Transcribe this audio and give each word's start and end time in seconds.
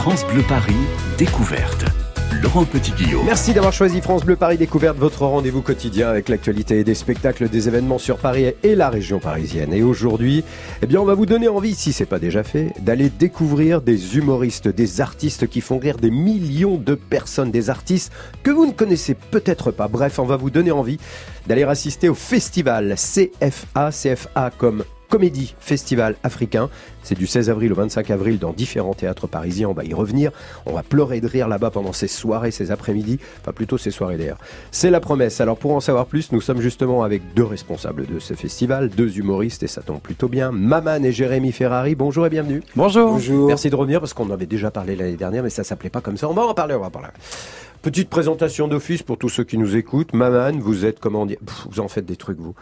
France 0.00 0.26
Bleu 0.26 0.42
Paris, 0.48 0.72
découverte. 1.18 1.84
Laurent 2.42 2.64
Petit-Guillaume. 2.64 3.26
Merci 3.26 3.52
d'avoir 3.52 3.74
choisi 3.74 4.00
France 4.00 4.24
Bleu 4.24 4.34
Paris 4.34 4.56
Découverte, 4.56 4.96
votre 4.96 5.26
rendez-vous 5.26 5.60
quotidien 5.60 6.08
avec 6.08 6.30
l'actualité 6.30 6.82
des 6.84 6.94
spectacles, 6.94 7.50
des 7.50 7.68
événements 7.68 7.98
sur 7.98 8.16
Paris 8.16 8.54
et 8.62 8.74
la 8.74 8.88
région 8.88 9.18
parisienne. 9.18 9.74
Et 9.74 9.82
aujourd'hui, 9.82 10.42
eh 10.80 10.86
bien, 10.86 11.02
on 11.02 11.04
va 11.04 11.12
vous 11.12 11.26
donner 11.26 11.48
envie, 11.48 11.74
si 11.74 11.92
c'est 11.92 12.06
pas 12.06 12.18
déjà 12.18 12.42
fait, 12.42 12.72
d'aller 12.80 13.10
découvrir 13.10 13.82
des 13.82 14.16
humoristes, 14.16 14.68
des 14.68 15.02
artistes 15.02 15.46
qui 15.46 15.60
font 15.60 15.78
rire 15.78 15.98
des 15.98 16.10
millions 16.10 16.78
de 16.78 16.94
personnes, 16.94 17.50
des 17.50 17.68
artistes 17.68 18.10
que 18.42 18.50
vous 18.50 18.64
ne 18.64 18.72
connaissez 18.72 19.12
peut-être 19.12 19.70
pas. 19.70 19.88
Bref, 19.88 20.18
on 20.18 20.24
va 20.24 20.38
vous 20.38 20.48
donner 20.48 20.70
envie 20.70 20.96
d'aller 21.46 21.64
assister 21.64 22.08
au 22.08 22.14
festival 22.14 22.94
CFA, 22.94 23.90
CFA 23.90 24.50
comme 24.56 24.82
Comédie 25.10 25.54
Festival 25.58 26.14
africain. 26.22 26.70
C'est 27.02 27.18
du 27.18 27.26
16 27.26 27.50
avril 27.50 27.72
au 27.72 27.74
25 27.74 28.10
avril 28.10 28.38
dans 28.38 28.52
différents 28.52 28.94
théâtres 28.94 29.26
parisiens. 29.26 29.68
On 29.68 29.72
va 29.72 29.84
y 29.84 29.92
revenir. 29.92 30.30
On 30.66 30.72
va 30.72 30.84
pleurer 30.84 31.20
de 31.20 31.26
rire 31.26 31.48
là-bas 31.48 31.70
pendant 31.70 31.92
ces 31.92 32.06
soirées, 32.06 32.52
ces 32.52 32.70
après-midi. 32.70 33.18
Enfin, 33.40 33.52
plutôt 33.52 33.76
ces 33.76 33.90
soirées 33.90 34.16
d'ailleurs. 34.16 34.38
C'est 34.70 34.88
la 34.88 35.00
promesse. 35.00 35.40
Alors, 35.40 35.56
pour 35.56 35.72
en 35.72 35.80
savoir 35.80 36.06
plus, 36.06 36.30
nous 36.30 36.40
sommes 36.40 36.60
justement 36.60 37.02
avec 37.02 37.34
deux 37.34 37.44
responsables 37.44 38.06
de 38.06 38.20
ce 38.20 38.34
festival, 38.34 38.88
deux 38.88 39.18
humoristes, 39.18 39.64
et 39.64 39.66
ça 39.66 39.82
tombe 39.82 40.00
plutôt 40.00 40.28
bien. 40.28 40.52
Maman 40.52 41.02
et 41.02 41.10
Jérémy 41.10 41.50
Ferrari. 41.50 41.96
Bonjour 41.96 42.26
et 42.26 42.30
bienvenue. 42.30 42.62
Bonjour. 42.76 43.10
Bonjour. 43.10 43.48
Merci 43.48 43.68
de 43.68 43.74
revenir 43.76 43.98
parce 43.98 44.14
qu'on 44.14 44.30
avait 44.30 44.46
déjà 44.46 44.70
parlé 44.70 44.94
l'année 44.94 45.16
dernière, 45.16 45.42
mais 45.42 45.50
ça 45.50 45.64
s'appelait 45.64 45.90
pas 45.90 46.00
comme 46.00 46.16
ça. 46.16 46.28
On 46.28 46.34
va 46.34 46.42
en 46.42 46.54
parler, 46.54 46.76
on 46.76 46.80
va 46.80 46.86
en 46.86 46.90
parler. 46.90 47.08
Petite 47.82 48.10
présentation 48.10 48.68
d'office 48.68 49.02
pour 49.02 49.16
tous 49.16 49.30
ceux 49.30 49.44
qui 49.44 49.56
nous 49.58 49.74
écoutent. 49.74 50.12
Maman, 50.12 50.52
vous 50.60 50.84
êtes, 50.84 51.00
comment 51.00 51.24
dire, 51.24 51.38
vous 51.70 51.80
en 51.80 51.88
faites 51.88 52.04
des 52.04 52.16
trucs, 52.16 52.38
vous 52.38 52.54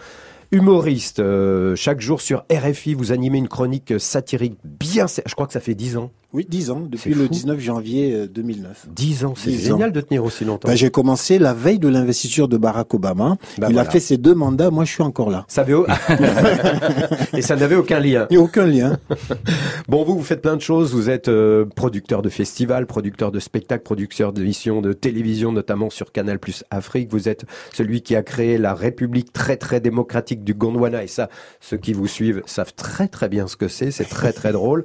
humoriste. 0.51 1.20
Euh, 1.20 1.77
chaque 1.77 2.01
jour 2.01 2.20
sur 2.20 2.45
RFI, 2.51 2.95
vous 2.95 3.12
animez 3.12 3.39
une 3.39 3.48
chronique 3.48 3.95
satirique 3.98 4.59
bien... 4.65 5.06
Je 5.06 5.34
crois 5.34 5.47
que 5.47 5.52
ça 5.52 5.61
fait 5.61 5.75
dix 5.75 5.97
ans. 5.97 6.11
Oui, 6.35 6.47
10 6.47 6.71
ans, 6.71 6.81
depuis 6.81 7.15
le 7.15 7.27
19 7.27 7.59
janvier 7.59 8.29
2009. 8.29 8.85
Euh, 8.87 8.91
10 8.95 9.25
ans, 9.25 9.33
c'est 9.35 9.51
génial 9.51 9.93
de 9.93 10.01
tenir 10.03 10.23
aussi 10.23 10.45
longtemps. 10.45 10.69
Ben, 10.69 10.77
j'ai 10.77 10.91
commencé 10.91 11.39
la 11.39 11.55
veille 11.55 11.79
de 11.79 11.89
l'investiture 11.89 12.48
de 12.48 12.59
Barack 12.59 12.93
Obama. 12.93 13.39
Ben 13.57 13.69
Il 13.70 13.73
voilà. 13.73 13.89
a 13.89 13.91
fait 13.91 13.98
ses 13.98 14.19
deux 14.19 14.35
mandats, 14.35 14.70
moi 14.70 14.85
je 14.85 14.93
suis 14.93 15.03
encore 15.03 15.31
là. 15.31 15.47
Ça 15.48 15.62
avait... 15.62 15.73
Et 17.33 17.41
ça 17.41 17.57
n'avait 17.57 17.77
aucun 17.77 17.98
lien. 17.98 18.27
Aucun 18.37 18.67
lien. 18.67 18.98
bon, 19.89 20.05
vous, 20.05 20.19
vous 20.19 20.23
faites 20.23 20.43
plein 20.43 20.57
de 20.57 20.61
choses. 20.61 20.95
Vous 20.95 21.09
êtes 21.09 21.29
euh, 21.29 21.65
producteur 21.65 22.20
de 22.20 22.29
festivals, 22.29 22.85
producteur 22.85 23.33
de 23.33 23.41
spectacles, 23.41 23.85
producteur 23.85 24.35
d'émissions 24.35 24.83
de 24.83 24.92
télévision, 24.92 25.51
notamment 25.51 25.89
sur 25.89 26.13
Canal 26.13 26.39
Plus 26.39 26.63
Afrique. 26.70 27.11
Vous 27.11 27.31
êtes 27.31 27.47
celui 27.73 28.03
qui 28.03 28.15
a 28.15 28.23
créé 28.23 28.59
la 28.59 28.75
République 28.75 29.33
très 29.33 29.57
très 29.57 29.81
démocratique 29.81 30.45
du 30.45 30.53
Gondwana. 30.53 31.03
Et 31.03 31.09
ça, 31.09 31.31
ceux 31.63 31.79
qui 31.79 31.95
vous 31.95 32.07
suivent 32.07 32.42
savent 32.45 32.75
très 32.75 33.09
très 33.09 33.31
bien 33.31 33.47
ce 33.47 33.57
que 33.57 33.69
c'est. 33.69 33.91
C'est 33.91 34.05
très 34.05 34.35
très 34.35 34.53
drôle. 34.53 34.85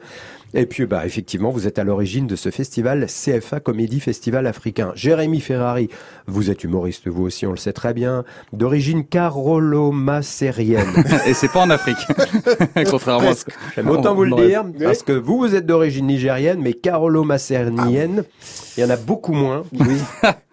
Et 0.53 0.65
puis, 0.65 0.85
bah, 0.85 1.05
effectivement, 1.05 1.49
vous 1.49 1.67
êtes 1.67 1.79
à 1.79 1.83
l'origine 1.83 2.27
de 2.27 2.35
ce 2.35 2.51
festival 2.51 3.07
CFA 3.07 3.59
Comédie 3.59 3.99
Festival 3.99 4.45
Africain. 4.45 4.91
Jérémy 4.95 5.39
Ferrari, 5.39 5.89
vous 6.27 6.51
êtes 6.51 6.63
humoriste, 6.63 7.07
vous 7.07 7.23
aussi, 7.23 7.45
on 7.47 7.51
le 7.51 7.57
sait 7.57 7.73
très 7.73 7.93
bien, 7.93 8.23
d'origine 8.51 9.05
carolomacérienne. 9.05 11.03
Et 11.27 11.33
c'est 11.33 11.51
pas 11.51 11.61
en 11.61 11.69
Afrique. 11.69 11.97
Contrairement 12.89 13.29
à 13.29 13.35
ce 13.35 13.45
que... 13.45 13.51
J'aime 13.75 13.89
autant 13.89 14.13
vous 14.13 14.25
le 14.25 14.47
dire, 14.47 14.63
parce 14.79 15.03
que 15.03 15.13
vous, 15.13 15.39
vous 15.39 15.55
êtes 15.55 15.65
d'origine 15.65 16.07
nigérienne, 16.07 16.59
mais 16.61 16.73
carolomacérienne, 16.73 18.23
il 18.77 18.81
y 18.81 18.83
en 18.85 18.89
a 18.89 18.97
beaucoup 18.97 19.33
moins. 19.33 19.63
Oui. 19.79 19.97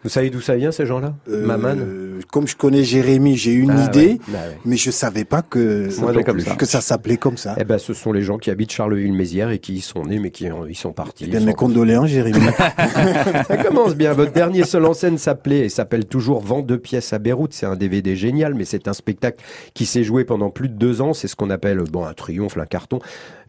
Vous 0.02 0.08
savez 0.08 0.30
d'où 0.30 0.40
ça 0.40 0.56
vient, 0.56 0.72
ces 0.72 0.86
gens-là? 0.86 1.14
Euh, 1.28 1.46
Maman? 1.46 1.76
Comme 2.30 2.46
je 2.46 2.56
connais 2.56 2.84
Jérémy, 2.84 3.36
j'ai 3.36 3.52
une 3.52 3.70
Ah, 3.70 3.84
idée, 3.86 4.06
ouais. 4.12 4.20
Bah, 4.28 4.38
ouais. 4.48 4.58
mais 4.64 4.76
je 4.76 4.90
savais 4.90 5.24
pas 5.24 5.42
que, 5.42 5.88
que 6.56 6.66
ça 6.66 6.80
s'appelait 6.80 7.16
comme 7.16 7.36
ça. 7.36 7.54
Eh 7.58 7.64
ben, 7.64 7.78
ce 7.78 7.94
sont 7.94 8.12
les 8.12 8.22
gens 8.22 8.38
qui 8.38 8.50
habitent 8.50 8.72
Charleville-Mézières 8.72 9.50
et 9.50 9.58
qui 9.58 9.74
y 9.74 9.80
sont 9.80 10.04
nés, 10.04 10.18
mais 10.18 10.30
qui 10.30 10.50
en- 10.50 10.66
ils 10.66 10.74
sont 10.76 10.92
partis. 10.92 11.24
Eh 11.26 11.30
bien, 11.30 11.40
mes 11.40 11.54
condoléances, 11.54 12.08
Jérémy. 12.08 12.38
Ça 13.48 13.56
commence 13.56 13.94
bien. 13.94 14.12
Votre 14.12 14.32
dernier 14.32 14.64
seul 14.64 14.84
en 14.84 14.94
scène 14.94 15.18
s'appelait 15.18 15.60
et 15.66 15.68
s'appelle 15.68 16.04
toujours 16.06 16.40
Vent 16.40 16.62
de 16.62 16.76
pièces 16.76 17.12
à 17.12 17.18
Beyrouth. 17.18 17.52
C'est 17.52 17.66
un 17.66 17.76
DVD 17.76 18.16
génial, 18.16 18.54
mais 18.54 18.64
c'est 18.64 18.88
un 18.88 18.92
spectacle 18.92 19.42
qui 19.74 19.86
s'est 19.86 20.04
joué 20.04 20.24
pendant 20.24 20.50
plus 20.50 20.68
de 20.68 20.74
deux 20.74 21.00
ans. 21.00 21.12
C'est 21.14 21.28
ce 21.28 21.36
qu'on 21.36 21.50
appelle 21.50 21.78
bon 21.90 22.04
un 22.04 22.12
triomphe, 22.14 22.56
un 22.56 22.66
carton. 22.66 22.98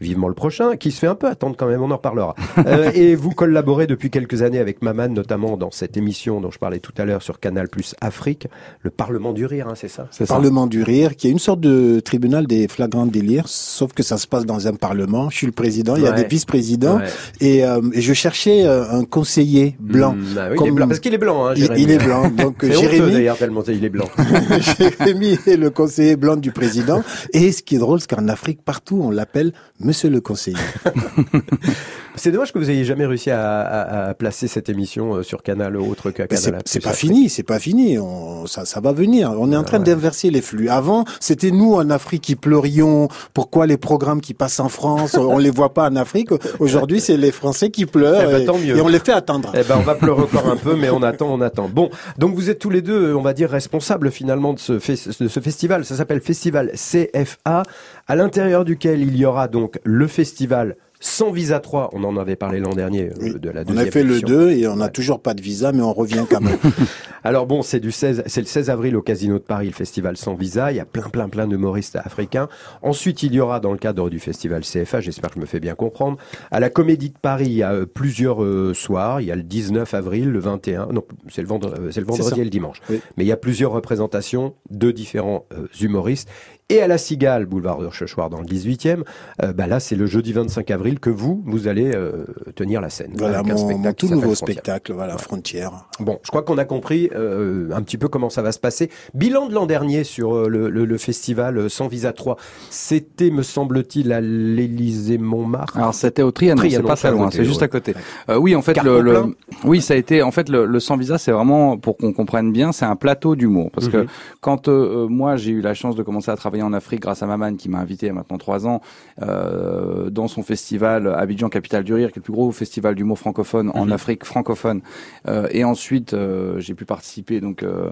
Vivement 0.01 0.27
le 0.27 0.33
prochain, 0.33 0.75
qui 0.77 0.91
se 0.91 0.99
fait 0.99 1.07
un 1.07 1.15
peu 1.15 1.27
attendre 1.27 1.55
quand 1.57 1.67
même. 1.67 1.81
On 1.81 1.91
en 1.91 1.95
reparlera. 1.97 2.35
Euh, 2.65 2.91
et 2.93 3.15
vous 3.15 3.29
collaborez 3.29 3.85
depuis 3.87 4.09
quelques 4.09 4.41
années 4.41 4.57
avec 4.59 4.81
Maman, 4.81 5.07
notamment 5.09 5.57
dans 5.57 5.71
cette 5.71 5.95
émission 5.95 6.41
dont 6.41 6.49
je 6.51 6.57
parlais 6.59 6.79
tout 6.79 6.91
à 6.97 7.05
l'heure 7.05 7.21
sur 7.21 7.39
Canal 7.39 7.69
Plus 7.69 7.95
Afrique, 8.01 8.47
le 8.81 8.89
Parlement 8.89 9.31
du 9.31 9.45
rire, 9.45 9.67
hein, 9.69 9.73
c'est 9.75 9.87
ça? 9.87 10.07
C'est 10.11 10.25
ça. 10.25 10.33
Parlement 10.33 10.65
du 10.67 10.83
rire, 10.83 11.15
qui 11.15 11.27
est 11.27 11.31
une 11.31 11.39
sorte 11.39 11.59
de 11.61 11.99
tribunal 11.99 12.47
des 12.47 12.67
flagrants 12.67 13.05
délires, 13.05 13.47
sauf 13.47 13.93
que 13.93 14.03
ça 14.03 14.17
se 14.17 14.27
passe 14.27 14.45
dans 14.45 14.67
un 14.67 14.73
parlement. 14.73 15.29
Je 15.29 15.37
suis 15.37 15.45
le 15.45 15.51
président, 15.53 15.95
il 15.95 16.03
y 16.03 16.07
a 16.07 16.11
des 16.11 16.25
vice-présidents, 16.25 16.97
Ouais. 16.97 17.05
et, 17.39 17.63
euh, 17.63 17.79
et 17.93 18.01
je 18.01 18.13
cherchais 18.13 18.65
euh, 18.65 18.89
un 18.91 19.03
conseiller 19.05 19.75
blanc. 19.79 20.13
Mmh, 20.13 20.33
bah 20.35 20.41
oui, 20.49 20.49
il 20.49 20.53
est 20.53 20.55
Comme- 20.55 20.75
blanc. 20.75 20.87
Parce 20.87 20.99
qu'il 20.99 21.13
est 21.13 21.17
blanc, 21.19 21.45
hein, 21.45 21.53
Il, 21.55 21.61
Jérémy. 21.63 21.81
il 21.83 21.91
est 21.91 22.03
blanc, 22.03 22.29
donc 22.29 22.65
Jérémy, 22.65 23.11
d'ailleurs 23.11 23.37
tellement 23.37 23.61
il 23.67 23.85
est 23.85 23.89
blanc. 23.89 24.05
Jérémy 24.79 25.37
est 25.45 25.57
le 25.57 25.69
conseiller 25.69 26.15
blanc 26.15 26.35
du 26.35 26.51
président. 26.51 27.03
Et 27.33 27.51
ce 27.51 27.61
qui 27.61 27.75
est 27.75 27.79
drôle, 27.79 27.99
c'est 27.99 28.09
qu'en 28.13 28.27
Afrique, 28.27 28.61
partout, 28.63 28.99
on 29.03 29.11
l'appelle 29.11 29.53
Monsieur 29.91 30.09
le 30.09 30.21
conseiller. 30.21 30.55
C'est 32.15 32.31
dommage 32.31 32.51
que 32.51 32.59
vous 32.59 32.69
ayez 32.69 32.83
jamais 32.83 33.05
réussi 33.05 33.31
à, 33.31 33.61
à- 33.61 34.09
à 34.09 34.13
placer 34.13 34.47
cette 34.47 34.67
émission 34.69 35.15
euh, 35.15 35.23
sur 35.23 35.41
Canal 35.43 35.77
autre 35.77 36.11
qu'à 36.11 36.27
Canal. 36.27 36.61
C'est 36.65 36.83
pas 36.83 36.91
fini, 36.93 37.29
c'est 37.29 37.41
pas 37.43 37.57
fini. 37.57 37.97
On, 37.97 38.45
ça, 38.47 38.65
ça 38.65 38.81
va 38.81 38.91
venir. 38.91 39.31
On 39.39 39.51
est 39.51 39.55
en 39.55 39.63
train 39.63 39.77
ouais. 39.79 39.85
d'inverser 39.85 40.29
les 40.29 40.41
flux. 40.41 40.67
Avant, 40.69 41.05
c'était 41.19 41.51
nous 41.51 41.73
en 41.73 41.89
Afrique 41.89 42.21
qui 42.21 42.35
pleurions. 42.35 43.07
Pourquoi 43.33 43.65
les 43.65 43.77
programmes 43.77 44.19
qui 44.21 44.33
passent 44.33 44.59
en 44.59 44.67
France, 44.69 45.15
on 45.15 45.37
les 45.37 45.49
voit 45.49 45.73
pas 45.73 45.89
en 45.89 45.95
Afrique? 45.95 46.29
Aujourd'hui, 46.59 46.99
c'est 46.99 47.15
les 47.17 47.31
Français 47.31 47.69
qui 47.71 47.85
pleurent 47.85 48.21
Eh 48.27 48.31
ben, 48.31 48.41
et, 48.41 48.45
tant 48.45 48.57
mieux. 48.57 48.75
et 48.77 48.81
on 48.81 48.87
les 48.89 48.99
fait 48.99 49.13
attendre. 49.13 49.51
Eh 49.55 49.63
ben, 49.63 49.77
on 49.79 49.83
va 49.83 49.95
pleurer 49.95 50.21
encore 50.23 50.47
un 50.47 50.57
peu, 50.57 50.75
mais 50.75 50.89
on 50.89 51.01
attend, 51.03 51.27
on 51.33 51.41
attend. 51.41 51.69
Bon, 51.69 51.89
donc 52.17 52.35
vous 52.35 52.49
êtes 52.49 52.59
tous 52.59 52.69
les 52.69 52.81
deux, 52.81 53.15
on 53.15 53.21
va 53.21 53.33
dire, 53.33 53.49
responsables 53.49 54.11
finalement 54.11 54.53
de 54.53 54.59
ce, 54.59 54.73
fes- 54.79 55.21
de 55.23 55.27
ce 55.29 55.39
festival. 55.39 55.85
Ça 55.85 55.95
s'appelle 55.95 56.19
Festival 56.21 56.71
CFA, 56.75 57.63
à 58.07 58.15
l'intérieur 58.15 58.65
duquel 58.65 59.01
il 59.01 59.15
y 59.15 59.25
aura 59.25 59.47
donc 59.47 59.79
le 59.83 60.07
festival 60.07 60.75
sans 61.01 61.31
visa 61.31 61.59
3. 61.59 61.89
On 61.91 62.03
en 62.05 62.15
avait 62.15 62.37
parlé 62.37 62.59
l'an 62.61 62.73
dernier 62.73 63.09
euh, 63.09 63.13
Oui. 63.19 63.33
de 63.39 63.49
la 63.49 63.61
On 63.61 63.65
deuxième 63.65 63.87
a 63.87 63.91
fait 63.91 64.03
le 64.03 64.11
édition. 64.17 64.27
2 64.29 64.51
et 64.51 64.67
on 64.67 64.77
n'a 64.77 64.85
Ouais. 64.85 64.91
toujours 64.91 65.21
pas 65.21 65.33
de 65.33 65.41
visa, 65.41 65.71
mais 65.73 65.81
on 65.81 65.91
revient 65.93 66.25
quand 66.29 66.39
même. 66.39 66.57
Alors 67.23 67.45
bon, 67.45 67.61
c'est 67.61 67.79
du 67.79 67.91
16, 67.91 68.23
c'est 68.25 68.41
le 68.41 68.47
16 68.47 68.69
avril 68.69 68.95
au 68.95 69.01
Casino 69.01 69.35
de 69.35 69.43
Paris, 69.43 69.67
le 69.67 69.73
festival 69.73 70.15
sans 70.17 70.35
visa. 70.35 70.71
Il 70.71 70.77
y 70.77 70.79
a 70.79 70.85
plein, 70.85 71.09
plein, 71.09 71.27
plein 71.29 71.47
d'humoristes 71.47 71.95
africains. 71.97 72.47
Ensuite, 72.81 73.21
il 73.23 73.33
y 73.33 73.39
aura 73.39 73.59
dans 73.59 73.71
le 73.71 73.77
cadre 73.77 74.09
du 74.09 74.19
festival 74.19 74.61
CFA, 74.63 75.01
j'espère 75.01 75.29
que 75.29 75.35
je 75.35 75.41
me 75.41 75.45
fais 75.45 75.59
bien 75.59 75.75
comprendre, 75.75 76.17
à 76.51 76.59
la 76.59 76.69
Comédie 76.69 77.09
de 77.09 77.17
Paris, 77.21 77.45
il 77.47 77.53
y 77.53 77.63
a 77.63 77.73
euh, 77.73 77.85
plusieurs 77.85 78.43
euh, 78.43 78.73
soirs. 78.73 79.21
Il 79.21 79.27
y 79.27 79.31
a 79.31 79.35
le 79.35 79.43
19 79.43 79.93
avril, 79.93 80.29
le 80.29 80.39
21, 80.39 80.87
non, 80.87 81.03
c'est 81.29 81.41
le, 81.41 81.47
vendre- 81.47 81.73
le 81.77 82.03
vendredi 82.03 82.41
et 82.41 82.43
le 82.43 82.49
dimanche. 82.49 82.77
Oui. 82.89 83.01
Mais 83.17 83.23
il 83.23 83.27
y 83.27 83.31
a 83.31 83.37
plusieurs 83.37 83.71
représentations 83.71 84.53
de 84.69 84.91
différents 84.91 85.45
euh, 85.53 85.67
humoristes. 85.79 86.29
Et 86.71 86.81
à 86.81 86.87
la 86.87 86.97
Cigale, 86.97 87.45
boulevard 87.45 87.79
de 87.79 87.85
Rochechouart 87.87 88.29
dans 88.29 88.39
le 88.39 88.45
18e, 88.45 89.03
euh, 89.43 89.51
bah 89.51 89.67
là, 89.67 89.79
c'est 89.81 89.95
le 89.97 90.05
jeudi 90.05 90.31
25 90.31 90.71
avril 90.71 90.99
que 90.99 91.09
vous, 91.09 91.43
vous 91.45 91.67
allez 91.67 91.91
euh, 91.93 92.23
tenir 92.55 92.79
la 92.79 92.89
scène. 92.89 93.11
Voilà 93.17 93.39
avec 93.39 93.51
un 93.51 93.55
mon, 93.55 93.57
spectacle 93.57 93.83
mon 93.87 93.93
qui 93.93 94.07
tout 94.07 94.13
nouveau 94.13 94.35
spectacle, 94.35 94.93
voilà, 94.93 95.17
Frontière. 95.17 95.71
Bon, 95.99 96.19
je 96.23 96.29
crois 96.29 96.43
qu'on 96.43 96.57
a 96.57 96.63
compris 96.63 97.09
euh, 97.13 97.69
un 97.73 97.81
petit 97.81 97.97
peu 97.97 98.07
comment 98.07 98.29
ça 98.29 98.41
va 98.41 98.53
se 98.53 98.59
passer. 98.59 98.89
Bilan 99.13 99.47
de 99.47 99.53
l'an 99.53 99.65
dernier 99.65 100.03
sur 100.05 100.33
euh, 100.35 100.47
le, 100.47 100.69
le- 100.69 100.85
le 100.85 100.97
festival 100.97 101.69
Sans 101.69 101.87
Visa 101.89 102.13
3, 102.13 102.37
c'était, 102.69 103.31
me 103.31 103.43
semble-t-il, 103.43 104.13
à 104.13 104.21
l'Élysée 104.21 105.17
Montmartre. 105.17 105.77
Alors 105.77 105.93
c'était 105.93 106.21
au 106.21 106.31
Trianon, 106.31 106.61
c'est 106.61 106.67
Trianon, 106.69 106.87
pas 106.87 106.95
très 106.95 107.09
ça, 107.09 107.13
loin, 107.13 107.29
c'est 107.31 107.43
juste 107.43 107.59
ouais. 107.59 107.65
à 107.65 107.67
côté. 107.67 107.93
Euh, 108.29 108.37
oui, 108.37 108.55
en 108.55 108.61
fait, 108.61 108.73
Carton 108.73 109.01
le, 109.01 109.35
oui, 109.65 109.81
ça 109.81 109.93
a 109.93 109.97
été, 109.97 110.21
en 110.21 110.31
fait, 110.31 110.47
le, 110.47 110.65
le 110.65 110.79
sans 110.79 110.95
visa, 110.95 111.17
c'est 111.17 111.31
vraiment 111.31 111.77
pour 111.77 111.97
qu'on 111.97 112.13
comprenne 112.13 112.51
bien, 112.53 112.71
c'est 112.71 112.85
un 112.85 112.95
plateau 112.95 113.35
d'humour. 113.35 113.71
Parce 113.71 113.89
que 113.89 113.97
Mhm. 113.97 114.07
quand 114.39 114.67
euh, 114.69 115.03
euh, 115.05 115.07
moi 115.07 115.35
j'ai 115.35 115.51
eu 115.51 115.61
la 115.61 115.73
chance 115.73 115.95
de 115.95 116.03
commencer 116.03 116.31
à 116.31 116.35
travailler 116.35 116.60
en 116.63 116.73
Afrique 116.73 117.01
grâce 117.01 117.23
à 117.23 117.27
Maman 117.27 117.55
qui 117.55 117.69
m'a 117.69 117.79
invité 117.79 118.07
il 118.07 118.09
y 118.09 118.11
a 118.11 118.13
maintenant 118.15 118.37
trois 118.37 118.65
ans 118.67 118.81
euh, 119.21 120.09
dans 120.09 120.27
son 120.27 120.43
festival 120.43 121.07
Abidjan 121.07 121.49
Capitale 121.49 121.83
du 121.83 121.93
Rire, 121.93 122.09
qui 122.11 122.19
est 122.19 122.21
le 122.21 122.23
plus 122.23 122.33
gros 122.33 122.51
festival 122.51 122.95
d'humour 122.95 123.19
francophone 123.19 123.71
en 123.73 123.85
Mhm. 123.85 123.91
Afrique 123.93 124.23
francophone. 124.25 124.81
Euh, 125.27 125.47
et 125.51 125.63
ensuite, 125.63 126.13
euh, 126.13 126.59
j'ai 126.59 126.73
pu 126.75 126.85
participer 126.85 127.41
donc 127.41 127.63
euh, 127.63 127.91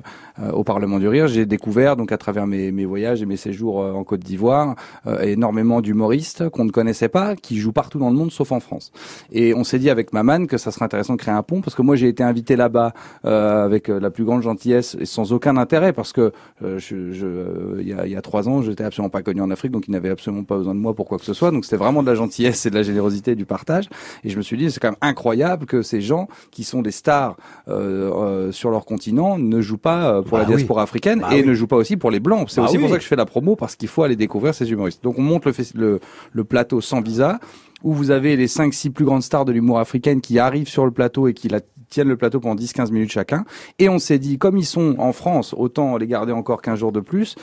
au 0.53 0.63
Parlement 0.63 0.99
du 0.99 1.07
Rire. 1.07 1.27
J'ai 1.27 1.45
découvert 1.45 1.95
donc 1.95 2.11
à 2.11 2.17
travers 2.17 2.47
mes, 2.47 2.71
mes 2.71 2.85
voyages 2.85 3.21
et 3.21 3.25
mes 3.25 3.37
séjours 3.37 3.81
euh, 3.81 3.91
en 3.93 4.03
Côte 4.03 4.21
d'Ivoire 4.21 4.75
euh, 5.07 5.21
énormément 5.21 5.81
d'humoristes 5.81 6.49
qu'on 6.49 6.65
ne 6.65 6.71
connaissait 6.71 7.09
pas, 7.09 7.35
qui 7.35 7.57
jouent 7.57 7.71
partout 7.73 7.99
dans 7.99 8.09
le 8.09 8.15
monde 8.15 8.31
sauf 8.31 8.51
en 8.51 8.59
France. 8.59 8.91
Et 9.31 9.53
on 9.53 9.63
s'est 9.63 9.79
dit 9.79 9.89
avec 9.89 10.13
Maman 10.13 10.45
que 10.45 10.57
ça 10.57 10.71
serait 10.71 10.85
intéressant 10.85 11.13
de 11.13 11.19
créer 11.19 11.33
un 11.33 11.43
pont 11.43 11.61
parce 11.61 11.75
que 11.75 11.81
moi 11.81 11.95
j'ai 11.95 12.07
été 12.07 12.23
invité 12.23 12.55
là-bas 12.55 12.93
euh, 13.25 13.65
avec 13.65 13.87
la 13.89 14.09
plus 14.09 14.23
grande 14.23 14.41
gentillesse 14.41 14.95
et 14.99 15.05
sans 15.05 15.33
aucun 15.33 15.57
intérêt 15.57 15.93
parce 15.93 16.13
que 16.13 16.31
euh, 16.63 16.79
je, 16.79 17.11
je, 17.11 17.25
euh, 17.25 17.77
il 17.81 17.87
y, 17.87 17.93
a, 17.93 18.05
il 18.05 18.11
y 18.11 18.15
a 18.15 18.21
trois 18.21 18.47
ans 18.49 18.58
non, 18.59 18.65
j'étais 18.65 18.83
absolument 18.83 19.09
pas 19.09 19.21
connu 19.21 19.41
en 19.41 19.49
Afrique, 19.51 19.71
donc 19.71 19.87
ils 19.87 19.91
n'avaient 19.91 20.09
absolument 20.09 20.43
pas 20.43 20.57
besoin 20.57 20.75
de 20.75 20.79
moi 20.79 20.93
pour 20.93 21.07
quoi 21.07 21.17
que 21.17 21.25
ce 21.25 21.33
soit. 21.33 21.51
Donc 21.51 21.65
c'était 21.65 21.77
vraiment 21.77 22.01
de 22.03 22.07
la 22.07 22.15
gentillesse 22.15 22.65
et 22.65 22.69
de 22.69 22.75
la 22.75 22.83
générosité 22.83 23.31
et 23.31 23.35
du 23.35 23.45
partage. 23.45 23.89
Et 24.23 24.29
je 24.29 24.37
me 24.37 24.41
suis 24.41 24.57
dit, 24.57 24.69
c'est 24.71 24.79
quand 24.79 24.89
même 24.89 24.97
incroyable 25.01 25.65
que 25.65 25.81
ces 25.81 26.01
gens 26.01 26.27
qui 26.51 26.63
sont 26.63 26.81
des 26.81 26.91
stars 26.91 27.35
euh, 27.67 28.11
euh, 28.13 28.51
sur 28.51 28.69
leur 28.71 28.85
continent 28.85 29.37
ne 29.37 29.61
jouent 29.61 29.77
pas 29.77 30.13
euh, 30.15 30.21
pour 30.21 30.37
Bah 30.37 30.43
la 30.43 30.45
diaspora 30.55 30.83
africaine 30.83 31.19
Bah 31.21 31.29
et 31.35 31.41
oui. 31.41 31.47
ne 31.47 31.53
jouent 31.53 31.67
pas 31.67 31.77
aussi 31.77 31.97
pour 31.97 32.11
les 32.11 32.19
blancs. 32.19 32.49
C'est 32.49 32.61
Bah 32.61 32.67
aussi 32.67 32.77
pour 32.77 32.89
ça 32.89 32.97
que 32.97 33.03
je 33.03 33.07
fais 33.07 33.15
la 33.15 33.25
promo 33.25 33.55
parce 33.55 33.75
qu'il 33.75 33.87
faut 33.89 34.03
aller 34.03 34.15
découvrir 34.15 34.53
ces 34.53 34.69
humoristes. 34.71 35.03
Donc 35.03 35.17
on 35.17 35.21
monte 35.23 35.45
le, 35.45 35.51
fes- 35.51 35.75
le, 35.75 35.99
le 36.31 36.43
plateau 36.43 36.81
sans 36.81 37.01
visa 37.01 37.39
où 37.83 37.93
vous 37.93 38.11
avez 38.11 38.35
les 38.35 38.47
5-6 38.47 38.91
plus 38.91 39.05
grandes 39.05 39.23
stars 39.23 39.45
de 39.45 39.53
l'humour 39.53 39.79
africaine 39.79 40.19
qui 40.19 40.37
arrivent 40.37 40.67
sur 40.67 40.83
le 40.85 40.91
plateau 40.91 41.27
et 41.29 41.33
qui 41.33 41.47
la 41.47 41.61
tiennent 41.89 42.09
le 42.09 42.17
plateau 42.17 42.39
pendant 42.41 42.59
10-15 42.61 42.91
minutes 42.91 43.11
chacun. 43.11 43.45
Et 43.79 43.87
on 43.89 43.99
s'est 43.99 44.19
dit, 44.19 44.37
comme 44.37 44.57
ils 44.57 44.65
sont 44.65 44.95
en 44.99 45.13
France, 45.13 45.55
autant 45.57 45.95
les 45.97 46.05
garder 46.05 46.33
encore 46.33 46.61
15 46.61 46.77
jours 46.77 46.91
de 46.91 46.99
plus 46.99 47.35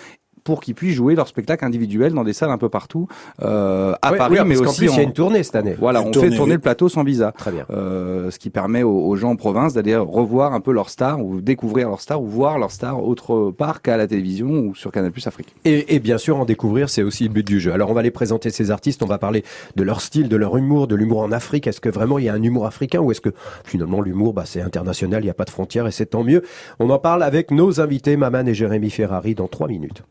pour 0.47 0.61
qu'ils 0.61 0.75
puissent 0.77 0.95
jouer 0.95 1.15
leur 1.17 1.27
spectacle 1.29 1.65
individuel 1.65 2.15
dans 2.15 2.23
des 2.25 2.33
salles 2.33 2.51
un 2.53 2.57
peu 2.59 2.69
partout 2.69 3.09
euh, 3.43 3.95
à 4.01 4.13
Ouais, 4.13 4.17
Paris, 4.19 4.37
oui, 4.41 4.47
mais 4.47 4.57
aussi 4.57 4.79
plus, 4.79 4.87
il 4.87 4.95
y 4.95 4.99
a 4.99 5.01
en- 5.03 5.03
une 5.09 5.13
tournée 5.13 5.43
cette 5.43 5.57
année. 5.57 5.77
voilà, 5.79 6.01
Une 6.01 6.09
on 6.09 6.11
tournée, 6.13 6.31
fait 6.31 6.37
tourner 6.37 6.53
oui. 6.53 6.57
le 6.57 6.61
plateau 6.63 6.89
sans 6.89 7.03
visa. 7.05 7.33
Très 7.33 7.51
bien. 7.51 7.67
Euh, 7.71 8.31
ce 8.31 8.39
qui 8.39 8.49
permet 8.51 8.83
aux, 8.85 9.07
aux 9.09 9.17
gens 9.17 9.31
en 9.33 9.37
province 9.37 9.75
d'aller 9.75 9.97
revoir 9.97 10.55
un 10.55 10.61
peu 10.61 10.73
leurs 10.73 10.89
stars 10.89 11.21
ou 11.23 11.41
découvrir 11.41 11.89
leurs 11.89 12.01
stars 12.01 12.23
ou 12.23 12.27
voir 12.27 12.59
leurs 12.59 12.71
stars 12.71 13.03
autre 13.05 13.51
part 13.51 13.83
qu'à 13.83 13.97
la 13.97 14.07
télévision 14.07 14.47
ou 14.51 14.75
sur 14.77 14.93
Canal 14.93 15.11
Plus 15.11 15.27
Afrique. 15.27 15.55
Et, 15.65 15.95
et 15.97 15.99
bien 15.99 16.17
sûr, 16.17 16.37
en 16.39 16.45
découvrir, 16.45 16.89
c'est 16.89 17.03
aussi 17.03 17.25
le 17.25 17.31
but 17.31 17.47
du 17.47 17.59
jeu. 17.61 17.73
Alors, 17.73 17.91
on 17.91 17.95
va 17.95 18.03
les 18.03 18.13
présenter 18.13 18.51
ces 18.51 18.71
artistes, 18.71 19.03
on 19.03 19.07
va 19.07 19.19
parler 19.19 19.43
de 19.75 19.83
leur 19.83 20.01
style, 20.01 20.29
de 20.29 20.37
leur 20.37 20.57
humour, 20.57 20.87
de 20.87 20.95
l'humour 20.95 21.21
en 21.23 21.33
Afrique. 21.33 21.67
Est-ce 21.67 21.81
que 21.81 21.89
vraiment 21.89 22.19
il 22.21 22.27
y 22.27 22.29
a 22.29 22.35
un 22.35 22.43
humour 22.43 22.67
africain 22.67 23.01
ou 23.01 23.11
est-ce 23.11 23.21
que 23.21 23.31
finalement 23.65 24.01
l'humour, 24.01 24.33
bah, 24.33 24.45
c'est 24.47 24.61
international, 24.61 25.23
il 25.23 25.27
n'y 25.27 25.31
a 25.31 25.35
pas 25.35 25.45
de 25.45 25.51
frontières 25.51 25.87
et 25.89 25.91
c'est 25.91 26.07
tant 26.07 26.23
mieux. 26.23 26.43
On 26.79 26.89
en 26.91 26.99
parle 27.01 27.25
avec 27.25 27.51
nos 27.51 27.81
invités, 27.81 28.17
Maman 28.17 28.47
et 28.47 28.55
Jérémy 28.55 28.91
Ferrari, 28.91 29.35
dans 29.35 29.49
trois 29.49 29.67
minutes. 29.69 30.03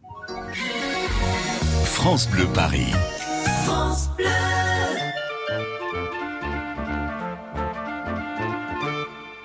France 1.85 2.27
Bleu 2.29 2.45
Paris. 2.53 2.93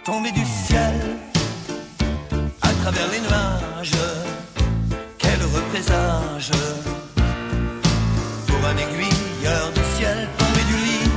tombé 0.05 0.32
du 0.32 0.44
ciel 0.44 0.94
à 2.62 2.69
travers 2.82 3.09
les 3.12 3.21
nuages. 3.21 3.93
Quel 5.19 5.41
heureux 5.41 5.62
présage 5.71 6.50
pour 8.47 8.67
un 8.67 8.77
aiguilleur 8.77 9.73
du 9.73 9.85
ciel 9.97 10.29
tombé 10.38 10.62
du 10.71 10.77
lit, 10.87 11.11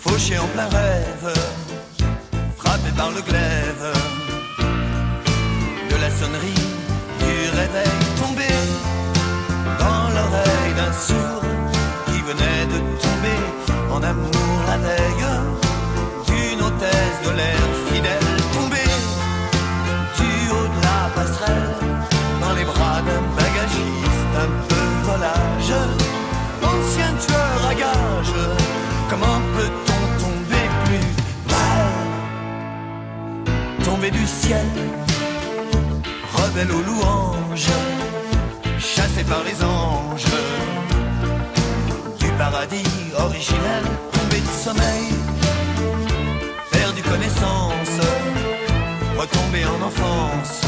fauché 0.00 0.38
en 0.38 0.46
plein 0.48 0.68
rêve, 0.68 1.34
frappé 2.58 2.90
par 2.96 3.10
le 3.12 3.22
glaive 3.22 4.05
du 34.10 34.26
ciel 34.26 34.66
rebelle 36.32 36.70
aux 36.70 36.82
louanges 36.82 37.70
chassé 38.78 39.24
par 39.24 39.42
les 39.42 39.64
anges. 39.64 40.24
Du 42.20 42.30
paradis 42.38 42.84
originel 43.18 43.84
tombé 44.12 44.40
de 44.40 44.46
sommeil 44.64 45.08
perdu 46.70 47.02
connaissance, 47.02 47.98
retombé 49.18 49.64
en 49.64 49.86
enfance, 49.86 50.60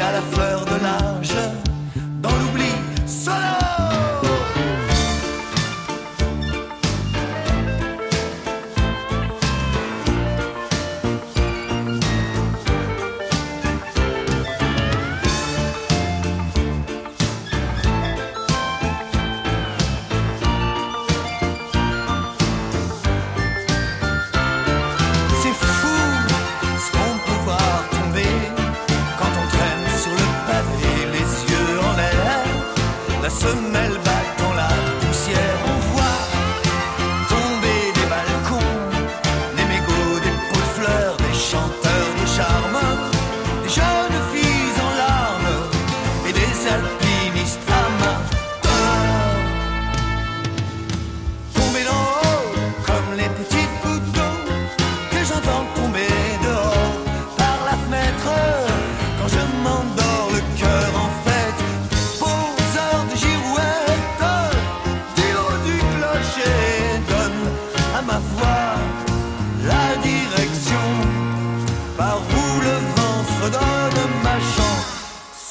à 0.00 0.12
la 0.12 0.20
fleur 0.20 0.64
de 0.64 0.75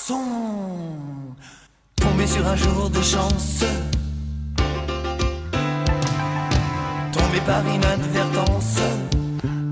chanson. 0.05 0.21
Tomber 1.95 2.27
sur 2.27 2.47
un 2.47 2.55
jour 2.55 2.89
de 2.89 3.01
chance. 3.01 3.63
Tombé 7.11 7.39
par 7.45 7.63
inadvertance, 7.67 8.79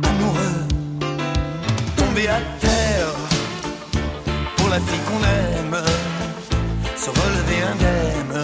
amoureux, 0.04 0.68
tombé 1.98 2.28
à 2.28 2.40
terre. 2.60 3.13
Pour 4.58 4.70
la 4.70 4.80
fille 4.80 5.04
qu'on 5.08 5.24
aime, 5.24 5.78
se 6.96 7.10
relever 7.10 7.60
indemne. 7.72 8.44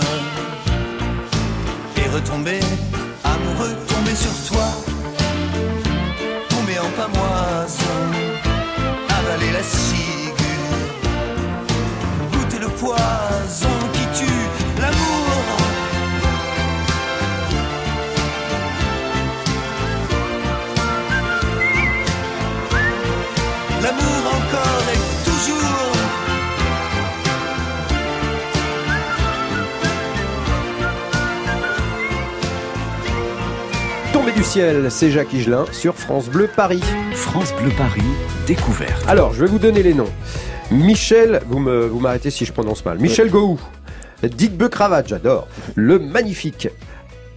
Et 1.97 2.09
retomber 2.09 2.59
amoureux, 3.23 3.75
tomber 3.87 4.15
sur 4.15 4.35
toi, 4.49 4.67
tomber 6.49 6.79
en 6.79 6.91
pamoise, 7.01 7.77
avaler 9.09 9.51
la 9.51 9.63
ciguë, 9.63 10.18
ciel, 34.49 34.89
c'est 34.89 35.11
Jacques 35.11 35.31
Higelin 35.31 35.65
sur 35.71 35.93
France 35.93 36.27
Bleu 36.27 36.49
Paris. 36.55 36.81
France 37.13 37.53
Bleu 37.61 37.69
Paris, 37.77 38.01
découverte. 38.47 39.07
Alors, 39.07 39.31
je 39.31 39.41
vais 39.41 39.47
vous 39.47 39.59
donner 39.59 39.83
les 39.83 39.93
noms. 39.93 40.09
Michel, 40.71 41.41
vous 41.45 41.59
m'arrêtez 41.59 42.31
si 42.31 42.45
je 42.45 42.51
prononce 42.51 42.83
mal. 42.83 42.97
Michel 42.97 43.29
Gou, 43.29 43.59
Dick 44.23 44.57
Cravate, 44.69 45.07
j'adore. 45.07 45.47
Le 45.75 45.99
magnifique 45.99 46.67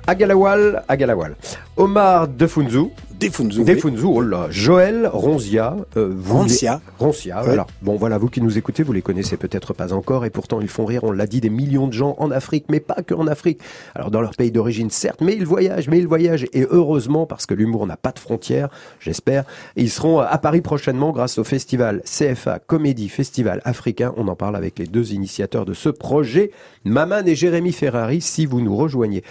Agalawal, 0.07 0.85
Agalawal. 0.89 1.37
Omar 1.77 2.29
Defunzu, 2.29 2.89
Defunzu. 3.29 3.59
oui. 3.61 3.65
Defunzu, 3.65 4.05
oh 4.05 4.21
là, 4.21 4.47
Joël 4.51 5.09
Ronzia, 5.13 5.77
euh, 5.97 6.13
vous 6.15 6.39
Roncia. 6.39 6.81
les- 7.01 7.05
Roncia, 7.05 7.39
Ouais. 7.39 7.45
voilà. 7.45 7.67
Bon, 7.83 7.97
voilà, 7.97 8.19
vous 8.19 8.29
qui 8.29 8.41
nous 8.41 8.59
écoutez, 8.59 8.83
vous 8.83 8.93
les 8.93 9.03
connaissez 9.03 9.37
peut-être 9.37 9.73
pas 9.75 9.93
encore, 9.93 10.25
et 10.25 10.31
pourtant 10.31 10.61
ils 10.61 10.69
font 10.69 10.85
rire, 10.85 11.05
on 11.05 11.13
l'a 11.13 11.27
dit, 11.27 11.41
des 11.41 11.51
millions 11.51 11.87
de 11.87 11.93
gens 11.93 12.15
en 12.19 12.31
Afrique, 12.31 12.67
mais 12.69 12.81
pas 12.81 13.03
que 13.07 13.15
en 13.15 13.27
Afrique. 13.27 13.61
Alors 13.95 14.11
dans 14.11 14.21
leur 14.21 14.33
pays 14.35 14.51
d'origine, 14.51 14.91
certes, 14.91 15.21
mais 15.21 15.35
ils 15.35 15.47
voyagent, 15.47 15.89
mais 15.89 15.99
ils 15.99 16.07
voyagent, 16.07 16.47
et 16.53 16.67
heureusement, 16.71 17.27
parce 17.27 17.47
que 17.47 17.55
l'humour 17.55 17.87
n'a 17.87 17.97
pas 17.97 18.13
de 18.13 18.19
frontières, 18.19 18.69
j'espère, 19.01 19.45
Et 19.77 19.83
ils 19.83 19.91
seront 19.91 20.19
à 20.21 20.39
Paris 20.39 20.61
prochainement 20.61 21.11
grâce 21.13 21.39
au 21.39 21.45
festival 21.45 22.03
CFA 22.05 22.59
Comédie 22.59 23.09
Festival 23.09 23.61
Africain. 23.65 24.13
On 24.17 24.29
en 24.29 24.37
parle 24.37 24.57
avec 24.57 24.79
les 24.79 24.87
deux 24.87 25.13
initiateurs 25.13 25.65
de 25.65 25.75
ce 25.75 25.89
projet, 25.89 26.51
Maman 26.85 27.25
et 27.27 27.35
Jérémy 27.35 27.73
Ferrari, 27.73 28.21
si 28.21 28.47
vous 28.47 28.61
nous 28.61 28.77
rejoignez. 28.77 29.23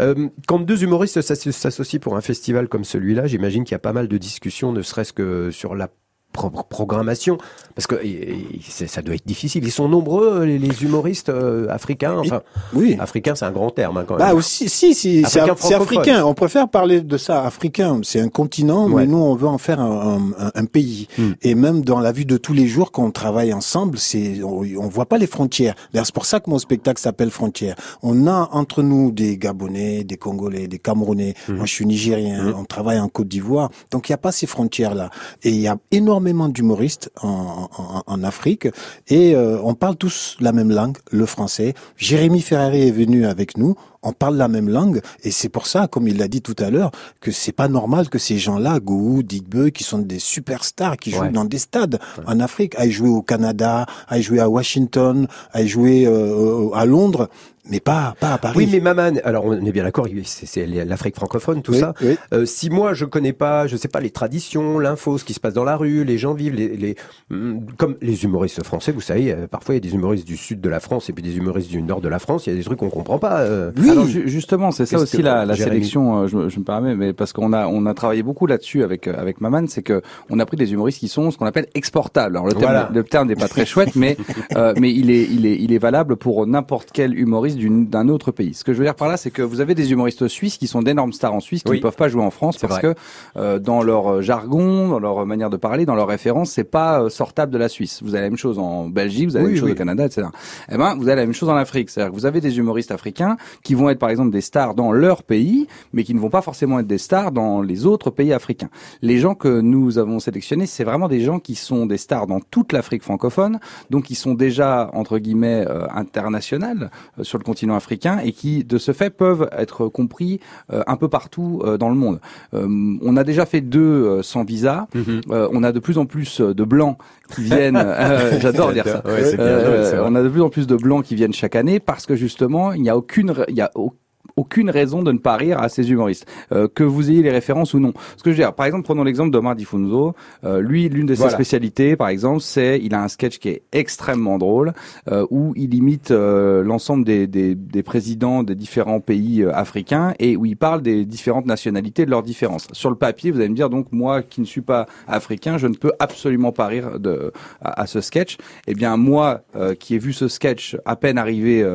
Euh, 0.00 0.28
quand 0.48 0.58
deux 0.60 0.82
humoristes 0.82 1.20
s'asso- 1.20 1.52
s'associent 1.52 2.00
pour 2.00 2.16
un 2.16 2.20
festival 2.20 2.68
comme 2.68 2.84
celui-là, 2.84 3.26
j'imagine 3.26 3.64
qu'il 3.64 3.72
y 3.72 3.76
a 3.76 3.80
pas 3.80 3.92
mal 3.92 4.08
de 4.08 4.16
discussions, 4.18 4.72
ne 4.72 4.82
serait-ce 4.82 5.12
que 5.12 5.50
sur 5.50 5.74
la 5.74 5.90
pro- 6.32 6.50
programmation, 6.68 7.38
parce 7.74 7.86
que 7.86 7.96
et- 8.02 8.30
et 8.30 8.60
c'est- 8.68 8.86
ça 8.86 9.02
doit 9.02 9.14
être 9.14 9.26
difficile. 9.26 9.64
Ils 9.64 9.70
sont 9.72 9.88
nombreux, 9.88 10.44
les, 10.44 10.58
les 10.58 10.82
humoristes 10.82 11.28
euh, 11.28 11.68
africains. 11.68 12.16
Enfin, 12.18 12.42
Oui. 12.74 12.96
africain, 13.00 13.34
c'est 13.34 13.44
un 13.44 13.50
grand 13.52 13.70
terme 13.70 13.96
hein, 13.98 14.04
quand 14.06 14.16
même. 14.16 14.26
Bah 14.28 14.34
aussi, 14.34 14.68
si, 14.68 14.94
si, 14.94 15.24
c'est 15.26 15.40
Africain. 15.40 16.24
On 16.24 16.34
préfère 16.34 16.68
parler 16.68 17.00
de 17.00 17.16
ça 17.16 17.44
africain. 17.44 18.00
C'est 18.02 18.20
un 18.20 18.28
continent, 18.28 18.86
Ouais. 18.88 19.02
mais 19.02 19.06
nous 19.06 19.18
on 19.18 19.34
veut 19.34 19.48
en 19.48 19.58
faire 19.58 19.80
un, 19.80 20.20
un- 20.38 20.50
un 20.54 20.64
pays. 20.64 21.08
Hmm. 21.18 21.32
Et 21.42 21.54
même 21.54 21.82
dans 21.82 22.00
la 22.00 22.12
vie 22.12 22.26
de 22.26 22.36
tous 22.36 22.52
les 22.52 22.66
jours, 22.66 22.92
quand 22.92 23.04
on 23.04 23.10
travaille 23.10 23.52
ensemble, 23.52 23.98
c'est 23.98 24.42
on, 24.42 24.60
on 24.78 24.88
voit 24.88 25.06
pas 25.06 25.18
les 25.18 25.26
frontières. 25.26 25.74
C'est 25.92 26.14
pour 26.14 26.26
ça 26.26 26.40
que 26.40 26.48
mon 26.50 26.58
spectacle 26.58 27.00
s'appelle 27.00 27.30
Frontières. 27.30 27.76
On 28.02 28.26
a 28.26 28.48
entre 28.52 28.82
nous 28.82 29.10
des 29.10 29.36
Gabonais, 29.36 30.04
des 30.04 30.16
Congolais, 30.16 30.66
des 30.68 30.78
Camerounais. 30.78 31.34
Hmm. 31.48 31.54
Moi, 31.56 31.66
je 31.66 31.72
suis 31.72 31.86
Nigérien. 31.86 32.54
On 32.56 32.64
travaille 32.64 32.98
en 33.00 33.08
Côte 33.08 33.28
d'Ivoire. 33.28 33.70
Donc, 33.90 34.08
il 34.08 34.12
n'y 34.12 34.14
a 34.14 34.18
pas 34.18 34.32
ces 34.32 34.46
frontières 34.46 34.94
là. 34.94 35.10
Et 35.42 35.50
il 35.50 35.60
y 35.60 35.68
a 35.68 35.76
énormément 35.90 36.20
d'humoristes 36.48 37.10
en, 37.22 37.68
en, 38.06 38.24
Afrique 38.24 38.68
et 39.08 39.34
euh, 39.34 39.58
on 39.62 39.74
parle 39.74 39.96
tous 39.96 40.36
la 40.40 40.52
même 40.52 40.70
langue, 40.70 40.98
le 41.10 41.26
français. 41.26 41.74
Jérémy 41.96 42.40
Ferrari 42.40 42.88
est 42.88 42.90
venu 42.92 43.26
avec 43.26 43.56
nous. 43.56 43.76
On 44.02 44.12
parle 44.12 44.36
la 44.36 44.48
même 44.48 44.68
langue 44.68 45.02
et 45.24 45.30
c'est 45.30 45.50
pour 45.50 45.66
ça, 45.66 45.86
comme 45.86 46.08
il 46.08 46.16
l'a 46.16 46.26
dit 46.28 46.40
tout 46.40 46.56
à 46.58 46.70
l'heure, 46.70 46.90
que 47.20 47.30
c'est 47.30 47.52
pas 47.52 47.68
normal 47.68 48.08
que 48.08 48.18
ces 48.18 48.38
gens-là, 48.38 48.80
Gou, 48.80 49.22
Digbeu, 49.22 49.68
qui 49.68 49.84
sont 49.84 49.98
des 49.98 50.18
superstars, 50.18 50.96
qui 50.96 51.10
jouent 51.10 51.20
Ouais. 51.20 51.30
dans 51.30 51.44
des 51.44 51.58
stades 51.58 51.98
en 52.26 52.40
Afrique, 52.40 52.74
aillent 52.78 52.92
jouer 52.92 53.10
au 53.10 53.20
Canada, 53.22 53.84
aillent 54.08 54.22
jouer 54.22 54.40
à 54.40 54.48
Washington, 54.48 55.26
aillent 55.52 55.68
jouer 55.68 56.06
euh, 56.06 56.70
à 56.74 56.86
Londres, 56.86 57.28
mais 57.68 57.78
pas 57.78 58.14
pas 58.18 58.32
à 58.32 58.38
Paris. 58.38 58.54
Oui, 58.56 58.68
mais 58.72 58.80
Maman, 58.80 59.20
alors 59.22 59.44
on 59.44 59.52
est 59.64 59.70
bien 59.72 59.84
d'accord, 59.84 60.08
c'est 60.24 60.66
l'Afrique 60.66 61.14
francophone, 61.14 61.60
tout 61.62 61.72
Oui, 61.72 61.80
ça. 61.80 61.92
oui. 62.00 62.16
Euh, 62.32 62.46
si 62.46 62.70
moi 62.70 62.94
je 62.94 63.04
connais 63.04 63.34
pas, 63.34 63.66
je 63.66 63.76
sais 63.76 63.86
pas 63.86 64.00
les 64.00 64.10
traditions, 64.10 64.78
l'info, 64.78 65.18
ce 65.18 65.24
qui 65.24 65.34
se 65.34 65.40
passe 65.40 65.52
dans 65.54 65.62
la 65.64 65.76
rue, 65.76 66.04
les 66.04 66.16
gens 66.16 66.32
vivent, 66.32 66.54
les, 66.54 66.68
les 66.76 66.96
hum, 67.30 67.60
comme 67.76 67.96
les 68.00 68.24
humoristes 68.24 68.64
français, 68.64 68.92
vous 68.92 69.02
savez, 69.02 69.30
euh, 69.32 69.46
parfois 69.46 69.74
il 69.74 69.76
y 69.84 69.86
a 69.86 69.88
des 69.88 69.94
humoristes 69.94 70.26
du 70.26 70.38
sud 70.38 70.60
de 70.62 70.68
la 70.70 70.80
France 70.80 71.10
et 71.10 71.12
puis 71.12 71.22
des 71.22 71.36
humoristes 71.36 71.68
du 71.68 71.82
nord 71.82 72.00
de 72.00 72.08
la 72.08 72.18
France, 72.18 72.46
il 72.46 72.50
y 72.50 72.52
a 72.54 72.56
des 72.56 72.64
trucs 72.64 72.78
qu'on 72.78 72.90
comprend 72.90 73.18
pas. 73.18 73.40
euh. 73.40 73.70
Oui. 73.76 73.89
Alors 73.90 74.06
ju- 74.06 74.28
justement, 74.28 74.70
c'est 74.70 74.86
ça 74.86 74.98
aussi 74.98 75.22
la, 75.22 75.44
la 75.44 75.54
Jérémy 75.54 75.76
sélection. 75.76 76.22
euh, 76.22 76.26
je, 76.26 76.36
me- 76.36 76.48
je 76.48 76.58
me 76.58 76.64
permets, 76.64 76.94
mais 76.94 77.12
parce 77.12 77.32
qu'on 77.32 77.52
a 77.52 77.66
on 77.66 77.86
a 77.86 77.94
travaillé 77.94 78.22
beaucoup 78.22 78.46
là-dessus 78.46 78.82
avec 78.82 79.06
euh, 79.08 79.14
avec 79.16 79.40
Maman, 79.40 79.64
c'est 79.68 79.82
que 79.82 80.02
on 80.30 80.38
a 80.38 80.46
pris 80.46 80.56
des 80.56 80.72
humoristes 80.72 80.98
qui 81.00 81.08
sont 81.08 81.30
ce 81.30 81.38
qu'on 81.38 81.46
appelle 81.46 81.66
exportables. 81.74 82.36
Alors 82.36 82.46
le 82.46 82.52
terme 82.54 82.72
Voilà. 82.72 82.90
le 82.92 83.04
terme 83.04 83.28
n'est 83.28 83.36
pas 83.36 83.48
très 83.48 83.66
chouette, 83.66 83.96
mais 83.96 84.16
euh, 84.56 84.74
mais 84.78 84.92
il 84.92 85.10
est 85.10 85.24
il 85.30 85.46
est 85.46 85.56
il 85.56 85.72
est 85.72 85.78
valable 85.78 86.16
pour 86.16 86.46
n'importe 86.46 86.90
quel 86.92 87.18
humoriste 87.18 87.56
d'une- 87.56 87.86
d'un 87.86 88.08
autre 88.08 88.30
pays. 88.32 88.54
Ce 88.54 88.64
que 88.64 88.72
je 88.72 88.78
veux 88.78 88.84
dire 88.84 88.94
par 88.94 89.08
là, 89.08 89.16
c'est 89.16 89.30
que 89.30 89.42
vous 89.42 89.60
avez 89.60 89.74
des 89.74 89.92
humoristes 89.92 90.28
suisses 90.28 90.56
qui 90.58 90.66
sont 90.66 90.82
d'énormes 90.82 91.12
stars 91.12 91.34
en 91.34 91.40
Suisse 91.40 91.62
qui 91.62 91.70
Oui. 91.70 91.76
ne 91.78 91.82
peuvent 91.82 91.96
pas 91.96 92.08
jouer 92.08 92.22
en 92.22 92.30
France 92.30 92.58
parce 92.58 92.74
vrai. 92.74 92.82
que 92.82 92.94
euh, 93.36 93.58
dans 93.58 93.82
leur 93.82 94.22
jargon, 94.22 94.88
dans 94.88 94.98
leur 95.00 95.26
manière 95.26 95.50
de 95.50 95.56
parler, 95.56 95.86
dans 95.86 95.94
leurs 95.94 96.08
références, 96.08 96.50
c'est 96.50 96.64
pas 96.64 97.02
euh, 97.02 97.08
sortable 97.08 97.52
de 97.52 97.58
la 97.58 97.68
Suisse. 97.68 98.00
Vous 98.02 98.14
avez 98.14 98.22
la 98.24 98.28
même 98.30 98.38
chose 98.38 98.58
en 98.58 98.88
Belgique, 98.88 99.28
vous 99.30 99.36
avez 99.36 99.44
Oui, 99.46 99.50
la 99.50 99.54
même 99.54 99.60
chose 99.60 99.68
oui. 99.68 99.72
au 99.72 99.78
Canada, 99.78 100.04
etc. 100.06 100.28
Eh 100.70 100.76
ben, 100.76 100.94
vous 100.96 101.08
avez 101.08 101.16
la 101.16 101.26
même 101.26 101.34
chose 101.34 101.48
en 101.48 101.56
Afrique. 101.56 101.90
C'est-à-dire 101.90 102.10
que 102.12 102.16
vous 102.16 102.26
avez 102.26 102.40
des 102.40 102.58
humoristes 102.58 102.90
africains 102.90 103.36
qui 103.62 103.74
vont 103.74 103.79
être, 103.88 103.98
par 103.98 104.10
exemple, 104.10 104.30
des 104.30 104.40
stars 104.40 104.74
dans 104.74 104.92
leur 104.92 105.22
pays, 105.22 105.66
mais 105.92 106.04
qui 106.04 106.14
ne 106.14 106.20
vont 106.20 106.30
pas 106.30 106.42
forcément 106.42 106.78
être 106.80 106.86
des 106.86 106.98
stars 106.98 107.32
dans 107.32 107.62
les 107.62 107.86
autres 107.86 108.10
pays 108.10 108.32
africains. 108.32 108.68
Les 109.02 109.18
gens 109.18 109.34
que 109.34 109.60
nous 109.60 109.98
avons 109.98 110.18
sélectionnés, 110.20 110.66
c'est 110.66 110.84
vraiment 110.84 111.08
des 111.08 111.20
gens 111.20 111.38
qui 111.38 111.54
sont 111.54 111.86
des 111.86 111.96
stars 111.96 112.26
dans 112.26 112.40
toute 112.40 112.72
l'Afrique 112.72 113.02
francophone, 113.02 113.58
donc 113.90 114.04
qui 114.04 114.14
sont 114.14 114.34
déjà, 114.34 114.90
entre 114.92 115.18
guillemets, 115.18 115.64
euh, 115.68 115.86
internationales 115.94 116.90
euh, 117.18 117.24
sur 117.24 117.38
le 117.38 117.44
continent 117.44 117.76
africain 117.76 118.18
et 118.22 118.32
qui, 118.32 118.64
de 118.64 118.78
ce 118.78 118.92
fait, 118.92 119.10
peuvent 119.10 119.48
être 119.56 119.88
compris 119.88 120.40
euh, 120.72 120.82
un 120.86 120.96
peu 120.96 121.08
partout 121.08 121.62
euh, 121.64 121.78
dans 121.78 121.88
le 121.88 121.94
monde. 121.94 122.20
Euh, 122.54 122.96
on 123.02 123.16
a 123.16 123.24
déjà 123.24 123.46
fait 123.46 123.60
deux 123.60 123.80
euh, 123.80 124.22
sans 124.22 124.44
visa. 124.44 124.88
Euh, 124.96 125.48
on 125.52 125.62
a 125.62 125.72
de 125.72 125.78
plus 125.78 125.98
en 125.98 126.06
plus 126.06 126.40
de 126.40 126.64
blancs 126.64 126.96
qui 127.34 127.42
viennent. 127.42 127.76
J'adore 128.40 128.72
dire 128.72 128.84
ça. 128.86 129.02
Ouais, 129.04 129.36
bien, 129.36 129.44
ouais, 129.44 129.98
on 130.02 130.14
a 130.14 130.22
de 130.22 130.28
plus 130.28 130.42
en 130.42 130.48
plus 130.48 130.66
de 130.66 130.76
blancs 130.76 131.04
qui 131.04 131.14
viennent 131.14 131.32
chaque 131.32 131.56
année 131.56 131.80
parce 131.80 132.06
que 132.06 132.16
justement, 132.16 132.72
il 132.72 132.82
n'y 132.82 132.90
a 132.90 132.96
aucune, 132.96 133.34
il 133.48 133.54
y 133.54 133.60
a 133.60 133.69
au- 133.74 133.94
aucune 134.36 134.70
raison 134.70 135.02
de 135.02 135.10
ne 135.12 135.18
pas 135.18 135.36
rire 135.36 135.58
à 135.60 135.68
ces 135.68 135.90
humoristes, 135.90 136.24
euh, 136.52 136.68
que 136.72 136.84
vous 136.84 137.10
ayez 137.10 137.20
les 137.22 137.30
références 137.32 137.74
ou 137.74 137.80
non. 137.80 137.92
Ce 138.16 138.22
que 138.22 138.30
je 138.30 138.36
veux 138.36 138.42
dire, 138.42 138.54
par 138.54 138.64
exemple, 138.64 138.84
prenons 138.84 139.02
l'exemple 139.02 139.30
d'Omar 139.30 139.56
Difunzo. 139.56 140.14
Euh, 140.44 140.60
lui, 140.60 140.88
l'une 140.88 141.06
de 141.06 141.14
ses 141.14 141.22
Voilà. 141.22 141.34
spécialités, 141.34 141.96
par 141.96 142.08
exemple, 142.08 142.40
c'est 142.40 142.78
il 142.80 142.94
a 142.94 143.02
un 143.02 143.08
sketch 143.08 143.38
qui 143.38 143.48
est 143.48 143.62
extrêmement 143.72 144.38
drôle 144.38 144.72
euh, 145.10 145.26
où 145.30 145.52
il 145.56 145.74
imite 145.74 146.10
euh, 146.12 146.62
l'ensemble 146.62 147.04
des, 147.04 147.26
des, 147.26 147.54
des 147.54 147.82
présidents 147.82 148.42
des 148.42 148.54
différents 148.54 149.00
pays 149.00 149.44
africains 149.44 150.14
et 150.20 150.36
où 150.36 150.46
il 150.46 150.56
parle 150.56 150.80
des 150.80 151.04
différentes 151.04 151.46
nationalités 151.46 152.06
de 152.06 152.10
leurs 152.10 152.22
différences. 152.22 152.68
Sur 152.72 152.88
le 152.90 152.96
papier, 152.96 153.32
vous 153.32 153.40
allez 153.40 153.48
me 153.48 153.56
dire 153.56 153.68
donc 153.68 153.88
moi 153.90 154.22
qui 154.22 154.40
ne 154.40 154.46
suis 154.46 154.62
pas 154.62 154.86
africain, 155.08 155.58
je 155.58 155.66
ne 155.66 155.74
peux 155.74 155.92
absolument 155.98 156.52
pas 156.52 156.66
rire 156.66 157.00
de 157.00 157.32
à, 157.60 157.82
à 157.82 157.86
ce 157.86 158.00
sketch. 158.00 158.38
Eh 158.68 158.74
bien 158.74 158.96
moi 158.96 159.42
qui 159.80 159.96
ai 159.96 159.98
vu 159.98 160.12
ce 160.12 160.28
sketch 160.28 160.76
à 160.86 160.94
peine 160.96 161.18
arrivé 161.18 161.66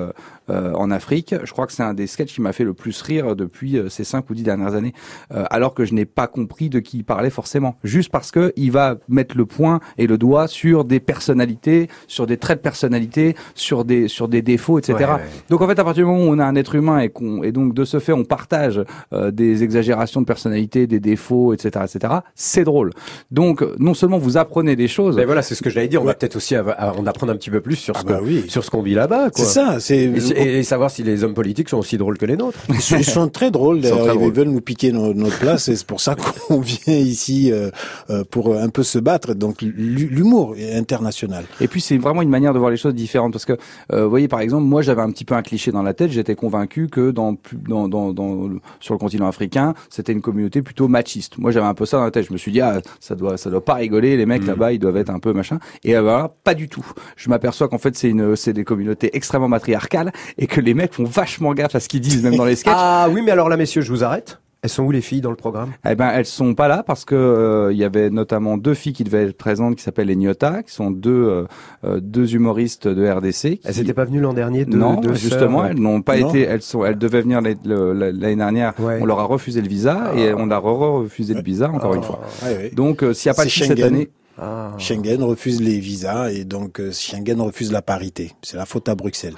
en 0.49 0.91
Afrique, 0.91 1.33
je 1.43 1.51
crois 1.51 1.65
que 1.67 1.73
c'est 1.73 1.83
un 1.83 1.93
des 1.93 2.07
sketchs 2.07 2.33
qui 2.33 2.41
m'a 2.41 2.53
fait 2.53 2.63
le 2.63 2.73
plus 2.73 3.01
rire 3.01 3.35
depuis 3.35 3.77
euh, 3.77 3.89
ces 3.89 4.03
cinq 4.03 4.29
ou 4.29 4.33
dix 4.35 4.43
dernières 4.43 4.75
années, 4.75 4.93
euh, 5.33 5.43
alors 5.49 5.73
que 5.73 5.85
je 5.85 5.93
n'ai 5.93 6.05
pas 6.05 6.27
compris 6.27 6.69
de 6.69 6.79
qui 6.79 6.97
il 6.97 7.03
parlait 7.03 7.29
forcément, 7.29 7.75
juste 7.83 8.11
parce 8.11 8.31
que 8.31 8.53
il 8.55 8.71
va 8.71 8.95
mettre 9.09 9.35
le 9.37 9.45
point 9.45 9.79
et 9.97 10.07
le 10.07 10.17
doigt 10.17 10.47
sur 10.47 10.85
des 10.85 10.99
personnalités, 10.99 11.89
sur 12.07 12.27
des 12.27 12.37
traits 12.37 12.59
de 12.59 12.63
personnalité, 12.63 13.35
sur 13.55 13.85
des 13.85 14.07
sur 14.07 14.27
des 14.27 14.41
défauts, 14.41 14.77
etc. 14.79 14.93
Ouais, 14.99 15.05
ouais. 15.05 15.21
Donc 15.49 15.61
en 15.61 15.67
fait, 15.67 15.79
à 15.79 15.83
partir 15.83 16.05
du 16.05 16.11
moment 16.11 16.23
où 16.25 16.33
on 16.33 16.39
a 16.39 16.45
un 16.45 16.55
être 16.55 16.75
humain 16.75 16.99
et 16.99 17.09
qu'on 17.09 17.41
et 17.43 17.51
donc 17.51 17.73
de 17.73 17.83
ce 17.85 17.99
fait 17.99 18.13
on 18.13 18.23
partage 18.23 18.81
euh, 19.13 19.31
des 19.31 19.63
exagérations 19.63 20.21
de 20.21 20.25
personnalité, 20.25 20.87
des 20.87 20.99
défauts, 20.99 21.53
etc., 21.53 21.85
etc. 21.91 22.13
C'est 22.35 22.63
drôle. 22.63 22.91
Donc 23.31 23.63
non 23.79 23.93
seulement 23.93 24.17
vous 24.17 24.37
apprenez 24.37 24.75
des 24.75 24.87
choses, 24.87 25.15
Mais 25.15 25.25
voilà, 25.25 25.41
c'est 25.41 25.55
ce 25.55 25.61
que 25.63 25.69
j'allais 25.69 25.87
dire. 25.87 26.01
On 26.01 26.05
va 26.05 26.13
peut-être 26.13 26.35
aussi 26.35 26.55
av- 26.55 26.73
av- 26.77 26.99
en 26.99 27.05
apprendre 27.07 27.31
un 27.31 27.35
petit 27.35 27.49
peu 27.49 27.61
plus 27.61 27.75
sur 27.75 27.95
Ah 27.97 28.01
ce 28.01 28.05
bah 28.05 28.17
qu'on 28.19 28.25
oui. 28.25 28.45
sur 28.47 28.63
ce 28.63 28.69
qu'on 28.69 28.81
vit 28.81 28.93
là-bas. 28.93 29.29
quoi. 29.31 29.43
C'est 29.45 29.45
ça. 29.45 29.79
C'est 29.79 30.11
Et, 30.35 30.59
et 30.59 30.63
savoir 30.63 30.91
si 30.91 31.03
les 31.03 31.23
hommes 31.23 31.33
politiques 31.33 31.69
sont 31.69 31.77
aussi 31.77 31.97
drôles 31.97 32.17
que 32.17 32.25
les 32.25 32.37
nôtres. 32.37 32.59
Ils 32.69 32.81
sont, 32.81 32.97
ils 32.97 33.03
sont 33.05 33.27
très 33.29 33.51
drôles, 33.51 33.77
Ils 33.79 33.87
sont 33.87 33.95
d'ailleurs. 34.05 34.21
Ils 34.23 34.31
veulent 34.31 34.49
nous 34.49 34.61
piquer 34.61 34.91
no- 34.91 35.13
notre 35.13 35.39
place 35.39 35.67
et 35.69 35.75
c'est 35.75 35.87
pour 35.87 36.01
ça 36.01 36.15
qu'on 36.47 36.59
vient 36.59 36.93
ici 36.93 37.51
euh, 37.51 37.69
euh, 38.09 38.23
pour 38.29 38.55
un 38.55 38.69
peu 38.69 38.83
se 38.83 38.99
battre. 38.99 39.33
Donc 39.33 39.61
l'hu- 39.61 40.09
l'humour 40.11 40.55
est 40.57 40.75
international. 40.75 41.45
Et 41.61 41.67
puis 41.67 41.81
c'est 41.81 41.97
vraiment 41.97 42.21
une 42.21 42.29
manière 42.29 42.53
de 42.53 42.59
voir 42.59 42.71
les 42.71 42.77
choses 42.77 42.93
différentes 42.95 43.31
parce 43.33 43.45
que 43.45 43.53
euh, 43.93 44.03
vous 44.03 44.09
voyez 44.09 44.27
par 44.27 44.39
exemple 44.41 44.63
moi 44.63 44.81
j'avais 44.81 45.01
un 45.01 45.11
petit 45.11 45.25
peu 45.25 45.35
un 45.35 45.41
cliché 45.41 45.71
dans 45.71 45.83
la 45.83 45.93
tête. 45.93 46.11
J'étais 46.11 46.35
convaincu 46.35 46.87
que 46.87 47.11
dans, 47.11 47.35
dans, 47.67 47.87
dans, 47.87 48.13
dans 48.13 48.49
sur 48.79 48.93
le 48.93 48.99
continent 48.99 49.27
africain 49.27 49.73
c'était 49.89 50.11
une 50.13 50.21
communauté 50.21 50.61
plutôt 50.61 50.87
machiste. 50.87 51.37
Moi 51.37 51.51
j'avais 51.51 51.67
un 51.67 51.73
peu 51.73 51.85
ça 51.85 51.97
dans 51.97 52.03
la 52.05 52.11
tête. 52.11 52.25
Je 52.27 52.33
me 52.33 52.37
suis 52.37 52.51
dit 52.51 52.61
ah 52.61 52.81
ça 52.99 53.15
doit 53.15 53.37
ça 53.37 53.49
doit 53.49 53.63
pas 53.63 53.75
rigoler. 53.75 54.17
Les 54.17 54.25
mecs 54.25 54.45
là-bas 54.45 54.73
ils 54.73 54.79
doivent 54.79 54.97
être 54.97 55.09
un 55.11 55.19
peu 55.19 55.33
machin. 55.33 55.59
Et 55.83 55.95
euh, 55.95 56.01
voilà 56.01 56.33
pas 56.43 56.53
du 56.55 56.67
tout. 56.69 56.85
Je 57.15 57.29
m'aperçois 57.29 57.67
qu'en 57.67 57.77
fait 57.77 57.95
c'est 57.95 58.09
une 58.09 58.35
c'est 58.35 58.53
des 58.53 58.63
communautés 58.63 59.15
extrêmement 59.15 59.47
matriarcales 59.47 60.11
et 60.37 60.47
que 60.47 60.61
les 60.61 60.73
mecs 60.73 60.93
font 60.93 61.03
vachement 61.05 61.53
gaffe 61.53 61.75
à 61.75 61.79
ce 61.79 61.87
qu'ils 61.89 62.01
disent 62.01 62.23
même 62.23 62.35
dans 62.35 62.45
les 62.45 62.55
sketchs 62.55 62.73
Ah 62.77 63.07
oui, 63.11 63.21
mais 63.23 63.31
alors 63.31 63.49
là, 63.49 63.57
messieurs, 63.57 63.81
je 63.81 63.91
vous 63.91 64.03
arrête. 64.03 64.39
Elles 64.61 64.69
sont 64.71 64.81
où 64.83 64.89
les 64.89 65.01
filles 65.01 65.21
dans 65.21 65.29
le 65.29 65.35
programme? 65.35 65.73
Eh 65.87 65.93
ben, 65.93 66.09
elles 66.09 66.25
sont 66.25 66.55
pas 66.55 66.67
là 66.67 66.81
parce 66.81 67.05
que 67.05 67.13
euh, 67.13 67.71
il 67.71 67.77
y 67.77 67.83
avait 67.83 68.09
notamment 68.09 68.57
deux 68.57 68.73
filles 68.73 68.93
qui 68.93 69.03
devaient 69.03 69.25
être 69.27 69.37
présentes, 69.37 69.75
qui 69.75 69.83
s'appellent 69.83 70.07
les 70.07 70.15
Nyota, 70.15 70.63
qui 70.63 70.73
sont 70.73 70.89
deux 70.89 71.11
euh, 71.11 71.43
euh, 71.83 71.99
deux 72.01 72.33
humoristes 72.33 72.87
de 72.87 73.07
RDC. 73.07 73.59
qui- 73.59 73.61
Elles 73.63 73.75
n'étaient 73.77 73.93
pas 73.93 74.05
venues 74.05 74.21
l'an 74.21 74.33
dernier 74.33 74.65
deux, 74.65 74.75
non, 74.75 74.95
deux 74.99 75.13
justement, 75.13 75.59
sœurs 75.59 75.67
elles 75.67 75.79
n'ont 75.79 76.01
pas 76.01 76.17
Non. 76.17 76.29
été. 76.29 76.41
Elles 76.41 76.63
sont, 76.63 76.83
elles 76.83 76.97
devaient 76.97 77.21
venir 77.21 77.41
l'année 77.41 78.35
dernière. 78.35 78.73
Ouais. 78.79 78.97
On 79.01 79.05
leur 79.05 79.19
a 79.19 79.25
refusé 79.25 79.61
le 79.61 79.67
visa 79.67 80.11
et 80.17 80.33
on 80.35 80.49
a 80.49 80.57
re- 80.59 81.01
refusé 81.03 81.35
le 81.35 81.43
visa 81.43 81.69
encore 81.69 81.93
une 81.93 82.01
fois. 82.03 82.21
Ouais, 82.43 82.55
ouais. 82.57 82.71
Donc, 82.75 83.03
euh, 83.03 83.13
s'il 83.13 83.29
n'y 83.29 83.33
a 83.33 83.35
pas 83.35 83.45
de 83.45 83.49
cette 83.49 83.79
année, 83.83 84.09
Ah. 84.37 84.73
Schengen 84.77 85.23
refuse 85.23 85.61
les 85.61 85.79
visas 85.79 86.29
et 86.31 86.43
donc 86.43 86.79
euh, 86.79 86.91
Schengen 86.91 87.39
refuse 87.41 87.71
la 87.71 87.81
parité. 87.81 88.33
C'est 88.41 88.57
la 88.57 88.65
faute 88.65 88.89
à 88.89 88.95
Bruxelles. 88.95 89.35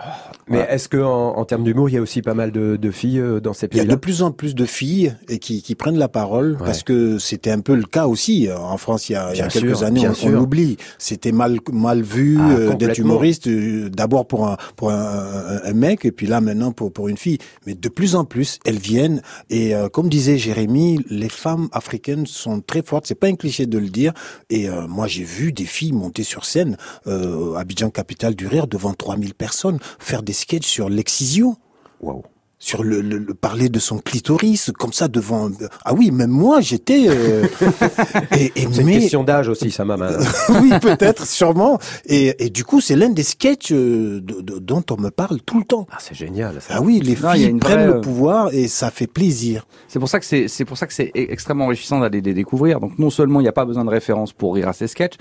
Mais 0.48 0.66
est-ce 0.70 0.90
que 0.90 0.98
en, 0.98 1.38
en 1.38 1.46
termes 1.46 1.64
d'humour, 1.64 1.90
il 1.90 1.96
y 1.96 1.98
a 1.98 2.02
aussi 2.02 2.22
pas 2.22 2.34
mal 2.34 2.52
de, 2.52 2.78
de 2.78 2.92
filles 2.92 3.20
euh, 3.20 3.40
dans 3.40 3.54
ces 3.54 3.68
Il 3.72 3.78
y 3.78 3.82
a 3.82 3.86
de 3.86 3.96
plus 3.96 4.22
en 4.24 4.32
plus 4.32 4.56
de 4.56 4.66
filles 4.66 5.16
et 5.30 5.38
qui, 5.40 5.62
qui 5.62 5.76
prennent 5.76 5.98
la 6.00 6.08
parole 6.08 6.54
Ouais. 6.60 6.66
parce 6.66 6.82
que 6.84 7.18
c'était 7.20 7.52
un 7.52 7.60
peu 7.60 7.76
le 7.76 7.84
cas 7.84 8.08
aussi 8.08 8.48
en 8.52 8.78
France 8.78 9.10
il 9.10 9.14
y 9.14 9.16
a, 9.16 9.32
il 9.34 9.38
y 9.38 9.42
a 9.42 9.48
Bien 9.48 9.62
quelques 9.62 9.76
sûr, 9.78 9.86
années. 9.88 10.08
On, 10.08 10.28
on 10.28 10.30
l'oublie. 10.30 10.78
C'était 10.98 11.32
mal 11.32 11.60
mal 11.72 12.02
vu 12.02 12.38
Ah, 12.40 12.52
euh, 12.52 12.74
d'être 12.76 12.98
humoriste. 12.98 13.48
euh, 13.48 13.90
D'abord 13.90 14.28
pour 14.28 14.48
un 14.48 14.58
pour 14.76 14.92
un, 14.92 15.74
mec 15.74 16.06
et 16.06 16.12
puis 16.12 16.26
là 16.28 16.42
maintenant 16.42 16.72
pour 16.72 16.92
pour 16.92 17.08
une 17.08 17.18
fille. 17.18 17.38
Mais 17.66 17.76
de 17.76 17.90
plus 17.90 18.16
en 18.16 18.26
plus 18.26 18.60
elles 18.66 18.80
viennent 18.80 19.22
et 19.50 19.76
euh, 19.76 19.90
comme 19.90 20.10
disait 20.10 20.38
Jérémy, 20.38 21.00
les 21.10 21.30
femmes 21.30 21.68
africaines 21.72 22.26
sont 22.26 22.62
très 22.62 22.82
fortes. 22.82 23.06
C'est 23.08 23.16
pas 23.16 23.28
un 23.28 23.36
cliché 23.36 23.66
de 23.68 23.78
le 23.78 23.90
dire. 23.90 24.14
Et 24.50 24.68
moi 24.88 25.08
j'ai 25.08 25.24
vu 25.24 25.52
des 25.52 25.66
filles 25.66 25.94
monter 25.94 26.24
sur 26.24 26.46
scène, 26.46 26.78
euh, 27.06 27.56
Abidjan 27.56 27.90
capitale 27.90 28.36
du 28.36 28.48
rire 28.48 28.68
devant 28.68 28.94
3000 28.94 29.34
personnes, 29.34 29.80
faire 30.00 30.24
des 30.24 30.34
sketchs 30.34 30.68
sur 30.68 30.90
l'excision 30.90 31.58
Waouh. 32.02 32.24
Sur 32.60 32.84
le, 32.84 33.02
le, 33.02 33.20
le 33.20 33.34
parler 33.36 33.70
de 33.70 33.78
son 33.80 34.00
clitoris 34.00 34.72
comme 34.80 34.92
ça 34.94 35.08
devant 35.08 35.50
ah 35.86 35.94
oui 35.94 36.10
même 36.12 36.32
moi 36.32 36.60
j'étais 36.60 37.06
euh, 37.08 37.46
et, 38.36 38.46
et 38.56 38.68
C'est 38.72 38.82
une 38.82 38.88
question 38.90 39.24
d'âge 39.24 39.48
aussi, 39.48 39.70
ça 39.70 39.86
m'a 39.86 39.96
mal. 39.96 40.18
oui 40.62 40.72
peut-être 40.82 41.26
sûrement 41.28 41.78
et, 42.08 42.46
et 42.46 42.50
du 42.50 42.64
coup 42.64 42.82
c'est 42.82 42.96
l'un 42.96 43.10
des 43.10 43.22
sketchs 43.24 43.72
euh, 43.72 44.20
de- 44.22 44.42
de- 44.42 44.60
dont 44.60 44.84
on 44.90 44.98
me 45.00 45.10
parle 45.12 45.40
tout 45.42 45.60
le 45.60 45.66
temps 45.66 45.86
Ah, 45.92 45.98
c'est 46.00 46.16
génial. 46.16 46.60
Ça. 46.62 46.76
ah 46.78 46.82
oui 46.82 47.00
les 47.00 47.14
Non, 47.16 47.34
il 47.34 47.42
y 47.42 47.44
a 47.44 47.46
filles 47.46 47.50
une 47.50 47.60
prennent 47.60 47.76
vraie, 47.78 47.88
le 47.88 47.96
euh, 47.98 48.02
pouvoir 48.02 48.54
et 48.54 48.68
ça 48.68 48.90
fait 48.90 49.08
plaisir 49.08 49.68
C'est 49.88 50.00
pour 50.00 50.10
ça 50.10 50.20
que 50.20 50.26
c'est 50.26 50.48
c'est 50.48 50.66
pour 50.66 50.78
ça 50.78 50.88
que 50.88 50.94
c'est 50.94 51.12
extrêmement 51.14 51.66
enrichissant 51.66 52.00
d'aller 52.00 52.22
les 52.22 52.34
découvrir. 52.34 52.80
Donc 52.80 52.98
non 52.98 53.10
seulement 53.12 53.40
il 53.40 53.44
n'y 53.44 53.50
a 53.50 53.54
pas 53.54 53.66
besoin 53.66 53.86
de 53.86 53.90
référence 53.92 54.34
pour 54.34 54.56
rire 54.56 54.68
à 54.68 54.74
ces 54.74 54.88
sketchs, 54.88 55.16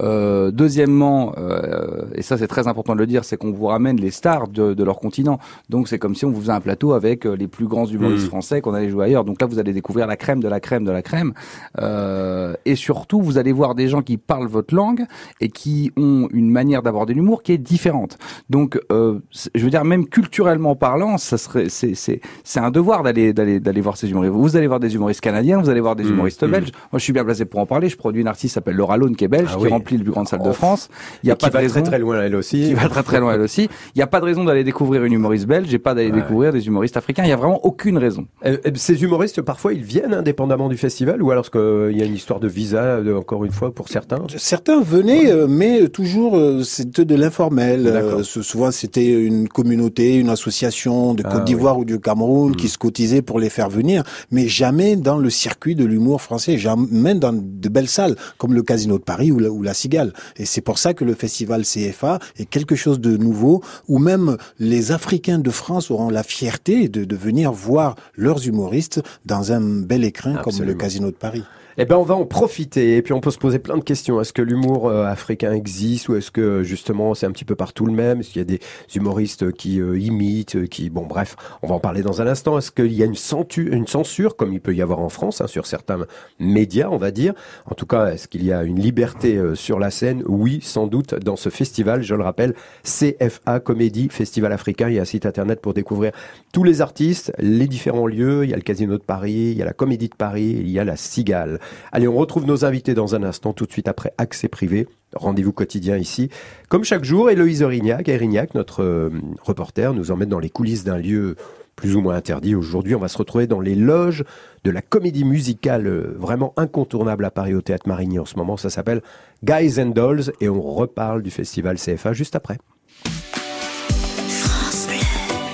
euh, 0.00 0.50
deuxièmement 0.50 1.34
euh, 1.38 2.02
et 2.14 2.22
ça 2.22 2.36
c'est 2.36 2.48
très 2.48 2.68
important 2.68 2.94
de 2.94 2.98
le 3.00 3.06
dire, 3.06 3.24
c'est 3.24 3.36
qu'on 3.38 3.52
vous 3.52 3.66
ramène 3.66 3.96
les 3.98 4.10
stars 4.10 4.48
de, 4.48 4.74
de 4.74 4.84
leur 4.84 4.98
continent. 4.98 5.38
Donc 5.70 5.88
c'est 5.88 5.98
comme 5.98 6.14
si 6.14 6.24
on 6.26 6.30
vous 6.30 6.40
faisait 6.42 6.52
un 6.52 6.60
plateau 6.60 6.81
avec 6.90 7.24
euh, 7.26 7.36
les 7.36 7.46
plus 7.46 7.66
grands 7.68 7.86
humoristes 7.86 8.24
Mm. 8.24 8.28
français 8.28 8.60
qu'on 8.60 8.74
allait 8.74 8.90
jouer 8.90 9.04
ailleurs. 9.04 9.24
Donc 9.24 9.40
là 9.40 9.46
vous 9.46 9.60
allez 9.60 9.72
découvrir 9.72 10.08
la 10.08 10.16
crème 10.16 10.40
de 10.40 10.48
la 10.48 10.58
crème 10.58 10.84
de 10.84 10.90
la 10.90 11.02
crème 11.02 11.32
Euh, 11.80 12.54
et 12.64 12.76
surtout 12.76 13.20
vous 13.22 13.38
allez 13.38 13.52
voir 13.52 13.74
des 13.74 13.88
gens 13.88 14.02
qui 14.02 14.16
parlent 14.16 14.46
votre 14.48 14.74
langue 14.74 15.04
et 15.40 15.48
qui 15.48 15.92
ont 15.96 16.28
une 16.32 16.50
manière 16.50 16.82
d'aborder 16.82 17.14
l'humour 17.14 17.42
qui 17.42 17.52
est 17.52 17.58
différente. 17.58 18.18
Donc 18.50 18.78
euh, 18.90 19.18
je 19.54 19.62
veux 19.64 19.70
dire 19.70 19.84
même 19.84 20.06
culturellement 20.06 20.74
parlant, 20.76 21.16
ça 21.18 21.38
serait 21.38 21.68
c'est 21.68 21.94
c'est 21.94 22.20
c'est 22.44 22.60
un 22.60 22.70
devoir 22.70 23.02
d'aller 23.02 23.32
d'aller 23.32 23.60
d'aller 23.60 23.80
voir 23.80 23.96
ces 23.96 24.10
humoristes. 24.10 24.32
Vous 24.34 24.56
allez 24.56 24.66
voir 24.66 24.80
des 24.80 24.94
humoristes 24.94 25.20
canadiens, 25.20 25.58
vous 25.60 25.70
allez 25.70 25.80
voir 25.80 25.96
des 25.96 26.02
Mmh, 26.04 26.08
humoristes 26.12 26.42
mmh. 26.42 26.50
belges. 26.50 26.72
Moi, 26.90 26.98
je 26.98 27.04
suis 27.04 27.12
bien 27.12 27.24
placé 27.24 27.44
pour 27.44 27.60
en 27.60 27.66
parler. 27.66 27.88
Je 27.88 27.96
produis 27.96 28.20
une 28.22 28.26
artiste 28.28 28.42
qui 28.52 28.54
s'appelle 28.54 28.74
Laura 28.76 28.96
Lone, 28.96 29.14
qui 29.14 29.24
est 29.24 29.28
belge, 29.28 29.50
Ah 29.54 29.58
qui 29.58 29.68
remplit 29.68 29.96
les 29.98 30.02
plus 30.02 30.12
grandes 30.12 30.26
salles 30.28 30.42
de. 30.42 30.50
France. 30.52 30.88
Il 31.22 31.28
y 31.28 31.30
a 31.30 31.34
Et 31.34 31.36
qui 31.36 31.44
pas 31.44 31.48
de 31.48 31.52
va 31.54 31.58
raison. 31.60 31.74
très 31.74 31.82
très 31.90 31.98
loin 31.98 32.20
elle 32.22 32.34
aussi. 32.34 32.60
Qui 32.68 32.74
va 32.74 32.88
très 32.88 33.02
très 33.02 33.20
loin 33.20 33.34
elle 33.34 33.40
aussi. 33.40 33.64
Il 33.94 33.98
n'y 33.98 34.02
a 34.02 34.06
pas 34.06 34.20
de 34.20 34.24
raison 34.24 34.44
d'aller 34.44 34.64
découvrir 34.64 35.04
une 35.04 35.12
humoriste 35.12 35.46
belge 35.46 35.72
et 35.72 35.78
pas 35.78 35.94
d'aller 35.94 36.10
Ouais. 36.10 36.20
découvrir 36.20 36.52
des 36.52 36.66
humoristes 36.66 36.71
africains. 36.96 37.24
Il 37.24 37.28
y 37.28 37.32
a 37.32 37.36
vraiment 37.36 37.64
aucune 37.64 37.98
raison. 37.98 38.26
Euh, 38.44 38.56
euh, 38.66 38.70
Ces 38.74 39.02
humoristes, 39.02 39.42
parfois, 39.42 39.72
ils 39.72 39.82
viennent 39.84 40.14
indépendamment 40.14 40.68
du 40.68 40.76
festival 40.76 41.22
ou 41.22 41.30
alors 41.30 41.50
qu'il 41.50 41.96
y 41.96 42.02
a 42.02 42.04
une 42.04 42.14
histoire 42.14 42.40
de 42.40 42.48
visa, 42.48 42.82
euh, 42.82 43.18
encore 43.18 43.44
une 43.44 43.52
fois, 43.52 43.72
pour 43.74 43.88
certains? 43.88 44.18
Certains 44.36 44.80
venaient, 44.82 45.30
euh, 45.30 45.46
mais 45.48 45.88
toujours 45.88 46.36
euh, 46.36 46.62
c'était 46.62 47.04
de 47.04 47.14
l'informel. 47.14 47.86
Euh, 47.86 48.22
souvent 48.22 48.70
c'était 48.70 49.12
une 49.12 49.48
communauté, 49.48 50.16
une 50.16 50.28
association 50.28 51.14
de 51.14 51.22
Ah, 51.26 51.30
Côte 51.32 51.44
d'Ivoire 51.44 51.78
ou 51.78 51.84
du 51.84 51.98
Cameroun 52.00 52.52
Mm. 52.52 52.56
qui 52.56 52.68
se 52.68 52.78
cotisait 52.78 53.22
pour 53.22 53.38
les 53.38 53.50
faire 53.50 53.68
venir, 53.68 54.02
mais 54.30 54.48
jamais 54.48 54.96
dans 54.96 55.18
le 55.18 55.30
circuit 55.30 55.74
de 55.74 55.84
l'humour 55.84 56.20
français, 56.22 56.58
jamais 56.58 57.14
dans 57.14 57.32
de 57.32 57.68
belles 57.68 57.88
salles 57.88 58.16
comme 58.38 58.54
le 58.54 58.62
Casino 58.62 58.98
de 58.98 59.02
Paris 59.02 59.30
ou 59.32 59.38
la, 59.38 59.50
ou 59.50 59.62
la 59.62 59.74
Cigale. 59.74 60.12
Et 60.36 60.44
c'est 60.44 60.60
pour 60.60 60.78
ça 60.78 60.94
que 60.94 61.04
le 61.04 61.14
festival 61.14 61.62
CFA 61.62 62.18
est 62.38 62.46
quelque 62.46 62.74
chose 62.74 63.00
de 63.00 63.16
nouveau, 63.16 63.62
où 63.88 63.98
même 63.98 64.36
les 64.58 64.92
Africains 64.92 65.38
de 65.38 65.50
France 65.50 65.90
auront 65.90 66.10
la 66.10 66.22
fierté 66.22 66.61
de, 66.64 67.04
de 67.04 67.16
venir 67.16 67.52
voir 67.52 67.96
leurs 68.16 68.46
humoristes 68.46 69.02
dans 69.26 69.52
un 69.52 69.60
bel 69.60 70.04
écrin 70.04 70.34
comme 70.36 70.62
le. 70.62 70.74
Casino 70.74 71.10
de 71.10 71.16
Paris. 71.16 71.44
Eh 71.78 71.86
ben, 71.86 71.96
on 71.96 72.02
va 72.02 72.14
en 72.14 72.26
profiter 72.26 72.98
et 72.98 73.02
puis 73.02 73.14
on 73.14 73.20
peut 73.20 73.30
se 73.30 73.38
poser 73.38 73.58
plein 73.58 73.78
de 73.78 73.82
questions. 73.82 74.20
Est-ce 74.20 74.34
que 74.34 74.42
l'humour 74.42 74.88
euh, 74.88 75.06
africain 75.06 75.52
existe 75.54 76.10
ou 76.10 76.16
est-ce 76.16 76.30
que 76.30 76.62
justement 76.62 77.14
c'est 77.14 77.24
un 77.24 77.30
petit 77.30 77.46
peu 77.46 77.54
partout 77.54 77.86
le 77.86 77.92
même? 77.92 78.20
Est-ce 78.20 78.28
qu'il 78.28 78.40
y 78.40 78.42
a 78.42 78.44
des 78.44 78.60
humoristes 78.94 79.52
qui 79.52 79.80
euh, 79.80 79.98
imitent, 79.98 80.56
euh, 80.56 80.66
qui 80.66 80.90
bon 80.90 81.06
bref, 81.06 81.34
on 81.62 81.68
va 81.68 81.76
en 81.76 81.80
parler 81.80 82.02
dans 82.02 82.20
un 82.20 82.26
instant. 82.26 82.58
Est-ce 82.58 82.70
qu'il 82.70 82.92
y 82.92 83.02
a 83.02 83.06
une, 83.06 83.86
censure 83.86 84.36
comme 84.36 84.52
il 84.52 84.60
peut 84.60 84.74
y 84.74 84.82
avoir 84.82 84.98
en 84.98 85.08
France 85.08 85.40
hein, 85.40 85.46
sur 85.46 85.66
certains 85.66 86.00
médias, 86.38 86.88
on 86.90 86.98
va 86.98 87.10
dire? 87.10 87.32
En 87.64 87.74
tout 87.74 87.86
cas, 87.86 88.08
est-ce 88.12 88.28
qu'il 88.28 88.44
y 88.44 88.52
a 88.52 88.64
une 88.64 88.78
liberté 88.78 89.40
sur 89.54 89.78
la 89.78 89.90
scène? 89.90 90.22
Oui, 90.26 90.60
sans 90.62 90.86
doute 90.86 91.14
dans 91.14 91.36
ce 91.36 91.48
festival. 91.48 92.02
Je 92.02 92.14
le 92.14 92.22
rappelle, 92.22 92.54
CFA 92.82 93.60
Comédie 93.60 94.08
Festival 94.10 94.52
africain. 94.52 94.90
Il 94.90 94.96
y 94.96 94.98
a 94.98 95.02
un 95.02 95.06
site 95.06 95.24
internet 95.24 95.62
pour 95.62 95.72
découvrir 95.72 96.12
tous 96.52 96.64
les 96.64 96.82
artistes, 96.82 97.32
les 97.38 97.66
différents 97.66 98.06
lieux. 98.06 98.44
Il 98.44 98.50
y 98.50 98.52
a 98.52 98.56
le 98.56 98.62
Casino 98.62 98.98
de 98.98 99.02
Paris, 99.02 99.52
il 99.52 99.56
y 99.56 99.62
a 99.62 99.64
la 99.64 99.72
Comédie 99.72 100.10
de 100.10 100.14
Paris, 100.14 100.58
il 100.60 100.68
y 100.68 100.78
a 100.78 100.84
la 100.84 100.96
Cigale. 100.96 101.60
Allez, 101.92 102.08
on 102.08 102.16
retrouve 102.16 102.46
nos 102.46 102.64
invités 102.64 102.94
dans 102.94 103.14
un 103.14 103.22
instant, 103.22 103.52
tout 103.52 103.66
de 103.66 103.72
suite 103.72 103.88
après 103.88 104.12
Accès 104.18 104.48
Privé. 104.48 104.88
Rendez-vous 105.14 105.52
quotidien 105.52 105.96
ici. 105.96 106.30
Comme 106.68 106.84
chaque 106.84 107.04
jour, 107.04 107.30
Héloïse 107.30 107.62
Orignac, 107.62 108.08
Erignac, 108.08 108.54
notre 108.54 108.82
euh, 108.82 109.10
reporter, 109.42 109.94
nous 109.94 110.10
emmène 110.10 110.28
dans 110.28 110.38
les 110.38 110.50
coulisses 110.50 110.84
d'un 110.84 110.98
lieu 110.98 111.36
plus 111.76 111.96
ou 111.96 112.00
moins 112.00 112.14
interdit. 112.14 112.54
Aujourd'hui, 112.54 112.94
on 112.94 113.00
va 113.00 113.08
se 113.08 113.18
retrouver 113.18 113.46
dans 113.46 113.60
les 113.60 113.74
loges 113.74 114.24
de 114.64 114.70
la 114.70 114.82
comédie 114.82 115.24
musicale 115.24 115.86
euh, 115.86 116.14
vraiment 116.18 116.52
incontournable 116.56 117.24
à 117.24 117.30
Paris 117.30 117.54
au 117.54 117.60
Théâtre 117.60 117.88
Marigny 117.88 118.18
en 118.18 118.24
ce 118.24 118.36
moment. 118.36 118.56
Ça 118.56 118.70
s'appelle 118.70 119.02
Guys 119.42 119.80
and 119.80 119.90
Dolls 119.90 120.32
et 120.40 120.48
on 120.48 120.60
reparle 120.62 121.22
du 121.22 121.30
festival 121.30 121.76
CFA 121.76 122.12
juste 122.12 122.36
après. 122.36 122.58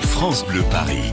France 0.03 0.44
Bleu 0.47 0.62
Paris. 0.71 1.12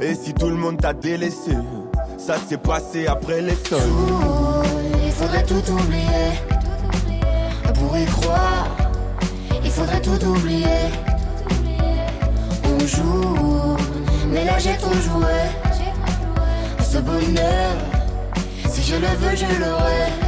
Et 0.00 0.14
si 0.14 0.32
tout 0.32 0.48
le 0.48 0.54
monde 0.54 0.80
t'a 0.80 0.92
délaissé, 0.92 1.56
ça 2.16 2.36
s'est 2.36 2.56
passé 2.56 3.08
après 3.08 3.42
les 3.42 3.56
sols. 3.56 3.80
Il 5.04 5.10
faudrait 5.10 5.42
tout 5.42 5.72
oublier. 5.72 6.30
On 7.68 7.72
pourrait 7.72 8.04
croire, 8.04 8.68
il 9.64 9.70
faudrait 9.70 10.00
tout 10.00 10.24
oublier. 10.24 10.66
On 12.64 12.78
joue, 12.86 13.76
mais 14.30 14.44
là 14.44 14.58
j'ai 14.58 14.76
trop 14.76 14.92
joué. 14.92 15.34
Ce 16.80 16.98
bonheur, 16.98 17.76
si 18.70 18.82
je 18.82 18.94
le 18.94 19.08
veux, 19.18 19.36
je 19.36 19.60
l'aurai. 19.60 20.27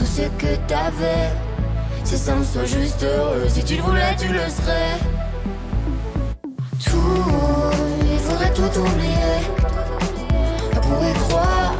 tout 0.00 0.06
ce 0.06 0.22
que 0.42 0.56
t'avais. 0.66 1.28
C'est 2.04 2.16
simple, 2.16 2.46
sois 2.50 2.64
juste 2.64 3.02
heureux. 3.02 3.46
Si 3.48 3.62
tu 3.62 3.76
le 3.76 3.82
voulais, 3.82 4.16
tu 4.18 4.28
le 4.28 4.46
serais. 4.48 4.96
Tout, 6.82 7.26
il 8.10 8.18
faudrait 8.18 8.54
tout 8.54 8.72
oublier. 8.80 9.36
On 10.74 10.80
pourrait 10.80 11.18
croire, 11.28 11.74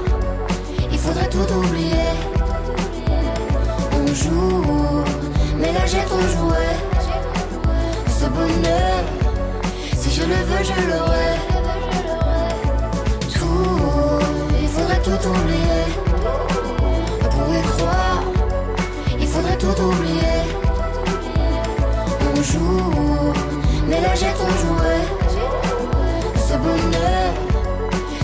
il 0.93 0.99
faudrait 0.99 1.31
tout 1.31 1.51
oublier. 1.61 2.11
On 3.99 4.07
joue, 4.23 5.05
mais 5.59 5.73
là 5.73 5.85
j'ai 5.87 6.05
trop 6.11 6.21
joué. 6.37 6.67
Ce 8.19 8.27
bonheur, 8.27 9.01
si 9.97 10.11
je 10.11 10.23
le 10.33 10.41
veux, 10.49 10.65
je 10.71 10.77
l'aurai. 10.91 11.33
Tout, 13.33 14.21
il 14.63 14.69
faudrait 14.69 15.03
tout 15.09 15.23
oublier. 15.27 15.85
On 17.23 17.29
pourrait 17.29 17.67
croire, 17.77 18.10
tout 19.75 19.93
joue, 22.43 23.33
mais 23.87 24.01
là 24.01 24.15
j'ai 24.15 24.33
trop 24.33 24.55
joué. 24.63 24.97
Ce 26.37 26.55
bonheur, 26.57 27.33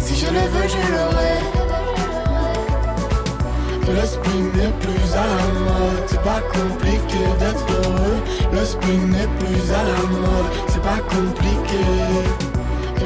si 0.02 0.16
je 0.16 0.26
le 0.26 0.40
veux, 0.52 0.68
je 0.68 0.82
l'aurai. 0.92 1.36
Le 3.88 4.04
spin 4.06 4.42
n'est 4.56 4.72
plus 4.80 5.14
à 5.14 5.26
la 5.32 5.42
mode, 5.60 6.04
c'est 6.06 6.22
pas 6.22 6.42
compliqué 6.52 7.22
d'être 7.38 7.66
heureux. 7.70 8.18
Le 8.52 8.64
spin 8.64 9.00
n'est 9.12 9.30
plus 9.38 9.72
à 9.72 9.82
la 9.90 10.00
mode, 10.08 10.52
c'est 10.68 10.82
pas 10.82 11.00
compliqué. 11.08 11.84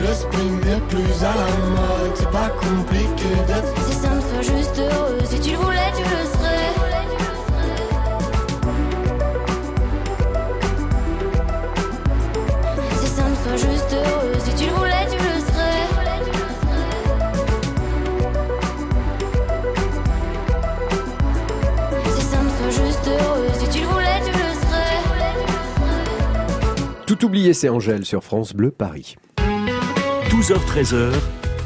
Le 0.00 0.14
spin 0.14 0.50
n'est 0.64 0.80
plus 0.88 1.24
à 1.24 1.34
la 1.42 1.50
mode, 1.74 2.14
c'est 2.14 2.30
pas 2.30 2.50
compliqué 2.60 3.30
d'être. 3.46 3.59
Oublié, 27.50 27.54
c'est 27.54 27.68
Angèle 27.68 28.04
sur 28.04 28.22
France 28.22 28.52
Bleu 28.52 28.70
Paris. 28.70 29.16
12h-13h, 30.30 31.12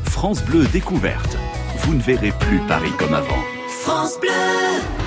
France 0.05 0.43
Bleu 0.43 0.65
découverte. 0.73 1.37
Vous 1.81 1.95
ne 1.95 2.01
verrez 2.01 2.33
plus 2.41 2.61
Paris 2.67 2.93
comme 2.99 3.13
avant. 3.13 3.43
France 3.69 4.19
Bleu. 4.19 4.31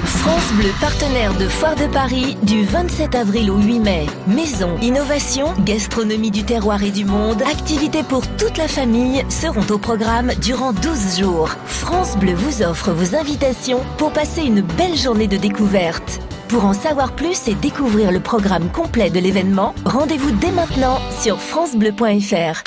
France 0.04 0.54
Bleu, 0.54 0.70
partenaire 0.80 1.34
de 1.38 1.48
Foire 1.48 1.76
de 1.76 1.88
Paris 1.88 2.38
du 2.44 2.64
27 2.64 3.16
avril 3.16 3.50
au 3.50 3.58
8 3.58 3.80
mai. 3.80 4.06
Maison, 4.28 4.78
innovation, 4.82 5.54
gastronomie 5.66 6.32
du 6.32 6.44
terroir 6.44 6.84
et 6.84 6.92
du 6.92 7.06
monde, 7.06 7.42
activités 7.42 8.04
pour 8.04 8.28
toute 8.38 8.58
la 8.58 8.68
famille 8.68 9.24
seront 9.30 9.66
au 9.72 9.80
programme 9.80 10.32
durant 10.44 10.74
12 10.74 11.20
jours. 11.20 11.50
France 11.66 12.18
Bleu 12.18 12.34
vous 12.34 12.62
offre 12.62 12.92
vos 12.92 13.16
invitations 13.16 13.82
pour 13.98 14.12
passer 14.12 14.44
une 14.44 14.62
belle 14.62 14.96
journée 14.96 15.28
de 15.28 15.38
découverte. 15.38 16.20
Pour 16.50 16.64
en 16.64 16.74
savoir 16.74 17.12
plus 17.14 17.50
et 17.50 17.56
découvrir 17.56 18.12
le 18.12 18.22
programme 18.22 18.70
complet 18.72 19.10
de 19.10 19.20
l'événement, 19.20 19.76
rendez-vous 19.84 20.32
dès 20.32 20.52
maintenant 20.52 20.98
sur 21.20 21.40
francebleu.fr. 21.40 22.64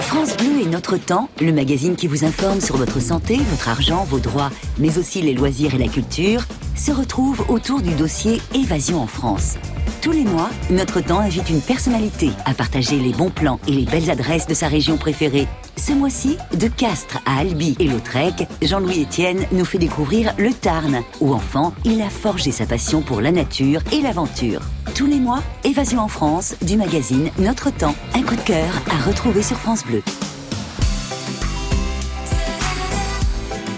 France 0.00 0.36
Bleu 0.38 0.62
et 0.62 0.66
Notre 0.66 0.96
Temps, 0.96 1.28
le 1.38 1.52
magazine 1.52 1.96
qui 1.96 2.06
vous 2.06 2.24
informe 2.24 2.62
sur 2.62 2.78
votre 2.78 2.98
santé, 2.98 3.36
votre 3.50 3.68
argent, 3.68 4.04
vos 4.04 4.20
droits, 4.20 4.50
mais 4.78 4.96
aussi 4.96 5.20
les 5.20 5.34
loisirs 5.34 5.74
et 5.74 5.78
la 5.78 5.88
culture, 5.88 6.44
se 6.74 6.92
retrouve 6.92 7.44
autour 7.50 7.82
du 7.82 7.92
dossier 7.94 8.40
Évasion 8.54 9.02
en 9.02 9.06
France. 9.06 9.56
Tous 10.02 10.12
les 10.12 10.24
mois, 10.24 10.48
Notre 10.70 11.02
Temps 11.02 11.18
invite 11.18 11.50
une 11.50 11.60
personnalité 11.60 12.30
à 12.46 12.54
partager 12.54 12.96
les 12.96 13.12
bons 13.12 13.28
plans 13.28 13.60
et 13.68 13.72
les 13.72 13.84
belles 13.84 14.10
adresses 14.10 14.46
de 14.46 14.54
sa 14.54 14.66
région 14.66 14.96
préférée. 14.96 15.46
Ce 15.76 15.92
mois-ci, 15.92 16.38
de 16.58 16.68
Castres 16.68 17.18
à 17.26 17.40
Albi 17.40 17.76
et 17.78 17.86
Lautrec, 17.86 18.48
Jean-Louis 18.62 19.02
Etienne 19.02 19.44
nous 19.52 19.66
fait 19.66 19.76
découvrir 19.76 20.32
le 20.38 20.54
Tarn, 20.54 21.02
où 21.20 21.34
enfant, 21.34 21.74
il 21.84 22.00
a 22.00 22.08
forgé 22.08 22.50
sa 22.50 22.64
passion 22.64 23.02
pour 23.02 23.20
la 23.20 23.30
nature 23.30 23.82
et 23.92 24.00
l'aventure. 24.00 24.62
Tous 24.94 25.06
les 25.06 25.20
mois, 25.20 25.42
Évasion 25.64 26.00
en 26.00 26.08
France 26.08 26.54
du 26.62 26.78
magazine 26.78 27.30
Notre 27.38 27.70
Temps. 27.70 27.94
Un 28.14 28.22
coup 28.22 28.36
de 28.36 28.40
cœur 28.40 28.72
à 28.90 29.06
retrouver 29.06 29.42
sur 29.42 29.58
France 29.58 29.84
Bleu. 29.84 30.02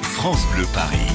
France 0.03 0.47
Bleu 0.55 0.67
Paris. 0.73 1.12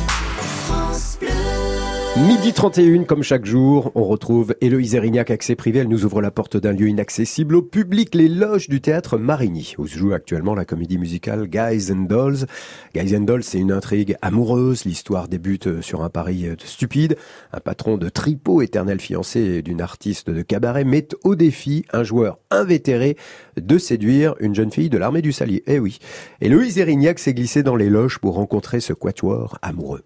Midi 2.26 2.52
31, 2.52 3.04
comme 3.04 3.22
chaque 3.22 3.46
jour, 3.46 3.92
on 3.94 4.04
retrouve 4.04 4.56
Héloïse 4.60 4.96
Erignac, 4.96 5.30
accès 5.30 5.56
privé. 5.56 5.80
Elle 5.80 5.88
nous 5.88 6.04
ouvre 6.04 6.20
la 6.20 6.32
porte 6.32 6.58
d'un 6.58 6.72
lieu 6.72 6.88
inaccessible 6.88 7.56
au 7.56 7.62
public, 7.62 8.16
les 8.16 8.28
loges 8.28 8.70
du 8.70 8.82
théâtre 8.82 9.20
Marigny, 9.20 9.76
où 9.78 9.86
se 9.86 10.00
joue 10.00 10.14
actuellement 10.14 10.56
la 10.56 10.66
comédie 10.66 10.98
musicale 10.98 11.48
Guys 11.48 11.92
and 11.92 12.08
Dolls. 12.10 12.48
Guys 12.96 13.16
and 13.16 13.22
Dolls, 13.22 13.44
c'est 13.44 13.60
une 13.60 13.72
intrigue 13.72 14.18
amoureuse. 14.24 14.86
L'histoire 14.86 15.28
débute 15.28 15.82
sur 15.82 16.04
un 16.04 16.10
pari 16.10 16.48
stupide. 16.66 17.18
Un 17.54 17.60
patron 17.60 17.98
de 17.98 18.10
tripot, 18.10 18.64
éternel 18.64 19.00
fiancé 19.00 19.62
d'une 19.62 19.82
artiste 19.82 20.32
de 20.32 20.42
cabaret, 20.42 20.86
met 20.86 21.10
au 21.24 21.36
défi 21.36 21.86
un 21.94 22.04
joueur 22.04 22.40
invétéré 22.50 23.16
de 23.58 23.78
séduire 23.78 24.34
une 24.40 24.56
jeune 24.56 24.72
fille 24.72 24.90
de 24.90 24.98
l'armée 24.98 25.22
du 25.22 25.34
Salier. 25.34 25.62
Eh 25.68 25.78
oui. 25.78 26.00
Héloïse 26.42 26.80
Erignac 26.80 27.20
s'est 27.20 27.36
glissée 27.36 27.62
dans 27.62 27.76
les 27.76 27.92
loges 27.92 28.18
pour 28.18 28.34
rencontrer 28.34 28.80
ce 28.80 28.94
quatuor 28.94 29.60
amoureux. 29.62 30.04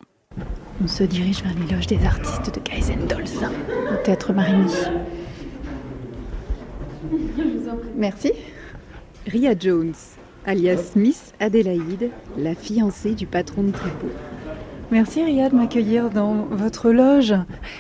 On 0.83 0.87
se 0.87 1.03
dirige 1.03 1.43
vers 1.43 1.53
les 1.53 1.75
loges 1.75 1.87
des 1.87 2.03
artistes 2.05 2.53
de 2.53 3.07
Dolls, 3.07 3.23
au 3.91 4.03
théâtre 4.03 4.33
Marigny. 4.33 4.73
Merci. 7.95 8.31
Ria 9.27 9.53
Jones, 9.57 9.93
alias 10.45 10.93
Miss 10.95 11.33
Adélaïde, 11.39 12.09
la 12.37 12.55
fiancée 12.55 13.13
du 13.13 13.27
patron 13.27 13.63
de 13.63 13.71
tripot. 13.71 14.09
Merci 14.89 15.23
Ria 15.23 15.49
de 15.49 15.55
m'accueillir 15.55 16.09
dans 16.09 16.33
votre 16.49 16.91
loge. 16.91 17.33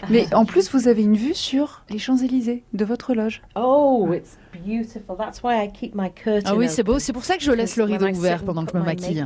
Mais 0.09 0.33
en 0.33 0.45
plus, 0.45 0.71
vous 0.71 0.87
avez 0.87 1.01
une 1.01 1.17
vue 1.17 1.33
sur 1.33 1.83
les 1.89 1.97
Champs-Élysées 1.97 2.63
de 2.73 2.85
votre 2.85 3.13
loge. 3.13 3.41
Oh, 3.55 4.07
it's 4.13 4.37
beautiful. 4.65 5.17
That's 5.17 5.43
why 5.43 5.65
I 5.65 5.71
keep 5.71 5.93
my 5.95 6.09
curtain 6.09 6.51
Ah 6.51 6.55
oui, 6.55 6.69
c'est 6.69 6.83
beau. 6.83 6.99
C'est 6.99 7.11
pour 7.11 7.25
ça 7.25 7.35
que 7.35 7.43
je 7.43 7.51
laisse 7.51 7.75
le 7.75 7.83
rideau 7.83 8.07
ouvert 8.07 8.43
pendant 8.43 8.63
que 8.63 8.71
je 8.73 8.77
me 8.77 8.83
maquille. 8.83 9.25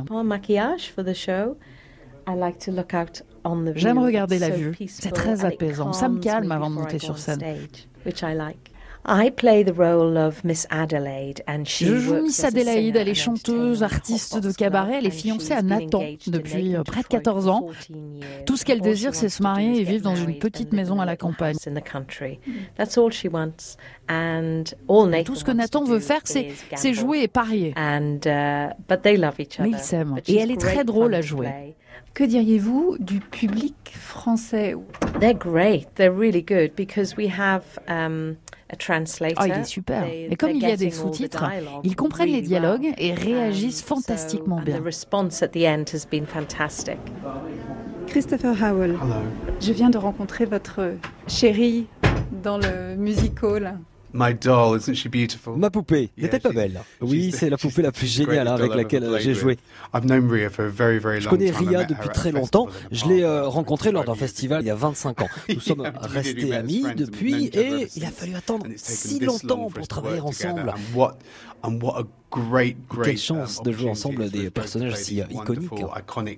J'aime 3.74 3.98
regarder 3.98 4.38
la 4.38 4.50
vue. 4.50 4.76
C'est 4.88 5.12
très 5.12 5.44
apaisant. 5.44 5.92
Ça 5.92 6.08
me 6.08 6.18
calme 6.18 6.48
me 6.48 6.52
avant 6.52 6.70
de 6.70 6.74
monter 6.74 6.98
sur 6.98 7.18
scène. 7.18 7.42
Adelaide 10.68 11.44
Je 11.64 11.96
joue 11.96 12.22
Miss 12.22 12.40
as 12.40 12.46
a 12.46 12.48
Adélaïde, 12.48 12.96
singer 12.96 12.98
elle 12.98 13.08
est 13.08 13.14
chanteuse, 13.14 13.84
artiste 13.84 14.38
de 14.38 14.50
cabaret, 14.50 14.98
elle 14.98 15.06
est 15.06 15.10
fiancée 15.10 15.52
à 15.52 15.62
Nathan 15.62 16.02
depuis 16.26 16.74
euh, 16.74 16.82
près 16.82 17.02
de 17.02 17.04
Detroit 17.04 17.18
14 17.20 17.48
ans. 17.48 17.60
for 17.60 17.74
14 17.74 17.88
years. 17.90 18.44
Tout 18.44 18.56
ce 18.56 18.64
qu'elle 18.64 18.80
désire, 18.80 19.14
c'est 19.14 19.28
se 19.28 19.42
marier 19.44 19.80
et 19.80 19.84
vivre 19.84 20.02
dans 20.02 20.16
une 20.16 20.38
petite 20.40 20.72
maison 20.72 21.00
à 21.00 21.04
la 21.04 21.16
campagne. 21.16 21.54
Tout 25.24 25.36
ce 25.36 25.44
que 25.44 25.52
Nathan 25.52 25.84
veut 25.84 26.00
faire, 26.00 26.22
c'est 26.24 26.94
jouer 26.94 27.22
et 27.22 27.28
parier. 27.28 27.74
Uh, 27.76 28.70
Mais 29.60 29.70
ils 29.70 29.78
s'aiment. 29.78 30.18
Et 30.26 30.36
elle 30.36 30.50
est 30.50 30.60
très 30.60 30.84
drôle 30.84 31.14
à 31.14 31.20
jouer. 31.20 31.76
Que 32.16 32.24
diriez-vous 32.24 32.96
du 32.98 33.20
public 33.20 33.74
français 33.92 34.74
They're 35.20 35.34
great. 35.34 35.86
They're 35.96 36.10
really 36.10 36.40
good 36.42 36.74
because 36.74 37.14
we 37.14 37.28
have 37.28 37.62
um, 37.88 38.36
a 38.70 38.76
translator. 38.76 39.34
Ah, 39.36 39.46
il 39.48 39.52
est 39.52 39.64
super. 39.64 40.02
They- 40.04 40.28
Et 40.30 40.36
comme 40.36 40.52
il 40.52 40.62
y 40.62 40.64
a 40.64 40.78
des 40.78 40.90
sous-titres, 40.90 41.46
dialogue 41.46 41.80
ils 41.84 41.94
comprennent 41.94 42.28
les 42.28 42.36
really 42.36 42.48
dialogues 42.48 42.84
well. 42.84 42.94
et 42.96 43.12
réagissent 43.12 43.82
Um, 43.82 43.96
fantastiquement 43.98 44.58
so, 44.60 44.64
bien. 44.64 44.76
And 44.76 44.78
the 44.80 44.82
response 44.84 45.42
at 45.42 45.48
the 45.48 45.64
end 45.66 45.84
has 45.92 46.06
been 46.10 46.24
fantastic. 46.24 46.96
Christopher 48.06 48.54
Howell. 48.62 48.96
Je 49.60 49.72
viens 49.74 49.90
de 49.90 49.98
rencontrer 49.98 50.46
votre 50.46 50.92
chérie 51.28 51.86
dans 52.42 52.56
le 52.56 52.96
musical. 52.96 53.78
My 54.16 54.32
doll, 54.32 54.76
isn't 54.76 54.94
she 54.94 55.08
beautiful? 55.08 55.56
Ma 55.56 55.70
poupée, 55.70 56.10
n'était 56.16 56.40
pas 56.40 56.50
belle. 56.50 56.80
Oui, 57.00 57.30
she's 57.30 57.36
c'est 57.36 57.50
la 57.50 57.58
poupée 57.58 57.82
la 57.82 57.92
plus 57.92 58.06
géniale 58.06 58.48
hein, 58.48 58.54
avec 58.54 58.74
laquelle 58.74 59.08
j'ai 59.20 59.34
joué. 59.34 59.46
with. 59.46 59.58
I've 59.94 60.04
known 60.06 60.28
Ria 60.28 60.48
for 60.48 60.64
a 60.64 60.68
very, 60.68 60.98
very 60.98 61.20
Je 61.20 61.26
long 61.26 61.30
connais 61.30 61.50
Ria 61.50 61.84
depuis 61.84 62.08
très 62.08 62.32
longtemps. 62.32 62.66
Je 62.90 63.04
l'ai 63.06 63.22
euh, 63.22 63.42
about 63.42 63.50
rencontré 63.50 63.92
lors 63.92 64.04
d'un 64.04 64.14
25 64.14 64.20
years 64.20 64.26
festival 64.26 64.62
il 64.62 64.66
y 64.66 64.70
a 64.70 64.74
25 64.74 65.22
ans. 65.22 65.28
Nous 65.48 65.60
sommes 65.60 65.90
restés 66.00 66.54
amis 66.54 66.84
depuis 66.96 67.46
et 67.46 67.88
il 67.94 68.04
a 68.04 68.10
fallu 68.10 68.34
attendre 68.34 68.66
si 68.76 69.20
longtemps 69.20 69.68
pour 69.70 69.86
travailler 69.86 70.20
ensemble. 70.20 70.74
And 71.62 71.68
what, 71.68 71.72
and 71.72 71.82
what 71.82 72.00
a 72.00 72.04
great, 72.30 72.76
great 72.88 73.04
Quelle 73.04 73.16
chance 73.18 73.58
um, 73.58 73.64
de 73.64 73.72
jouer 73.72 73.88
ensemble 73.90 74.28
des 74.30 74.50
personnages 74.50 74.96
si 74.96 75.20
iconiques. 75.30 75.70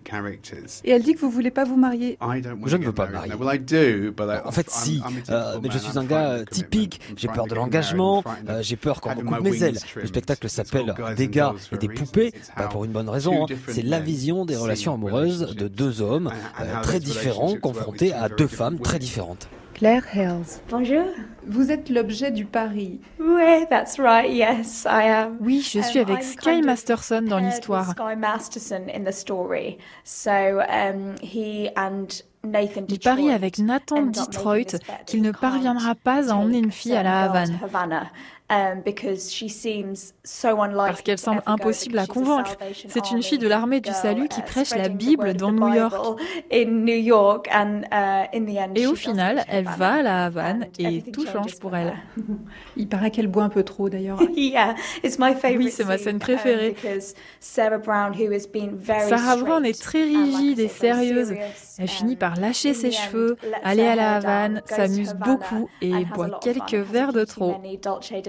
characters. 0.05 0.81
Et 0.85 0.91
elle 0.91 1.03
dit 1.03 1.15
que 1.15 1.21
vous 1.21 1.31
voulez 1.31 1.51
pas 1.51 1.65
vous 1.65 1.77
marier. 1.77 2.19
I 2.21 2.41
don't 2.41 2.61
want 2.61 2.67
Je 2.67 2.77
to 2.77 2.79
ne 2.79 2.85
veux 2.85 2.91
get 2.91 2.93
pas 2.95 3.07
me 3.07 3.13
married. 3.13 3.31
marier. 3.31 3.33
No, 3.33 3.47
well, 3.47 3.57
I 3.57 3.59
do, 3.59 4.13
but 4.13 4.27
I, 4.29 4.47
En 4.47 4.53
fait, 4.53 4.69
I'm- 4.69 4.71
si, 4.71 5.03
euh, 5.31 5.59
mais 5.63 5.71
je 5.71 5.79
suis 5.79 5.99
un 5.99 6.05
gars 6.05 6.45
typique. 6.51 7.01
J'ai 7.17 7.29
peur 7.29 7.47
de 7.47 7.55
l'engagement, 7.55 8.23
euh, 8.49 8.63
j'ai 8.63 8.77
peur 8.77 9.01
qu'on 9.01 9.15
me 9.17 9.23
coupe 9.23 9.41
mes 9.41 9.63
ailes. 9.63 9.79
Le 9.97 10.07
spectacle 10.07 10.49
s'appelle 10.49 10.95
Des 11.17 11.29
gars 11.29 11.55
et 11.57 11.59
for 11.71 11.79
des 11.79 11.89
poupées, 11.89 12.33
bah, 12.57 12.69
pour 12.71 12.85
une 12.85 12.93
bonne 12.93 13.07
two 13.07 13.13
raison. 13.13 13.43
hein. 13.43 13.47
different 13.49 13.75
C'est 13.75 13.83
la 13.83 14.01
vision 14.01 14.45
des 14.45 14.57
relations 14.57 14.95
amoureuses 14.95 15.55
de 15.57 15.69
deux 15.69 16.01
hommes 16.03 16.31
euh, 16.61 16.83
très 16.83 17.01
différents 17.01 17.57
confrontés 17.57 18.11
two 18.11 18.15
à 18.17 18.21
very 18.21 18.31
deux 18.31 18.45
different 18.45 18.57
femmes 18.59 18.79
très 18.81 18.99
différentes. 18.99 19.49
Claire 19.79 20.03
Hells. 20.12 20.59
Bonjour. 20.71 21.05
Vous 21.47 21.71
êtes 21.71 21.88
l'objet 21.88 22.33
du 22.33 22.45
pari. 22.45 23.01
Oui, 23.21 23.64
that's 23.71 23.97
right. 24.01 24.29
Yes, 24.29 24.85
I 24.85 25.09
am. 25.09 25.37
Oui, 25.41 25.61
je 25.61 25.79
suis 25.81 26.01
Um, 26.01 26.09
avec 26.11 26.25
Sky 26.25 26.62
Masterson 26.62 27.23
dans 27.23 27.37
with 27.37 27.45
l'histoire. 27.45 27.91
Sky 27.93 28.17
Masterson 28.17 28.87
in 28.93 29.05
the 29.05 29.12
story. 29.12 29.79
So 30.03 30.31
um, 30.69 31.14
he 31.23 31.71
and 31.77 32.07
Nathan 32.45 32.87
Il 32.88 32.99
parie 32.99 33.31
avec 33.31 33.59
Nathan 33.61 34.07
Detroit 34.07 34.81
qu'il 35.07 35.23
ne 35.23 35.31
parviendra 35.31 35.95
pas 35.95 36.33
à 36.33 36.35
emmener 36.35 36.59
une 36.59 36.73
fille 36.73 36.97
à 36.97 37.05
la 37.05 37.23
Havane. 37.23 37.61
Um, 38.51 38.81
because 38.83 39.31
she 39.31 39.51
seems 39.51 40.15
so 40.25 40.63
unlikely 40.63 40.89
Parce 40.89 41.03
qu'elle 41.03 41.19
semble 41.19 41.43
impossible 41.45 41.99
à 41.99 42.07
convaincre. 42.07 42.57
C'est 42.89 43.11
une 43.11 43.23
fille 43.23 43.37
de 43.37 43.47
l'armée 43.47 43.83
du 43.83 43.93
salut 43.93 44.27
qui 44.29 44.41
prêche 44.41 44.75
la 44.75 44.89
Bible 44.89 45.35
dans 45.35 45.53
New 45.53 45.75
York. 45.75 45.95
Bible 45.95 46.39
in 46.51 46.85
New 46.85 46.97
York, 46.97 47.47
and 47.53 47.83
uh, 47.93 48.27
in 48.35 48.47
the 48.47 48.59
end, 48.59 48.75
Et 48.75 48.87
au 48.87 48.95
final, 48.95 49.45
elle 49.49 49.67
va 49.67 49.95
à 49.95 50.03
la 50.03 50.25
Havane 50.25 50.67
et 50.79 51.03
tout 51.03 51.27
change 51.27 51.59
pour 51.59 51.77
elle. 51.77 51.93
Il 52.77 52.89
paraît 52.89 53.11
qu'elle 53.11 53.29
boit 53.29 53.43
un 53.43 53.49
peu 53.51 53.63
trop 53.65 53.91
d'ailleurs. 53.91 54.21
yeah, 54.35 54.75
it's 55.05 55.19
my 55.19 55.35
favorite. 55.35 55.59
Oui, 55.59 55.71
c'est 55.71 55.85
ma 55.85 55.99
scène 55.99 56.19
préférée. 56.19 56.69
um, 56.69 56.75
because 56.75 57.15
Sarah 57.41 57.79
Brown, 57.79 58.15
est 59.67 59.81
très 59.81 60.05
rigide 60.05 60.59
et 60.59 60.69
sérieuse. 60.69 61.29
serious, 61.29 61.45
Elle 61.79 61.89
finit 61.89 62.13
um, 62.15 62.19
par 62.19 62.37
lâcher 62.37 62.73
ses 62.73 62.93
cheveux, 62.93 63.37
aller 63.63 63.87
à 63.87 63.95
la 63.95 64.17
Havane, 64.17 64.63
s'amuse 64.65 65.15
beaucoup 65.15 65.69
et 65.83 66.05
boit 66.15 66.41
quelques 66.41 66.75
verres 66.75 67.13
de 67.13 67.25
trop. 67.25 67.57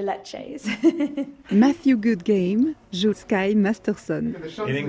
Leches. 0.09 0.63
Matthew 1.51 1.95
Goodgame 1.95 2.73
joue 2.91 3.13
Sky 3.13 3.55
Masterson. 3.55 4.33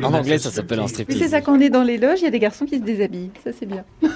En 0.03 0.15
anglais, 0.15 0.39
ça 0.39 0.51
s'appelle 0.51 0.79
un 0.81 0.85
Oui, 0.85 0.89
striptease. 0.89 1.19
c'est 1.19 1.29
ça 1.29 1.41
quand 1.41 1.57
on 1.57 1.61
est 1.61 1.71
dans 1.71 1.83
les 1.83 1.99
loges, 1.99 2.21
il 2.21 2.25
y 2.25 2.29
a 2.29 2.31
des 2.31 2.39
garçons 2.39 2.65
qui 2.67 2.79
se 2.79 2.83
déshabillent. 2.83 3.31
Ça, 3.45 3.51
c'est 3.53 3.67
bien. 3.67 3.85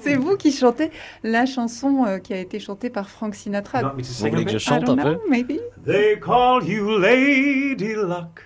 C'est 0.00 0.16
vous 0.16 0.36
qui 0.36 0.52
chantez 0.52 0.90
la 1.22 1.46
chanson 1.46 2.04
euh, 2.04 2.18
qui 2.18 2.34
a 2.34 2.38
été 2.38 2.58
chantée 2.60 2.90
par 2.90 3.08
Frank 3.08 3.34
Sinatra. 3.34 3.80
You 3.80 3.86
want 3.86 3.94
me 3.94 4.02
to 4.02 4.04
sing 4.08 4.26
Vous 4.26 4.32
voulez 4.32 4.44
que 4.44 4.50
je 4.50 4.56
I 4.58 4.60
chante 4.60 4.84
don't 4.84 4.98
un 4.98 5.02
peu? 5.02 5.14
know, 5.14 5.20
maybe. 5.30 5.60
They 5.86 6.20
call 6.20 6.62
you 6.62 6.98
Lady 6.98 7.94
Luck, 7.96 8.42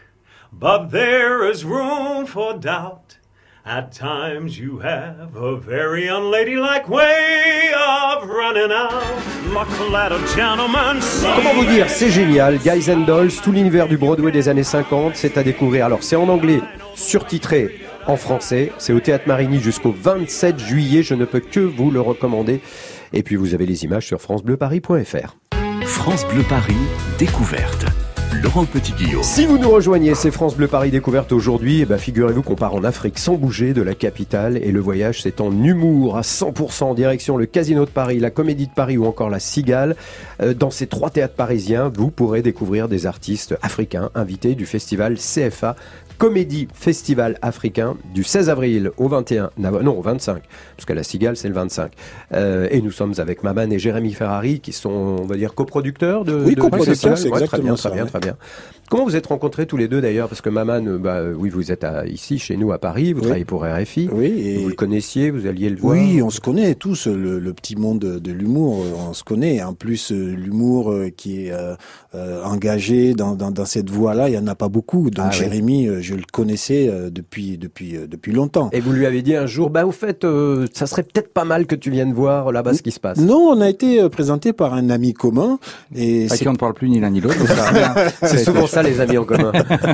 but 0.53 0.91
there 0.93 1.51
is 1.51 1.65
room 1.65 2.27
for 2.27 2.55
doubt. 2.57 3.08
At 3.71 3.93
times 3.93 4.59
you 4.59 4.79
have 4.79 5.37
a 5.37 5.55
very 5.57 6.09
unladylike 6.09 6.89
way 6.89 7.71
of 7.75 8.27
running 8.27 8.73
out. 8.73 8.93
A 9.55 10.35
gentleman 10.35 11.01
Comment 11.37 11.53
vous 11.53 11.67
dire, 11.67 11.87
c'est 11.91 12.09
génial, 12.09 12.57
Guys 12.59 12.91
and 12.91 13.01
Dolls, 13.01 13.33
tout 13.43 13.53
l'univers 13.53 13.87
du 13.87 13.99
Broadway 13.99 14.33
des 14.33 14.49
années 14.49 14.63
50, 14.63 15.17
c'est 15.17 15.37
à 15.37 15.43
découvrir. 15.43 15.85
Alors 15.85 16.03
c'est 16.03 16.17
en 16.17 16.31
anglais, 16.31 16.61
surtitré 16.95 17.79
en 18.07 18.17
français, 18.17 18.73
c'est 18.79 18.95
au 18.95 19.01
Théâtre 19.01 19.25
Marigny 19.27 19.61
jusqu'au 19.61 19.93
27 19.93 20.59
juillet, 20.59 21.03
je 21.03 21.13
ne 21.13 21.27
peux 21.27 21.41
que 21.41 21.61
vous 21.61 21.91
le 21.91 22.01
recommander. 22.01 22.63
Et 23.13 23.23
puis 23.23 23.37
vous 23.37 23.53
avez 23.53 23.67
les 23.67 23.85
images 23.85 24.07
sur 24.07 24.19
francebleuparis.fr. 24.23 25.37
France 25.85 26.27
Bleu 26.27 26.43
Paris, 26.49 26.75
découverte. 27.19 27.88
Laurent 28.43 28.67
Petit-Guillaume. 28.67 29.23
Si 29.23 29.47
vous 29.47 29.59
nous 29.59 29.71
rejoignez, 29.71 30.15
c'est 30.15 30.31
France 30.31 30.55
Bleu 30.55 30.69
Paris 30.69 30.91
découverte 30.91 31.33
aujourd'hui. 31.33 31.81
Et 31.81 31.85
ben 31.87 31.99
figurez-vous 31.99 32.43
qu'on 32.43 32.55
part 32.55 32.75
en 32.75 32.85
Afrique 32.85 33.19
sans 33.19 33.35
bouger 33.35 33.73
de 33.73 33.83
la 33.83 33.95
capitale 33.95 34.59
et 34.59 34.71
le 34.71 34.81
voyage 34.81 35.23
c'est 35.23 35.41
en 35.41 35.51
humour 35.51 36.17
à 36.17 36.21
100% 36.21 36.85
en 36.85 36.95
direction 36.95 37.37
le 37.37 37.47
Casino 37.47 37.85
de 37.85 37.91
Paris, 37.91 38.21
la 38.21 38.31
Comédie 38.31 38.67
de 38.67 38.73
Paris 38.73 38.97
ou 38.97 39.07
encore 39.07 39.31
la 39.31 39.41
Cigale. 39.41 39.97
Euh, 40.41 40.55
Dans 40.55 40.71
ces 40.71 40.87
trois 40.87 41.11
théâtres 41.11 41.35
parisiens, 41.35 41.91
vous 41.95 42.11
pourrez 42.11 42.43
découvrir 42.43 42.89
des 42.89 43.07
artistes 43.07 43.57
africains 43.63 44.11
invités 44.15 44.55
du 44.55 44.67
festival 44.67 45.17
CFA. 45.17 45.75
Comédie 46.19 46.67
Festival 46.75 47.39
africain 47.43 47.97
du 48.13 48.25
16 48.25 48.51
avril 48.51 48.91
au 48.97 49.07
21, 49.09 49.51
non 49.59 49.97
au 49.97 50.03
25, 50.03 50.43
parce 50.77 50.85
que 50.85 50.93
la 50.93 51.05
Cigale 51.05 51.37
c'est 51.37 51.47
le 51.49 51.55
25. 51.55 51.93
Euh, 52.33 52.67
et 52.73 52.83
nous 52.83 52.91
sommes 52.91 53.15
avec 53.19 53.45
Maman 53.45 53.71
et 53.71 53.79
Jérémy 53.79 54.13
Ferrari 54.15 54.59
qui 54.59 54.73
sont, 54.73 54.91
on 54.91 55.27
va 55.27 55.37
dire, 55.37 55.55
coproducteurs 55.55 56.25
de, 56.25 56.35
Oui, 56.45 56.55
de 56.57 56.61
coproducteurs, 56.61 57.17
c'est 57.17 57.29
Ouais, 57.31 57.47
très 57.47 57.59
bien, 57.61 57.75
exactement 57.75 57.75
très 57.77 57.91
bien, 57.93 58.03
ouais. 58.05 58.11
très 58.11 58.19
bien. 58.21 58.37
Comment 58.91 59.05
vous 59.05 59.17
êtes 59.17 59.27
rencontrés 59.27 59.67
tous 59.67 59.77
les 59.77 59.87
deux 59.87 60.01
d'ailleurs? 60.01 60.29
Parce 60.29 60.41
que 60.41 60.49
Maman, 60.49 60.81
euh, 60.87 60.97
bah, 60.99 61.17
euh, 61.17 61.35
oui, 61.37 61.51
vous 61.51 61.71
êtes 61.71 61.85
à- 61.85 62.07
ici 62.07 62.39
chez 62.39 62.57
nous 62.57 62.73
à 62.73 62.79
Paris, 62.79 63.13
vous 63.13 63.19
Oui. 63.21 63.25
travaillez 63.27 63.45
pour 63.45 63.63
RFI. 63.65 64.09
Oui, 64.11 64.27
et- 64.27 64.59
Vous 64.63 64.69
le 64.71 64.75
connaissiez, 64.75 65.31
vous 65.31 65.47
alliez 65.47 65.69
le 65.71 65.77
voir. 65.77 65.93
Oui, 65.95 66.23
on 66.23 66.31
se 66.31 66.41
connaît 66.41 66.75
tous, 66.75 67.07
le, 67.07 67.39
le 67.39 67.53
petit 67.53 67.77
monde 67.77 67.99
de, 67.99 68.19
de 68.19 68.33
l'humour, 68.33 68.83
on 69.09 69.13
se 69.13 69.23
connaît. 69.23 69.63
En 69.63 69.75
plus, 69.75 70.11
l'humour 70.11 70.95
qui 71.17 71.47
est 71.47 71.53
euh, 71.53 72.43
engagé 72.45 73.13
dans, 73.15 73.35
dans, 73.37 73.51
dans 73.51 73.67
cette 73.67 73.91
voie-là, 73.91 74.31
il 74.31 74.35
y 74.35 74.39
en 74.39 74.47
a 74.47 74.55
pas 74.55 74.69
beaucoup. 74.71 75.11
Donc 75.11 75.27
Ah. 75.29 75.33
Jérémy, 75.33 75.87
je 76.09 76.15
le 76.15 76.23
connaissais 76.33 76.89
euh, 76.89 77.11
depuis 77.11 77.59
depuis 77.59 77.97
euh, 77.97 78.07
depuis 78.07 78.33
longtemps. 78.33 78.71
Et 78.73 78.81
vous 78.81 78.93
lui 78.93 79.05
avez 79.07 79.21
dit 79.23 79.35
un 79.37 79.47
jour, 79.47 79.69
bah 79.71 79.85
au 79.87 79.93
fait, 79.93 80.25
euh, 80.25 80.67
ça 80.73 80.87
serait 80.87 81.03
peut-être 81.03 81.33
pas 81.33 81.45
mal 81.45 81.67
que 81.67 81.75
tu 81.75 81.91
viennes 81.91 82.13
voir 82.15 82.51
là-bas 82.51 82.75
ce 82.75 82.83
qui 82.83 82.91
se 82.93 83.01
passe. 83.01 83.19
Non, 83.19 83.51
on 83.53 83.61
a 83.61 83.69
été 83.69 84.01
euh, 84.01 84.09
présenté 84.09 84.53
par 84.53 84.73
un 84.75 84.89
ami 84.91 85.13
commun 85.13 85.59
et 85.95 86.27
À 86.31 86.37
qui 86.37 86.49
on 86.49 86.53
ne 86.53 86.57
parle 86.57 86.75
plus 86.75 86.89
ni 86.89 86.99
l'un 87.01 87.11
ni 87.11 87.21
l'autre. 87.21 87.37
C'est 88.23 88.39
souvent 88.39 88.67
ça 88.67 88.83
les 88.83 89.01
amis 89.01 89.19
en 89.19 89.25
commun. 89.25 89.53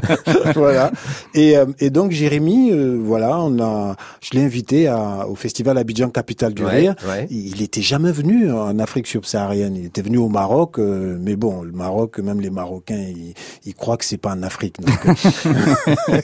voilà. 0.55 0.91
Et, 1.35 1.57
euh, 1.57 1.67
et 1.81 1.91
donc 1.91 2.13
Jérémy, 2.13 2.71
euh, 2.71 2.99
voilà, 3.03 3.39
on 3.41 3.59
a, 3.61 3.97
je 4.21 4.31
l'ai 4.39 4.45
invité 4.45 4.87
à, 4.87 5.27
au 5.29 5.35
festival 5.35 5.77
Abidjan 5.79 6.11
Capitale 6.11 6.55
du 6.55 6.65
Ouais, 6.65 6.77
Rire. 6.79 6.95
ouais. 7.09 7.27
Il 7.31 7.61
était 7.63 7.83
jamais 7.83 8.13
venu 8.13 8.51
en 8.53 8.79
Afrique 8.79 9.07
subsaharienne. 9.07 9.77
Il 9.77 9.87
était 9.87 10.03
venu 10.03 10.19
au 10.19 10.29
Maroc, 10.29 10.79
euh, 10.79 11.19
mais 11.21 11.37
bon, 11.37 11.63
le 11.63 11.73
Maroc, 11.73 12.19
même 12.19 12.41
les 12.41 12.51
Marocains, 12.51 13.05
ils, 13.15 13.35
ils 13.65 13.75
croient 13.75 13.97
que 13.97 14.05
c'est 14.05 14.17
pas 14.17 14.33
en 14.33 14.43
Afrique. 14.43 14.77
donc, 14.81 14.99
euh. 15.07 15.95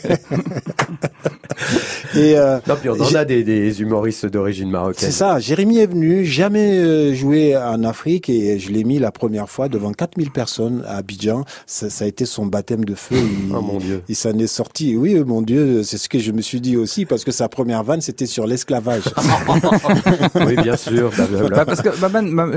et 2.14 2.36
euh, 2.36 2.58
Non, 2.66 2.74
puis 2.80 2.88
on 2.90 3.00
en 3.00 3.14
a 3.14 3.24
des, 3.24 3.42
des 3.44 3.80
humoristes 3.82 4.26
d'origine 4.26 4.70
marocaine. 4.70 5.08
c'est 5.10 5.16
ça. 5.16 5.38
Jérémy 5.38 5.78
est 5.78 5.86
venu, 5.86 6.24
jamais 6.24 6.78
euh, 6.78 7.14
joué 7.14 7.56
en 7.56 7.82
Afrique 7.84 8.28
et 8.28 8.58
je 8.58 8.70
l'ai 8.72 8.84
mis 8.84 8.98
la 8.98 9.12
première 9.12 9.48
fois 9.48 9.68
devant 9.68 9.92
4000 9.92 10.30
personnes 10.30 10.82
à 10.86 10.96
Abidjan. 10.96 11.44
Ça, 11.66 11.90
ça 11.90 12.04
a 12.04 12.08
été 12.08 12.24
son 12.24 12.46
baptême 12.46 12.84
de 12.84 12.94
feu. 12.94 13.16
Il, 13.16 13.54
Oh 13.56 13.60
mon 13.60 13.78
Dieu. 13.78 14.02
Il 14.08 14.16
s'en 14.16 14.36
est 14.38 14.46
sorti. 14.46 14.96
Oui, 14.96 15.14
euh, 15.14 15.24
mon 15.24 15.42
Dieu, 15.42 15.82
c'est 15.82 15.98
ce 15.98 16.08
que 16.08 16.18
je 16.18 16.32
me 16.32 16.40
suis 16.40 16.60
dit 16.60 16.76
aussi 16.76 17.06
parce 17.06 17.24
que 17.24 17.32
sa 17.32 17.48
première 17.48 17.82
vanne, 17.84 18.00
c'était 18.00 18.26
sur 18.26 18.46
l'esclavage. 18.46 19.02
oui, 20.46 20.56
bien 20.56 20.76
sûr. 20.76 21.10
blablabla. 21.10 21.56
Bah, 21.56 21.64
parce 21.64 21.82
que 21.82 21.90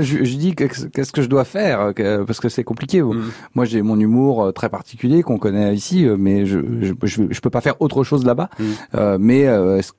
je, 0.02 0.24
je 0.24 0.36
dis 0.36 0.54
que- 0.54 0.64
qu'est-ce 0.64 1.12
que 1.12 1.22
je 1.22 1.28
dois 1.28 1.44
faire 1.44 1.92
parce 2.26 2.40
que 2.40 2.48
c'est 2.48 2.64
compliqué. 2.64 3.02
Mm. 3.02 3.22
Moi, 3.54 3.64
j'ai 3.64 3.82
mon 3.82 3.98
humour 3.98 4.52
très 4.54 4.68
particulier 4.68 5.22
qu'on 5.22 5.38
connaît 5.38 5.74
ici, 5.74 6.06
mais 6.18 6.46
je, 6.46 6.58
je 6.82 7.13
je 7.14 7.22
je 7.30 7.40
peux 7.40 7.50
pas 7.50 7.60
faire 7.60 7.80
autre 7.80 8.04
chose 8.04 8.24
là-bas. 8.24 8.50
Mm. 8.58 8.64
Euh, 8.94 9.18
mais 9.20 9.46
euh, 9.46 9.78
est-ce 9.78 9.92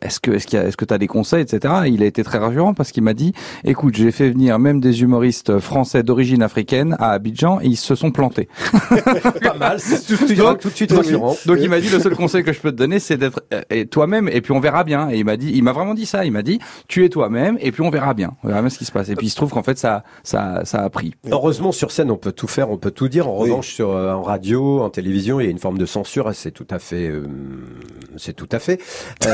est-ce 0.00 0.18
que 0.20 0.30
est-ce 0.32 0.46
qu'il 0.46 0.58
est-ce 0.58 0.76
que 0.76 0.84
tu 0.84 0.94
as 0.94 0.98
des 0.98 1.06
conseils 1.06 1.42
etc 1.42 1.74
il 1.86 2.02
a 2.02 2.06
été 2.06 2.24
très 2.24 2.38
rassurant 2.38 2.74
parce 2.74 2.90
qu'il 2.92 3.02
m'a 3.02 3.14
dit 3.14 3.32
écoute 3.64 3.94
j'ai 3.94 4.10
fait 4.10 4.30
venir 4.30 4.58
même 4.58 4.80
des 4.80 5.02
humoristes 5.02 5.58
français 5.58 6.02
d'origine 6.02 6.42
africaine 6.42 6.96
à 6.98 7.10
Abidjan 7.12 7.60
et 7.60 7.66
ils 7.66 7.76
se 7.76 7.94
sont 7.94 8.10
plantés 8.10 8.48
pas 9.42 9.54
mal, 9.58 9.78
c'est 9.80 10.04
tout, 10.16 10.26
tout- 10.26 10.34
Donc- 10.34 10.60
tout 10.60 10.70
de 10.70 10.74
suite 10.74 10.92
rassurant. 10.92 11.36
donc 11.46 11.58
il 11.60 11.68
m'a 11.68 11.80
dit 11.80 11.88
le 11.90 11.98
seul 12.00 12.14
conseil 12.16 12.42
que 12.44 12.52
je 12.52 12.60
peux 12.60 12.70
te 12.72 12.76
donner 12.76 12.98
c'est 12.98 13.16
d'être 13.16 13.42
euh, 13.52 13.84
toi-même 13.84 14.28
et 14.28 14.40
puis 14.40 14.52
on 14.52 14.60
verra 14.60 14.84
bien 14.84 15.10
et 15.10 15.18
il 15.18 15.24
m'a 15.24 15.36
dit 15.36 15.50
il 15.54 15.62
m'a 15.62 15.72
vraiment 15.72 15.94
dit 15.94 16.06
ça 16.06 16.24
il 16.24 16.32
m'a 16.32 16.42
dit 16.42 16.58
tu 16.88 17.04
es 17.04 17.08
toi-même 17.08 17.58
et 17.60 17.72
puis 17.72 17.82
on 17.82 17.90
verra 17.90 18.14
bien 18.14 18.32
on 18.42 18.48
verra 18.48 18.60
bien 18.60 18.70
ce 18.70 18.78
qui 18.78 18.84
se 18.84 18.92
passe 18.92 19.08
et 19.08 19.14
puis 19.16 19.26
il 19.26 19.30
se 19.30 19.36
trouve 19.36 19.50
qu'en 19.50 19.62
fait 19.62 19.78
ça 19.78 20.02
ça 20.22 20.62
ça 20.64 20.78
a 20.82 20.90
pris 20.90 21.14
Heureusement, 21.30 21.72
sur 21.72 21.90
scène, 21.90 22.10
on 22.10 22.16
peut 22.16 22.32
tout 22.32 22.46
faire, 22.46 22.70
on 22.70 22.76
peut 22.78 22.90
tout 22.90 23.08
dire. 23.08 23.28
En 23.28 23.40
Oui. 23.42 23.50
revanche, 23.50 23.72
sur 23.74 23.90
euh, 23.90 24.12
en 24.12 24.22
radio, 24.22 24.80
en 24.82 24.90
télévision, 24.90 25.40
il 25.40 25.44
y 25.44 25.46
a 25.48 25.50
une 25.50 25.58
forme 25.58 25.78
de 25.78 25.86
censure. 25.86 26.30
et 26.30 26.34
C'est 26.34 26.50
tout 26.50 26.66
à 26.70 26.78
fait, 26.78 27.08
euh, 27.08 27.26
c'est 28.16 28.32
tout 28.34 28.48
à 28.52 28.58
fait. 28.58 28.80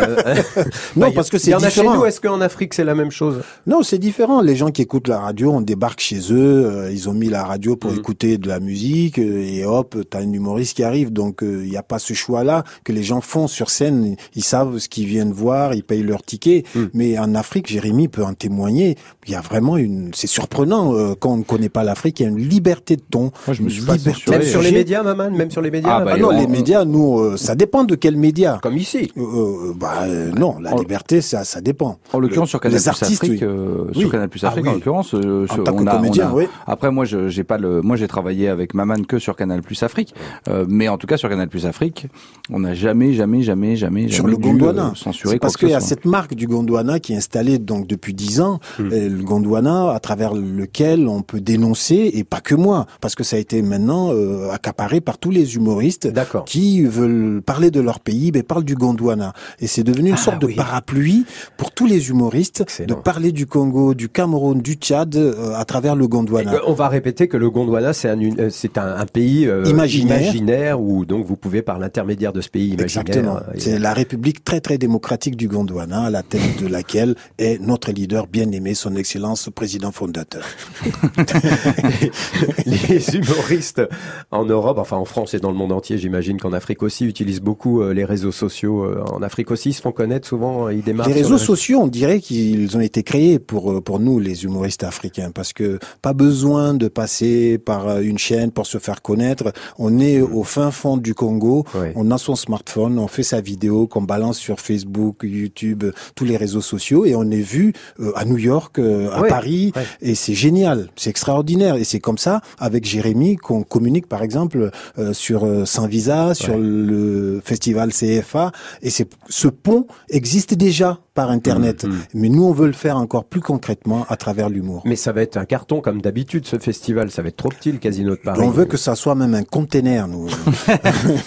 Euh, 0.08 0.34
Non, 0.96 1.06
bah, 1.08 1.12
parce 1.14 1.30
que 1.30 1.36
il 1.36 1.40
c'est 1.40 1.50
y 1.50 1.54
en 1.54 1.58
a 1.58 1.68
chez 1.70 1.80
différent. 1.82 1.96
nous. 1.96 2.04
Est-ce 2.06 2.20
qu'en 2.20 2.40
Afrique 2.40 2.74
c'est 2.74 2.84
la 2.84 2.94
même 2.94 3.10
chose? 3.10 3.40
Non, 3.66 3.82
c'est 3.82 3.98
différent. 3.98 4.40
Les 4.40 4.56
gens 4.56 4.70
qui 4.70 4.82
écoutent 4.82 5.08
la 5.08 5.20
radio, 5.20 5.52
on 5.52 5.60
débarque 5.60 6.00
chez 6.00 6.18
eux, 6.32 6.66
euh, 6.66 6.90
ils 6.92 7.08
ont 7.08 7.12
mis 7.14 7.28
la 7.28 7.44
radio 7.44 7.76
pour 7.76 7.90
Mhm. 7.92 7.98
écouter 7.98 8.38
de 8.38 8.48
la 8.48 8.60
musique 8.60 9.18
euh, 9.18 9.42
et 9.44 9.64
hop, 9.64 9.96
t'as 10.10 10.20
un 10.20 10.32
humoriste 10.32 10.76
qui 10.76 10.82
arrive. 10.84 11.12
Donc 11.12 11.38
il 11.42 11.68
n'y 11.70 11.76
a 11.76 11.82
pas 11.82 11.98
ce 11.98 12.14
choix-là 12.14 12.64
que 12.84 12.92
les 12.92 13.02
gens 13.02 13.20
font 13.20 13.46
sur 13.48 13.70
scène. 13.70 14.16
Ils 14.34 14.44
savent 14.44 14.78
ce 14.78 14.88
qu'ils 14.88 15.06
viennent 15.06 15.32
voir, 15.32 15.74
ils 15.74 15.84
payent 15.84 16.02
leur 16.02 16.22
ticket. 16.22 16.64
Mhm. 16.74 16.90
Mais 16.94 17.18
en 17.18 17.34
Afrique, 17.34 17.66
Jérémy 17.68 18.08
peut 18.08 18.24
en 18.24 18.34
témoigner. 18.34 18.96
Il 19.26 19.32
y 19.32 19.36
a 19.36 19.40
vraiment 19.40 19.76
une, 19.76 20.10
c'est 20.14 20.26
surprenant 20.26 20.94
euh, 20.94 21.14
quand 21.18 21.32
on 21.32 21.36
ne 21.38 21.42
connaît 21.42 21.68
pas 21.68 21.84
l'Afrique. 21.84 22.20
Il 22.20 22.22
y 22.24 22.26
a 22.26 22.28
une 22.30 22.38
liberté 22.38 22.96
de 22.96 23.02
ton. 23.10 23.30
Moi, 23.46 23.54
je 23.54 23.62
me 23.62 23.68
suis 23.68 23.80
liberté. 23.82 24.12
Même 24.30 24.42
sur 24.42 24.62
les 24.62 24.72
médias, 24.72 25.02
maman 25.02 25.30
Même 25.30 25.50
sur 25.50 25.60
les 25.62 25.70
médias 25.70 25.98
Ah, 26.00 26.04
bah, 26.04 26.12
Ah 26.14 26.18
non, 26.18 26.28
on- 26.32 26.40
les 26.40 26.46
médias, 26.46 26.84
nous, 26.84 27.18
euh, 27.20 27.36
ça 27.36 27.54
dépend 27.54 27.84
de 27.84 27.94
quels 27.94 28.16
médias. 28.16 28.58
Comme 28.62 28.76
ici. 28.76 29.10
Euh, 29.16 29.20
euh, 29.22 29.72
bah, 29.74 29.97
Bah 30.06 30.12
euh, 30.12 30.30
non, 30.32 30.58
la 30.60 30.74
liberté, 30.74 31.20
ça, 31.20 31.44
ça 31.44 31.60
dépend. 31.60 31.98
En 32.12 32.18
l'occurrence, 32.20 32.48
sur 32.50 32.60
Canal 32.60 32.80
artistes, 32.88 33.22
Afrique, 33.24 33.40
oui. 33.42 33.46
euh, 33.48 33.84
Oui. 33.94 34.00
sur 34.02 34.10
Canal 34.10 34.28
Ah 34.42 34.46
Afrique, 34.48 34.64
oui. 34.64 34.70
en 34.70 34.74
l'occurrence, 34.74 35.14
euh, 35.14 35.46
En 35.48 35.54
sur- 35.54 35.64
tant 35.64 35.74
que 35.74 35.82
on 35.82 35.86
comédien, 35.86 36.28
a- 36.28 36.34
oui. 36.34 36.44
Après, 36.66 36.90
moi, 36.90 37.04
je 37.04 37.28
j'ai 37.28 37.44
pas 37.44 37.58
le, 37.58 37.80
moi, 37.82 37.96
j'ai 37.96 38.08
travaillé 38.08 38.48
avec 38.48 38.74
Maman 38.74 39.02
que 39.06 39.18
sur 39.18 39.36
Canal 39.36 39.60
Afrique, 39.82 40.14
euh, 40.48 40.64
mais 40.68 40.88
en 40.88 40.98
tout 40.98 41.06
cas 41.06 41.16
sur 41.16 41.28
Canal 41.28 41.48
Afrique, 41.64 42.06
on 42.50 42.60
n'a 42.60 42.74
jamais, 42.74 43.12
jamais, 43.12 43.42
jamais, 43.42 43.76
jamais, 43.76 44.08
sur 44.08 44.24
jamais 44.24 44.30
le 44.32 44.36
dû, 44.42 44.48
Gondwana. 44.48 44.92
euh, 45.06 45.12
quoi 45.24 45.38
parce 45.40 45.56
qu'il 45.56 45.68
y 45.70 45.74
a 45.74 45.80
cette 45.80 46.04
marque 46.04 46.34
du 46.34 46.46
Gondwana 46.46 47.00
qui 47.00 47.12
est 47.12 47.16
installée 47.16 47.58
donc 47.58 47.86
depuis 47.86 48.14
dix 48.14 48.40
ans, 48.40 48.58
Hmm. 48.78 48.92
et 48.92 49.08
le 49.08 49.22
Gondwana 49.22 49.92
à 49.92 50.00
travers 50.00 50.34
lequel 50.34 51.08
on 51.08 51.22
peut 51.22 51.40
dénoncer 51.40 52.10
et 52.14 52.24
pas 52.24 52.40
que 52.40 52.54
moi, 52.54 52.86
parce 53.00 53.14
que 53.14 53.24
ça 53.24 53.36
a 53.36 53.38
été 53.38 53.62
maintenant 53.62 54.10
euh, 54.12 54.50
accaparé 54.50 55.00
par 55.00 55.18
tous 55.18 55.30
les 55.30 55.56
humoristes 55.56 56.08
qui 56.46 56.82
veulent 56.84 57.42
parler 57.42 57.70
de 57.70 57.80
leur 57.80 58.00
pays, 58.00 58.30
mais 58.34 58.42
parlent 58.42 58.64
du 58.64 58.74
Gondwana. 58.74 59.32
Et 59.60 59.66
c'est 59.66 59.82
devenu 59.88 60.10
une 60.10 60.14
Ah 60.14 60.18
sorte 60.18 60.40
de 60.40 60.46
parapluie 60.54 61.24
pour 61.56 61.70
tous 61.72 61.86
les 61.86 62.08
humoristes 62.10 62.64
de 62.86 62.94
parler 62.94 63.32
du 63.32 63.46
Congo, 63.46 63.94
du 63.94 64.08
Cameroun, 64.08 64.60
du 64.60 64.74
Tchad 64.74 65.16
euh, 65.16 65.54
à 65.54 65.64
travers 65.64 65.96
le 65.96 66.06
Gondwana. 66.06 66.54
Euh, 66.54 66.60
On 66.66 66.72
va 66.74 66.88
répéter 66.88 67.28
que 67.28 67.36
le 67.36 67.50
Gondwana, 67.50 67.92
c'est 67.92 68.08
un, 68.08 68.20
euh, 68.20 68.48
c'est 68.50 68.78
un, 68.78 68.96
un 68.96 69.06
pays 69.06 69.46
euh, 69.46 69.64
Imaginaire. 69.66 70.20
imaginaire 70.22 70.80
où 70.80 71.04
donc 71.04 71.24
vous 71.26 71.36
pouvez 71.36 71.62
par 71.62 71.78
l'intermédiaire 71.78 72.32
de 72.32 72.40
ce 72.40 72.48
pays 72.48 72.68
imaginaire. 72.70 73.06
Exactement. 73.06 73.40
C'est 73.56 73.78
la 73.78 73.92
République 73.94 74.44
très 74.44 74.60
très 74.60 74.78
démocratique 74.78 75.36
du 75.36 75.48
Gondwana, 75.48 76.04
à 76.04 76.10
la 76.10 76.22
tête 76.22 76.62
de 76.62 76.66
laquelle 76.68 77.14
est 77.38 77.60
notre 77.60 77.92
leader 77.92 78.26
bien 78.26 78.50
aimé, 78.52 78.74
son 78.74 78.94
Excellence 78.96 79.48
président 79.54 79.92
fondateur. 79.92 80.44
les 82.66 83.16
humoristes 83.16 83.82
en 84.30 84.44
Europe, 84.44 84.78
enfin 84.78 84.96
en 84.96 85.04
France 85.04 85.34
et 85.34 85.40
dans 85.40 85.50
le 85.50 85.56
monde 85.56 85.72
entier, 85.72 85.98
j'imagine 85.98 86.38
qu'en 86.38 86.52
Afrique 86.52 86.82
aussi, 86.82 87.04
utilisent 87.06 87.40
beaucoup 87.40 87.82
les 87.82 88.04
réseaux 88.04 88.32
sociaux. 88.32 88.86
En 89.12 89.22
Afrique 89.22 89.50
aussi, 89.50 89.72
se 89.78 89.82
font 89.82 89.92
connaître 89.92 90.28
souvent, 90.28 90.66
euh, 90.66 90.74
ils 90.74 90.82
démarrent. 90.82 91.08
Les 91.08 91.14
réseaux 91.14 91.38
sociaux, 91.38 91.80
on 91.80 91.86
dirait 91.86 92.20
qu'ils 92.20 92.76
ont 92.76 92.80
été 92.80 93.02
créés 93.02 93.38
pour 93.38 93.72
euh, 93.72 93.80
pour 93.80 94.00
nous 94.00 94.18
les 94.18 94.44
humoristes 94.44 94.84
africains 94.84 95.30
parce 95.32 95.52
que 95.52 95.78
pas 96.02 96.12
besoin 96.12 96.74
de 96.74 96.88
passer 96.88 97.58
par 97.58 97.88
euh, 97.88 98.00
une 98.00 98.18
chaîne 98.18 98.50
pour 98.50 98.66
se 98.66 98.78
faire 98.78 99.00
connaître. 99.02 99.52
On 99.78 99.98
est 99.98 100.20
au 100.20 100.42
fin 100.42 100.70
fond 100.70 100.96
du 100.96 101.14
Congo, 101.14 101.64
on 101.94 102.10
a 102.10 102.18
son 102.18 102.36
smartphone, 102.36 102.98
on 102.98 103.08
fait 103.08 103.22
sa 103.22 103.40
vidéo 103.40 103.86
qu'on 103.86 104.02
balance 104.02 104.38
sur 104.38 104.60
Facebook, 104.60 105.20
YouTube, 105.22 105.84
tous 106.14 106.24
les 106.24 106.36
réseaux 106.36 106.60
sociaux 106.60 107.04
et 107.04 107.14
on 107.14 107.30
est 107.30 107.40
vu 107.40 107.72
euh, 108.00 108.12
à 108.16 108.24
New 108.24 108.38
York, 108.38 108.78
euh, 108.78 109.10
à 109.10 109.22
Paris 109.24 109.72
et 110.00 110.14
c'est 110.14 110.34
génial, 110.34 110.88
c'est 110.96 111.10
extraordinaire. 111.10 111.76
Et 111.76 111.84
c'est 111.84 112.00
comme 112.00 112.18
ça 112.18 112.40
avec 112.58 112.84
Jérémy 112.84 113.36
qu'on 113.36 113.62
communique 113.62 114.08
par 114.08 114.22
exemple 114.22 114.70
euh, 114.98 115.12
sur 115.12 115.46
Sans 115.66 115.86
Visa, 115.86 116.34
sur 116.34 116.56
le 116.56 117.40
festival 117.44 117.92
CFA 117.92 118.52
et 118.82 118.90
c'est 118.90 119.08
ce 119.28 119.48
pont 119.68 119.86
existe 120.10 120.54
déjà 120.54 120.98
par 121.14 121.30
internet, 121.30 121.84
mais 122.14 122.28
nous 122.28 122.44
on 122.44 122.52
veut 122.52 122.66
le 122.68 122.72
faire 122.72 122.96
encore 122.96 123.24
plus 123.24 123.40
concrètement 123.40 124.06
à 124.08 124.16
travers 124.16 124.48
l'humour. 124.48 124.82
Mais 124.84 124.96
ça 124.96 125.12
va 125.12 125.22
être 125.22 125.36
un 125.36 125.44
carton 125.44 125.80
comme 125.80 126.00
d'habitude 126.00 126.46
ce 126.46 126.58
festival, 126.58 127.10
ça 127.10 127.22
va 127.22 127.28
être 127.28 127.36
trop 127.36 127.48
petit 127.48 127.72
le 127.72 127.78
Casino 127.78 128.10
de 128.10 128.20
Paris. 128.20 128.40
On 128.42 128.50
veut 128.50 128.66
que 128.66 128.76
ça 128.76 128.94
soit 128.94 129.14
même 129.14 129.34
un 129.34 129.42
container, 129.42 130.08
nous. 130.08 130.28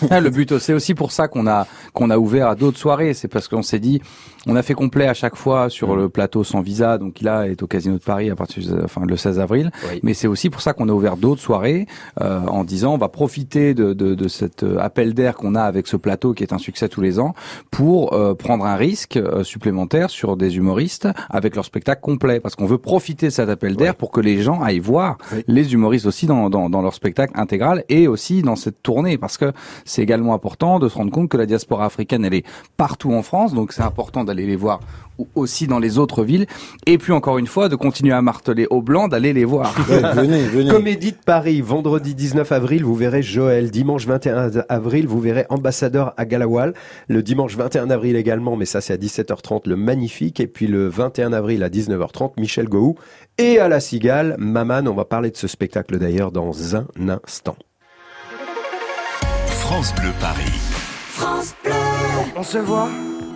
Ah, 0.10 0.20
le 0.20 0.30
but, 0.30 0.58
c'est 0.60 0.74
aussi 0.74 0.94
pour 0.94 1.12
ça 1.12 1.28
qu'on 1.28 1.48
a 1.48 1.68
qu'on 1.94 2.10
a 2.10 2.18
ouvert 2.18 2.48
à 2.48 2.56
d'autres 2.56 2.78
soirées. 2.78 3.14
C'est 3.14 3.28
parce 3.28 3.48
qu'on 3.48 3.62
s'est 3.62 3.80
dit, 3.80 4.02
on 4.48 4.56
a 4.56 4.64
fait 4.64 4.74
complet 4.74 5.08
à 5.08 5.14
chaque 5.14 5.36
fois 5.36 5.70
sur 5.70 5.96
le 5.96 6.10
plateau 6.10 6.44
sans 6.44 6.62
visa. 6.62 6.98
Donc 6.98 7.22
là, 7.22 7.48
est 7.48 7.62
au 7.62 7.68
Casino 7.68 7.96
de 7.96 8.04
Paris 8.04 8.30
à 8.30 8.36
partir 8.36 8.64
enfin 8.84 9.02
le 9.06 9.16
16 9.16 9.40
avril. 9.40 9.72
Mais 10.04 10.14
c'est 10.14 10.28
aussi 10.28 10.50
pour 10.50 10.62
ça 10.62 10.74
qu'on 10.74 10.90
a 10.90 10.92
ouvert 10.92 11.18
d'autres 11.18 11.42
soirées 11.42 11.88
euh, 12.22 12.40
en 12.48 12.64
disant, 12.64 12.94
on 12.94 12.98
va 12.98 13.10
profiter 13.10 13.74
de 13.74 13.94
de, 13.94 14.16
de 14.16 14.28
cet 14.28 14.64
euh, 14.64 14.78
appel 14.80 15.14
d'air 15.14 15.36
qu'on 15.36 15.56
a 15.56 15.62
avec 15.62 15.88
ce 15.88 15.98
plateau 15.98 16.34
qui 16.34 16.44
est 16.44 16.54
un 16.54 16.58
succès 16.58 16.90
tous 16.90 17.02
les 17.02 17.20
ans 17.20 17.34
pour 17.70 18.14
euh, 18.14 18.34
prendre 18.34 18.66
un 18.66 18.76
risque 18.76 19.18
euh, 19.18 19.44
supplémentaire 19.44 20.10
sur 20.10 20.38
des 20.38 20.58
humoristes 20.58 21.08
avec 21.30 21.56
leur 21.56 21.66
spectacle 21.66 22.02
complet. 22.02 22.40
Parce 22.40 22.56
qu'on 22.56 22.66
veut 22.66 22.78
profiter 22.78 23.28
de 23.28 23.32
cet 23.32 23.50
appel 23.50 23.76
d'air 23.76 23.96
pour 23.96 24.12
que 24.12 24.22
les 24.22 24.42
gens 24.42 24.62
aillent 24.62 24.80
voir 24.80 25.18
les 25.48 25.74
humoristes 25.74 26.06
aussi 26.06 26.26
dans, 26.26 26.50
dans, 26.50 26.70
dans 26.70 26.82
leur 26.82 26.94
spectacle 26.94 27.34
intégral 27.36 27.84
et 27.90 28.08
aussi 28.08 28.42
dans 28.42 28.56
cette 28.56 28.82
tournée. 28.82 29.18
Parce 29.18 29.38
que 29.38 29.52
c'est 29.86 30.02
également 30.02 30.34
important 30.34 30.80
de 30.80 30.90
se 30.90 30.96
rendre 30.96 31.12
compte 31.12 31.30
que 31.30 31.38
la 31.38 31.46
diaspora 31.46 31.86
africaine 31.86 32.26
elle 32.26 32.34
est 32.34 32.46
partout 32.78 33.14
en 33.14 33.22
France 33.22 33.54
donc 33.54 33.74
c'est 33.74 33.82
important 33.82 34.24
d'aller 34.32 34.46
les 34.48 34.56
voir 34.56 34.80
ou- 35.18 35.28
aussi 35.36 35.68
dans 35.68 35.78
les 35.80 35.98
autres 36.00 36.24
villes 36.24 36.46
et 36.86 36.98
puis 36.98 37.12
encore 37.12 37.38
une 37.38 37.48
fois 37.48 37.68
de 37.68 37.76
continuer 37.76 38.14
à 38.14 38.22
marteler 38.22 38.66
aux 38.70 38.82
blancs 38.82 39.12
d'aller 39.12 39.34
les 39.34 39.44
voir 39.46 39.76
Comédie 40.70 41.12
de 41.12 41.18
Paris, 41.26 41.60
vendredi 41.62 42.16
19 42.16 42.50
avril, 42.52 42.84
vous 42.86 42.96
verrez 42.96 43.22
Joël. 43.22 43.70
Dimanche 43.72 44.06
21 44.08 44.52
avril, 44.70 45.08
vous 45.08 45.20
verrez 45.20 45.46
Ambassadeur 45.50 46.14
à 46.18 46.26
Galawal. 46.26 46.74
Le 47.08 47.22
dimanche 47.22 47.56
21 47.58 47.90
avril 47.90 48.16
également, 48.16 48.56
mais 48.56 48.66
ça 48.66 48.80
c'est 48.82 48.94
à 48.94 48.98
17h30, 48.98 49.68
le 49.68 49.76
Magnifique. 49.76 50.40
Et 50.40 50.48
puis 50.48 50.68
le 50.68 50.88
21 50.88 51.34
avril 51.34 51.64
à 51.64 51.70
19h30, 51.70 52.34
Michel 52.40 52.68
Gou. 52.70 52.96
Et 53.38 53.60
à 53.60 53.68
la 53.68 53.80
Cigale, 53.80 54.36
Maman, 54.40 54.82
on 54.88 54.94
va 54.94 55.06
parler 55.06 55.30
de 55.32 55.38
ce 55.38 55.48
spectacle 55.48 55.98
d'ailleurs 56.00 56.32
dans 56.32 56.76
un 56.76 56.86
instant. 57.10 57.56
France 59.48 59.94
Bleu 59.96 60.12
Paris. 60.20 60.52
France 61.10 61.54
Bleu. 61.64 61.74
On 62.36 62.44
se 62.44 62.58
voit, 62.58 62.90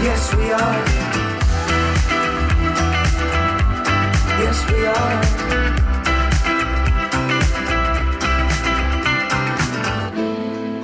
Yes, 0.00 0.34
we 0.36 0.52
are. 0.52 0.78
Yes, 4.40 4.64
we 4.70 4.86
are. 4.86 5.20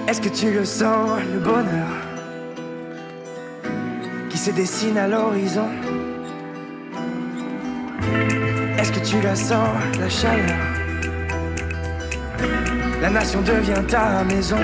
Est-ce 0.08 0.20
que 0.20 0.28
tu 0.28 0.52
le 0.52 0.64
sens, 0.64 1.20
le 1.32 1.38
bonheur 1.38 1.92
qui 4.30 4.38
se 4.38 4.50
dessine 4.50 4.98
à 4.98 5.06
l'horizon? 5.06 5.68
Est-ce 8.78 8.92
que 8.92 9.00
tu 9.00 9.20
la 9.20 9.36
sens, 9.36 9.68
la 10.00 10.08
chaleur? 10.08 10.58
La 13.00 13.10
nation 13.10 13.40
devient 13.42 13.82
ta 13.86 14.24
maison. 14.24 14.58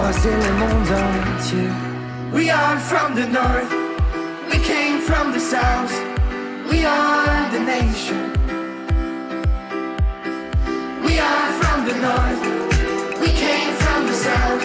Embrasser 0.00 0.30
le 0.30 0.52
monde 0.58 0.90
entier. 1.36 1.70
We 2.32 2.50
are 2.50 2.78
from 2.78 3.14
the 3.14 3.26
north, 3.26 3.72
we 4.50 4.58
came 4.58 5.00
from 5.00 5.32
the 5.32 5.40
south, 5.40 5.92
we 6.70 6.84
are 6.84 7.50
the 7.50 7.60
nation. 7.60 8.32
We 11.04 11.18
are 11.18 11.52
from 11.60 11.86
the 11.86 11.96
north, 12.08 12.42
we 13.20 13.28
came 13.28 13.72
from 13.84 14.06
the 14.06 14.14
south, 14.14 14.64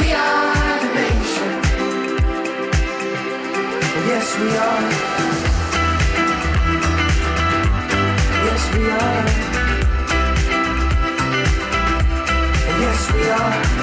we 0.00 0.12
are 0.12 0.78
the 0.84 0.92
nation. 1.04 1.52
Yes, 4.08 4.38
we 4.40 4.48
are. 4.68 4.90
Yes, 8.46 8.62
we 8.74 8.84
are. 8.90 9.26
Yes, 12.80 13.12
we 13.12 13.30
are. 13.30 13.75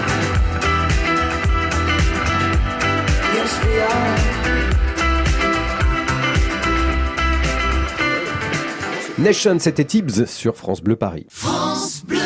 Nation, 9.24 9.58
c'était 9.60 9.86
Tibbs 9.86 10.26
sur 10.26 10.58
France 10.58 10.82
Bleu 10.82 10.98
Paris. 10.98 11.26
France 11.30 12.04
Bleu. 12.06 12.20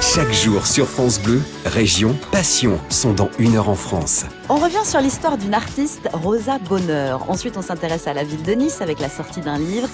Chaque 0.00 0.32
jour 0.32 0.66
sur 0.66 0.88
France 0.88 1.20
Bleu, 1.20 1.42
région, 1.66 2.16
passion 2.30 2.78
sont 2.88 3.12
dans 3.12 3.28
une 3.38 3.56
heure 3.56 3.68
en 3.68 3.74
France. 3.74 4.24
On 4.48 4.56
revient 4.56 4.84
sur 4.84 5.00
l'histoire 5.00 5.36
d'une 5.36 5.52
artiste, 5.52 6.08
Rosa 6.12 6.58
Bonheur. 6.58 7.28
Ensuite, 7.28 7.56
on 7.56 7.62
s'intéresse 7.62 8.06
à 8.06 8.14
la 8.14 8.24
ville 8.24 8.42
de 8.42 8.52
Nice 8.52 8.80
avec 8.80 9.00
la 9.00 9.10
sortie 9.10 9.40
d'un 9.40 9.58
livre. 9.58 9.88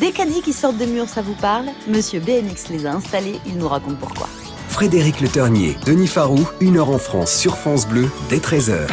Des 0.00 0.12
caddies 0.12 0.42
qui 0.42 0.52
sortent 0.52 0.78
de 0.78 0.86
murs, 0.86 1.08
ça 1.08 1.22
vous 1.22 1.34
parle? 1.34 1.66
Monsieur 1.86 2.20
BMX 2.20 2.70
les 2.70 2.86
a 2.86 2.94
installés, 2.94 3.38
il 3.46 3.58
nous 3.58 3.68
raconte 3.68 3.98
pourquoi. 3.98 4.28
Frédéric 4.68 5.20
Le 5.20 5.28
Ternier, 5.28 5.76
Denis 5.84 6.08
Farou, 6.08 6.40
une 6.60 6.78
heure 6.78 6.90
en 6.90 6.98
France 6.98 7.32
sur 7.32 7.56
France 7.56 7.86
Bleu 7.86 8.08
dès 8.30 8.38
13h. 8.38 8.88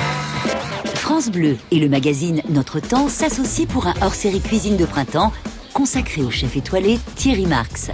France 1.04 1.30
Bleu 1.30 1.58
et 1.70 1.80
le 1.80 1.90
magazine 1.90 2.42
Notre 2.48 2.80
Temps 2.80 3.10
s'associent 3.10 3.66
pour 3.66 3.88
un 3.88 3.94
hors-série 4.02 4.40
cuisine 4.40 4.78
de 4.78 4.86
printemps 4.86 5.34
consacré 5.74 6.22
au 6.22 6.32
chef 6.32 6.56
étoilé 6.56 6.98
Thierry 7.16 7.46
Marx. 7.46 7.92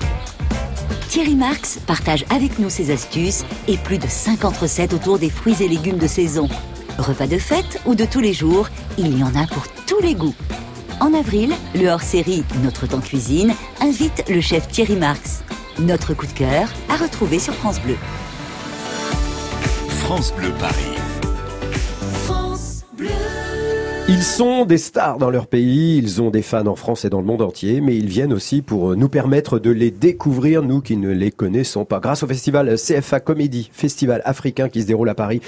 Thierry 1.08 1.34
Marx 1.34 1.80
partage 1.88 2.24
avec 2.30 2.60
nous 2.60 2.70
ses 2.70 2.92
astuces 2.92 3.46
et 3.68 3.78
plus 3.78 3.98
de 3.98 4.06
50 4.08 4.56
recettes 4.58 4.94
autour 4.94 5.18
des 5.18 5.32
fruits 5.32 5.56
et 5.60 5.68
légumes 5.68 5.98
de 5.98 6.06
saison. 6.06 6.48
Repas 7.00 7.26
de 7.26 7.40
fête 7.40 7.82
ou 7.88 7.96
de 7.96 8.06
tous 8.06 8.20
les 8.20 8.32
jours, 8.32 8.70
il 9.00 9.18
y 9.18 9.24
en 9.24 9.36
a 9.36 9.48
pour 9.48 9.64
tous 9.88 10.00
les 10.04 10.14
goûts. 10.14 10.36
En 11.00 11.12
avril, 11.16 11.52
le 11.74 11.88
hors-série 11.88 12.44
Notre 12.62 12.86
Temps 12.86 13.02
Cuisine 13.02 13.56
invite 13.82 14.24
le 14.30 14.40
chef 14.40 14.68
Thierry 14.68 14.98
Marx. 14.98 15.42
Notre 15.80 16.14
coup 16.14 16.28
de 16.28 16.34
cœur 16.34 16.70
à 16.90 16.96
retrouver 16.96 17.40
sur 17.40 17.56
France 17.56 17.82
Bleu. 17.82 17.98
France 19.88 20.32
Bleu 20.38 20.52
Paris. 20.60 20.99
Ils 24.12 24.24
sont 24.24 24.66
des 24.66 24.80
stars 24.80 25.20
dans 25.20 25.30
leur 25.30 25.46
pays, 25.46 26.00
ils 26.00 26.20
ont 26.20 26.32
des 26.32 26.42
fans 26.42 26.66
en 26.66 26.76
France 26.76 27.06
et 27.06 27.12
dans 27.12 27.20
le 27.20 27.28
monde 27.28 27.44
entier, 27.44 27.80
mais 27.80 27.96
ils 27.96 28.08
viennent 28.08 28.34
aussi 28.34 28.64
pour 28.64 28.96
nous 28.96 29.08
permettre 29.08 29.60
de 29.60 29.70
les 29.70 29.92
découvrir, 29.92 30.64
nous 30.64 30.82
qui 30.82 30.98
ne 30.98 31.12
les 31.12 31.30
connaissons 31.30 31.86
pas. 31.86 32.00
Grâce 32.00 32.24
au 32.24 32.28
festival 32.28 32.76
CFA 32.76 33.20
Comédie, 33.20 33.70
festival 33.72 34.24
africain 34.26 34.68
qui 34.68 34.82
se 34.82 34.88
déroule 34.88 35.10
à 35.10 35.14
Paris 35.14 35.42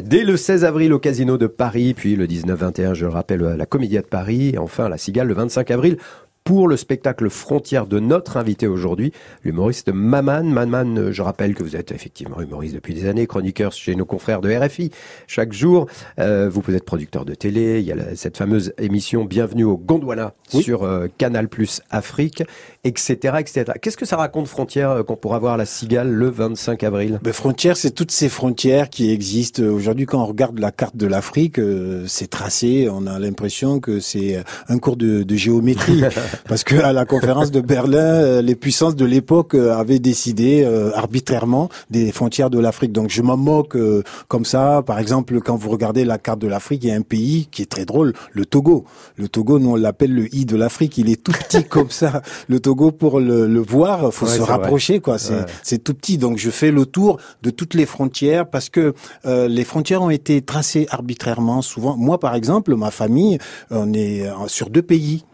dès 0.00 0.22
le 0.22 0.36
16 0.36 0.64
avril 0.64 0.92
au 0.92 1.00
Casino 1.00 1.38
de 1.38 1.48
Paris, 1.48 1.92
puis 1.92 2.14
le 2.14 2.28
19-21, 2.28 2.94
je 2.94 3.04
le 3.04 3.10
rappelle, 3.10 3.44
à 3.44 3.56
la 3.56 3.66
Comédia 3.66 4.00
de 4.00 4.06
Paris, 4.06 4.52
et 4.54 4.58
enfin 4.58 4.84
à 4.84 4.88
la 4.88 4.96
Cigale 4.96 5.26
le 5.26 5.34
25 5.34 5.72
avril 5.72 5.96
pour 6.44 6.68
le 6.68 6.76
spectacle 6.76 7.30
Frontière 7.30 7.86
de 7.86 7.98
notre 7.98 8.36
invité 8.36 8.66
aujourd'hui, 8.66 9.12
l'humoriste 9.44 9.88
Maman. 9.88 10.44
Maman, 10.44 11.10
je 11.10 11.22
rappelle 11.22 11.54
que 11.54 11.62
vous 11.62 11.74
êtes 11.74 11.90
effectivement 11.90 12.38
humoriste 12.38 12.74
depuis 12.74 12.92
des 12.92 13.08
années, 13.08 13.26
chroniqueur 13.26 13.72
chez 13.72 13.96
nos 13.96 14.04
confrères 14.04 14.42
de 14.42 14.54
RFI 14.54 14.90
chaque 15.26 15.54
jour. 15.54 15.86
Euh, 16.18 16.50
vous 16.50 16.60
pouvez 16.60 16.76
être 16.76 16.84
producteur 16.84 17.24
de 17.24 17.34
télé. 17.34 17.80
Il 17.80 17.86
y 17.86 17.92
a 17.92 17.94
la, 17.94 18.14
cette 18.14 18.36
fameuse 18.36 18.74
émission 18.76 19.24
Bienvenue 19.24 19.64
au 19.64 19.78
Gondwana 19.78 20.34
Oui. 20.52 20.62
sur 20.62 20.82
euh, 20.82 21.06
Canal 21.16 21.48
Plus 21.48 21.80
Afrique, 21.88 22.42
etc., 22.84 23.36
etc. 23.38 23.72
Qu'est-ce 23.80 23.96
que 23.96 24.04
ça 24.04 24.18
raconte 24.18 24.46
Frontière 24.46 24.90
euh, 24.90 25.02
qu'on 25.02 25.16
pourra 25.16 25.38
voir 25.38 25.54
à 25.54 25.56
la 25.56 25.64
Cigale 25.66 26.10
le 26.10 26.28
25 26.28 26.84
avril? 26.84 27.20
Ben, 27.22 27.32
frontières, 27.32 27.78
c'est 27.78 27.92
toutes 27.92 28.10
ces 28.12 28.28
frontières 28.28 28.90
qui 28.90 29.10
existent. 29.10 29.62
Aujourd'hui, 29.62 30.04
quand 30.04 30.22
on 30.22 30.26
regarde 30.26 30.58
la 30.58 30.72
carte 30.72 30.96
de 30.96 31.06
l'Afrique, 31.06 31.58
euh, 31.58 32.04
c'est 32.06 32.28
tracé. 32.28 32.90
On 32.92 33.06
a 33.06 33.18
l'impression 33.18 33.80
que 33.80 33.98
c'est 33.98 34.44
un 34.68 34.76
cours 34.76 34.98
de, 34.98 35.22
de 35.22 35.36
géométrie. 35.36 36.02
Parce 36.48 36.64
que 36.64 36.76
à 36.76 36.92
la 36.92 37.04
conférence 37.04 37.50
de 37.50 37.60
Berlin, 37.60 37.98
euh, 37.98 38.42
les 38.42 38.54
puissances 38.54 38.96
de 38.96 39.04
l'époque 39.04 39.54
euh, 39.54 39.74
avaient 39.76 39.98
décidé 39.98 40.62
euh, 40.64 40.90
arbitrairement 40.94 41.68
des 41.90 42.12
frontières 42.12 42.50
de 42.50 42.58
l'Afrique. 42.58 42.92
Donc 42.92 43.10
je 43.10 43.22
m'en 43.22 43.36
moque 43.36 43.76
euh, 43.76 44.02
comme 44.28 44.44
ça. 44.44 44.82
Par 44.86 44.98
exemple, 44.98 45.40
quand 45.40 45.56
vous 45.56 45.70
regardez 45.70 46.04
la 46.04 46.18
carte 46.18 46.38
de 46.40 46.46
l'Afrique, 46.48 46.82
il 46.84 46.88
y 46.88 46.92
a 46.92 46.96
un 46.96 47.02
pays 47.02 47.48
qui 47.50 47.62
est 47.62 47.66
très 47.70 47.84
drôle, 47.84 48.12
le 48.32 48.44
Togo. 48.46 48.84
Le 49.16 49.28
Togo, 49.28 49.58
nous 49.58 49.70
on 49.70 49.76
l'appelle 49.76 50.12
le 50.14 50.34
i 50.34 50.44
de 50.44 50.56
l'Afrique. 50.56 50.98
Il 50.98 51.08
est 51.10 51.22
tout 51.22 51.32
petit 51.32 51.64
comme 51.64 51.90
ça. 51.90 52.22
Le 52.48 52.60
Togo, 52.60 52.90
pour 52.92 53.20
le, 53.20 53.46
le 53.46 53.60
voir, 53.60 54.12
faut 54.12 54.26
Ouais, 54.26 54.32
se 54.32 54.38
vrai. 54.40 54.52
rapprocher, 54.52 55.00
quoi. 55.00 55.18
C'est 55.18 55.34
Ouais. 55.72 55.78
tout 55.78 55.94
petit. 55.94 56.18
Donc 56.18 56.38
je 56.38 56.50
fais 56.50 56.70
le 56.70 56.86
tour 56.86 57.18
de 57.42 57.50
toutes 57.50 57.74
les 57.74 57.86
frontières 57.86 58.46
parce 58.48 58.68
que 58.68 58.94
euh, 59.26 59.48
les 59.48 59.64
frontières 59.64 60.02
ont 60.02 60.10
été 60.10 60.40
tracées 60.42 60.86
arbitrairement 60.90 61.62
souvent. 61.62 61.96
Moi, 61.96 62.18
par 62.18 62.34
exemple, 62.34 62.74
ma 62.76 62.90
famille, 62.90 63.38
on 63.70 63.92
est 63.92 64.26
euh, 64.26 64.32
sur 64.46 64.70
deux 64.70 64.82
pays. 64.82 65.24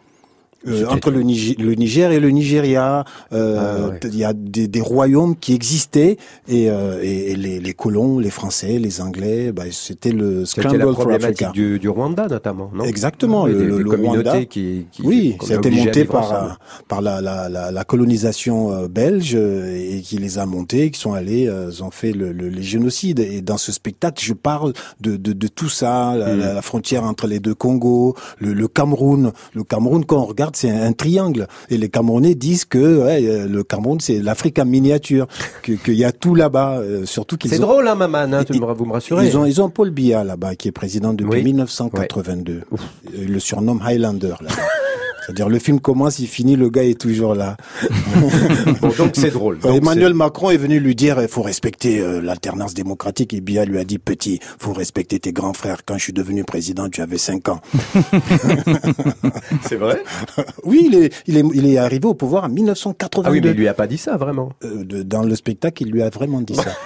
Euh, 0.68 0.84
entre 0.88 1.10
le 1.10 1.22
Niger, 1.22 1.54
le 1.58 1.72
Niger 1.74 2.12
et 2.12 2.20
le 2.20 2.28
Nigeria, 2.30 3.04
euh, 3.32 3.56
Ah, 3.58 3.88
ouais. 3.88 4.00
il 4.04 4.16
y 4.18 4.24
a 4.24 4.34
des, 4.34 4.68
des 4.68 4.80
royaumes 4.82 5.34
qui 5.34 5.54
existaient 5.54 6.18
et, 6.48 6.68
euh, 6.70 7.00
et, 7.02 7.30
et 7.32 7.36
les, 7.36 7.60
les 7.60 7.72
colons, 7.72 8.18
les 8.18 8.28
Français, 8.28 8.78
les 8.78 9.00
Anglais, 9.00 9.52
bah, 9.52 9.62
c'était 9.70 10.12
le 10.12 10.40
la 10.40 10.46
scramble 10.46 10.82
for 10.82 10.92
problématique 10.92 11.42
Africa. 11.42 11.50
du, 11.52 11.78
du 11.78 11.88
Rwanda 11.88 12.28
notamment, 12.28 12.70
non? 12.74 12.84
Exactement, 12.84 13.44
Oui, 13.44 13.52
le, 13.52 13.58
des- 13.58 13.64
le- 13.64 13.76
des 13.78 13.82
le 13.84 13.90
Rwanda. 13.90 14.44
qui, 14.44 14.86
qui 14.92 15.02
oui, 15.02 15.36
ça 15.42 15.54
a 15.54 15.56
été 15.56 15.70
monté 15.70 16.04
par 16.04 16.32
euh, 16.32 16.48
par 16.88 17.00
la, 17.00 17.22
la, 17.22 17.48
la, 17.48 17.70
la 17.72 17.84
colonisation 17.84 18.70
euh, 18.70 18.86
belge 18.88 19.32
euh, 19.34 19.74
et 19.96 20.02
qui 20.02 20.18
les 20.18 20.38
a 20.38 20.44
montés, 20.44 20.90
qui 20.90 21.00
sont 21.00 21.14
allés, 21.14 21.48
euh, 21.48 21.70
ils 21.72 21.82
ont 21.82 21.90
fait 21.90 22.12
le, 22.12 22.32
le- 22.32 22.50
les 22.50 22.62
génocides. 22.62 23.20
Et 23.20 23.40
dans 23.40 23.56
ce 23.56 23.72
spectacle, 23.72 24.22
je 24.22 24.34
parle 24.34 24.74
de, 25.00 25.16
de, 25.16 25.32
de 25.32 25.48
tout 25.48 25.70
ça, 25.70 26.14
la, 26.16 26.34
Mm. 26.34 26.38
la- 26.38 26.52
la 26.52 26.62
frontière 26.62 27.04
entre 27.04 27.26
les 27.26 27.40
deux 27.40 27.54
Congos, 27.54 28.14
le, 28.38 28.52
le 28.52 28.68
Cameroun. 28.68 29.32
Le 29.54 29.64
Cameroun, 29.64 30.04
quand 30.04 30.18
on 30.20 30.26
regarde, 30.26 30.49
c'est 30.56 30.70
un, 30.70 30.92
triangle. 30.92 31.46
Et 31.70 31.78
les 31.78 31.88
Camerounais 31.88 32.34
disent 32.34 32.64
que 32.64 32.78
ouais, 33.04 33.24
euh, 33.26 33.46
le 33.48 33.62
Cameroun, 33.62 34.00
c'est 34.00 34.18
l'Afrique 34.20 34.58
en 34.58 34.64
miniature, 34.66 35.26
que- 35.62 35.72
qu'il 35.72 35.94
y 35.94 36.04
a 36.04 36.12
tout 36.12 36.34
là-bas, 36.34 36.78
euh, 36.78 37.06
surtout 37.06 37.36
qu'ils 37.36 37.50
C'est 37.50 37.58
ont- 37.58 37.66
drôle, 37.66 37.88
hein, 37.88 37.94
Maman, 37.94 38.18
hein, 38.32 38.44
tu 38.44 38.54
Ils- 38.54 38.60
me- 38.60 38.72
vous 38.72 38.84
me 38.86 38.92
rassurez. 38.92 39.26
Ils 39.26 39.36
ont, 39.38 39.44
ils 39.46 39.60
ont 39.62 39.68
Paul 39.70 39.90
Biya 39.90 40.24
là-bas, 40.24 40.54
qui 40.56 40.68
est 40.68 40.72
président 40.72 41.12
depuis 41.12 41.38
Oui. 41.38 41.42
1982. 41.44 42.62
Ils 43.14 43.32
le 43.32 43.40
surnomme 43.40 43.80
Highlander 43.84 44.34
là. 44.40 44.48
C'est-à-dire 45.30 45.48
le 45.48 45.60
film 45.60 45.78
commence, 45.78 46.18
il 46.18 46.26
finit, 46.26 46.56
le 46.56 46.70
gars 46.70 46.82
est 46.82 47.00
toujours 47.00 47.36
là. 47.36 47.56
Bon, 48.80 48.88
donc 48.98 49.10
c'est 49.14 49.30
drôle. 49.30 49.60
Donc 49.60 49.76
Emmanuel 49.76 50.12
Macron 50.12 50.50
est 50.50 50.56
venu 50.56 50.80
lui 50.80 50.96
dire 50.96 51.20
il 51.22 51.28
faut 51.28 51.42
respecter 51.42 52.00
euh, 52.00 52.20
l'alternance 52.20 52.74
démocratique 52.74 53.32
et 53.32 53.40
Biya 53.40 53.64
lui 53.64 53.78
a 53.78 53.84
dit 53.84 53.98
petit, 53.98 54.40
faut 54.58 54.72
respecter 54.72 55.20
tes 55.20 55.32
grands 55.32 55.52
frères. 55.52 55.84
Quand 55.86 55.96
je 55.98 56.02
suis 56.02 56.12
devenu 56.12 56.42
président, 56.42 56.88
tu 56.88 57.00
avais 57.00 57.18
5 57.18 57.48
ans. 57.48 57.60
C'est 59.62 59.76
vrai? 59.76 60.02
Oui, 60.64 60.88
il 60.90 60.94
est, 60.96 61.14
il 61.28 61.36
est, 61.36 61.44
il 61.54 61.66
est 61.66 61.78
arrivé 61.78 62.06
au 62.06 62.14
pouvoir 62.14 62.44
en 62.44 62.48
1982. 62.48 63.28
Ah 63.28 63.30
oui, 63.30 63.40
mais 63.40 63.50
il 63.50 63.56
lui 63.56 63.68
a 63.68 63.74
pas 63.74 63.86
dit 63.86 63.98
ça 63.98 64.16
vraiment. 64.16 64.50
Euh, 64.64 64.82
de- 64.84 65.02
dans 65.04 65.22
le 65.22 65.34
spectacle, 65.36 65.84
il 65.84 65.90
lui 65.92 66.02
a 66.02 66.10
vraiment 66.10 66.40
dit 66.40 66.56
ça. 66.56 66.72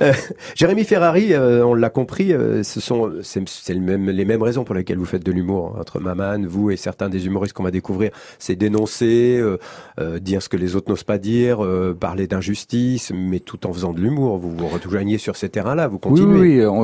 Euh, 0.00 0.12
Jérémy 0.54 0.84
Ferrari, 0.84 1.36
on 1.36 1.74
l'a 1.74 1.90
compris, 1.90 2.32
ce 2.62 2.80
sont 2.80 3.10
c'est 3.22 3.42
c'est 3.48 3.74
le 3.74 3.80
même, 3.80 4.08
les 4.08 4.24
mêmes 4.24 4.42
raisons 4.42 4.62
pour 4.64 4.74
lesquelles 4.76 4.96
vous 4.98 5.04
faites 5.04 5.24
de 5.24 5.32
l'humour 5.32 5.74
hein, 5.76 5.80
entre 5.80 5.98
Maman, 6.00 6.38
vous 6.46 6.70
et 6.70 6.76
certains 6.76 7.08
des 7.12 7.26
humoristes 7.26 7.54
qu'on 7.54 7.62
va 7.62 7.70
découvrir. 7.70 8.10
C'est 8.38 8.56
dénoncer, 8.56 9.38
euh, 9.40 9.58
euh, 10.00 10.18
dire 10.18 10.42
ce 10.42 10.48
que 10.48 10.56
les 10.56 10.74
autres 10.74 10.90
n'osent 10.90 11.04
pas 11.04 11.18
dire, 11.18 11.64
euh, 11.64 11.94
parler 11.98 12.26
d'injustice, 12.26 13.12
mais 13.14 13.38
tout 13.38 13.66
en 13.66 13.72
faisant 13.72 13.92
de 13.92 14.00
l'humour. 14.00 14.38
Vous 14.38 14.50
vous 14.56 14.66
rejoignez 14.66 15.18
sur 15.18 15.36
ces 15.36 15.48
terrains-là, 15.48 15.86
vous 15.88 15.98
continuez. 15.98 16.40
oui, 16.40 16.58
oui. 16.60 16.66
On, 16.66 16.80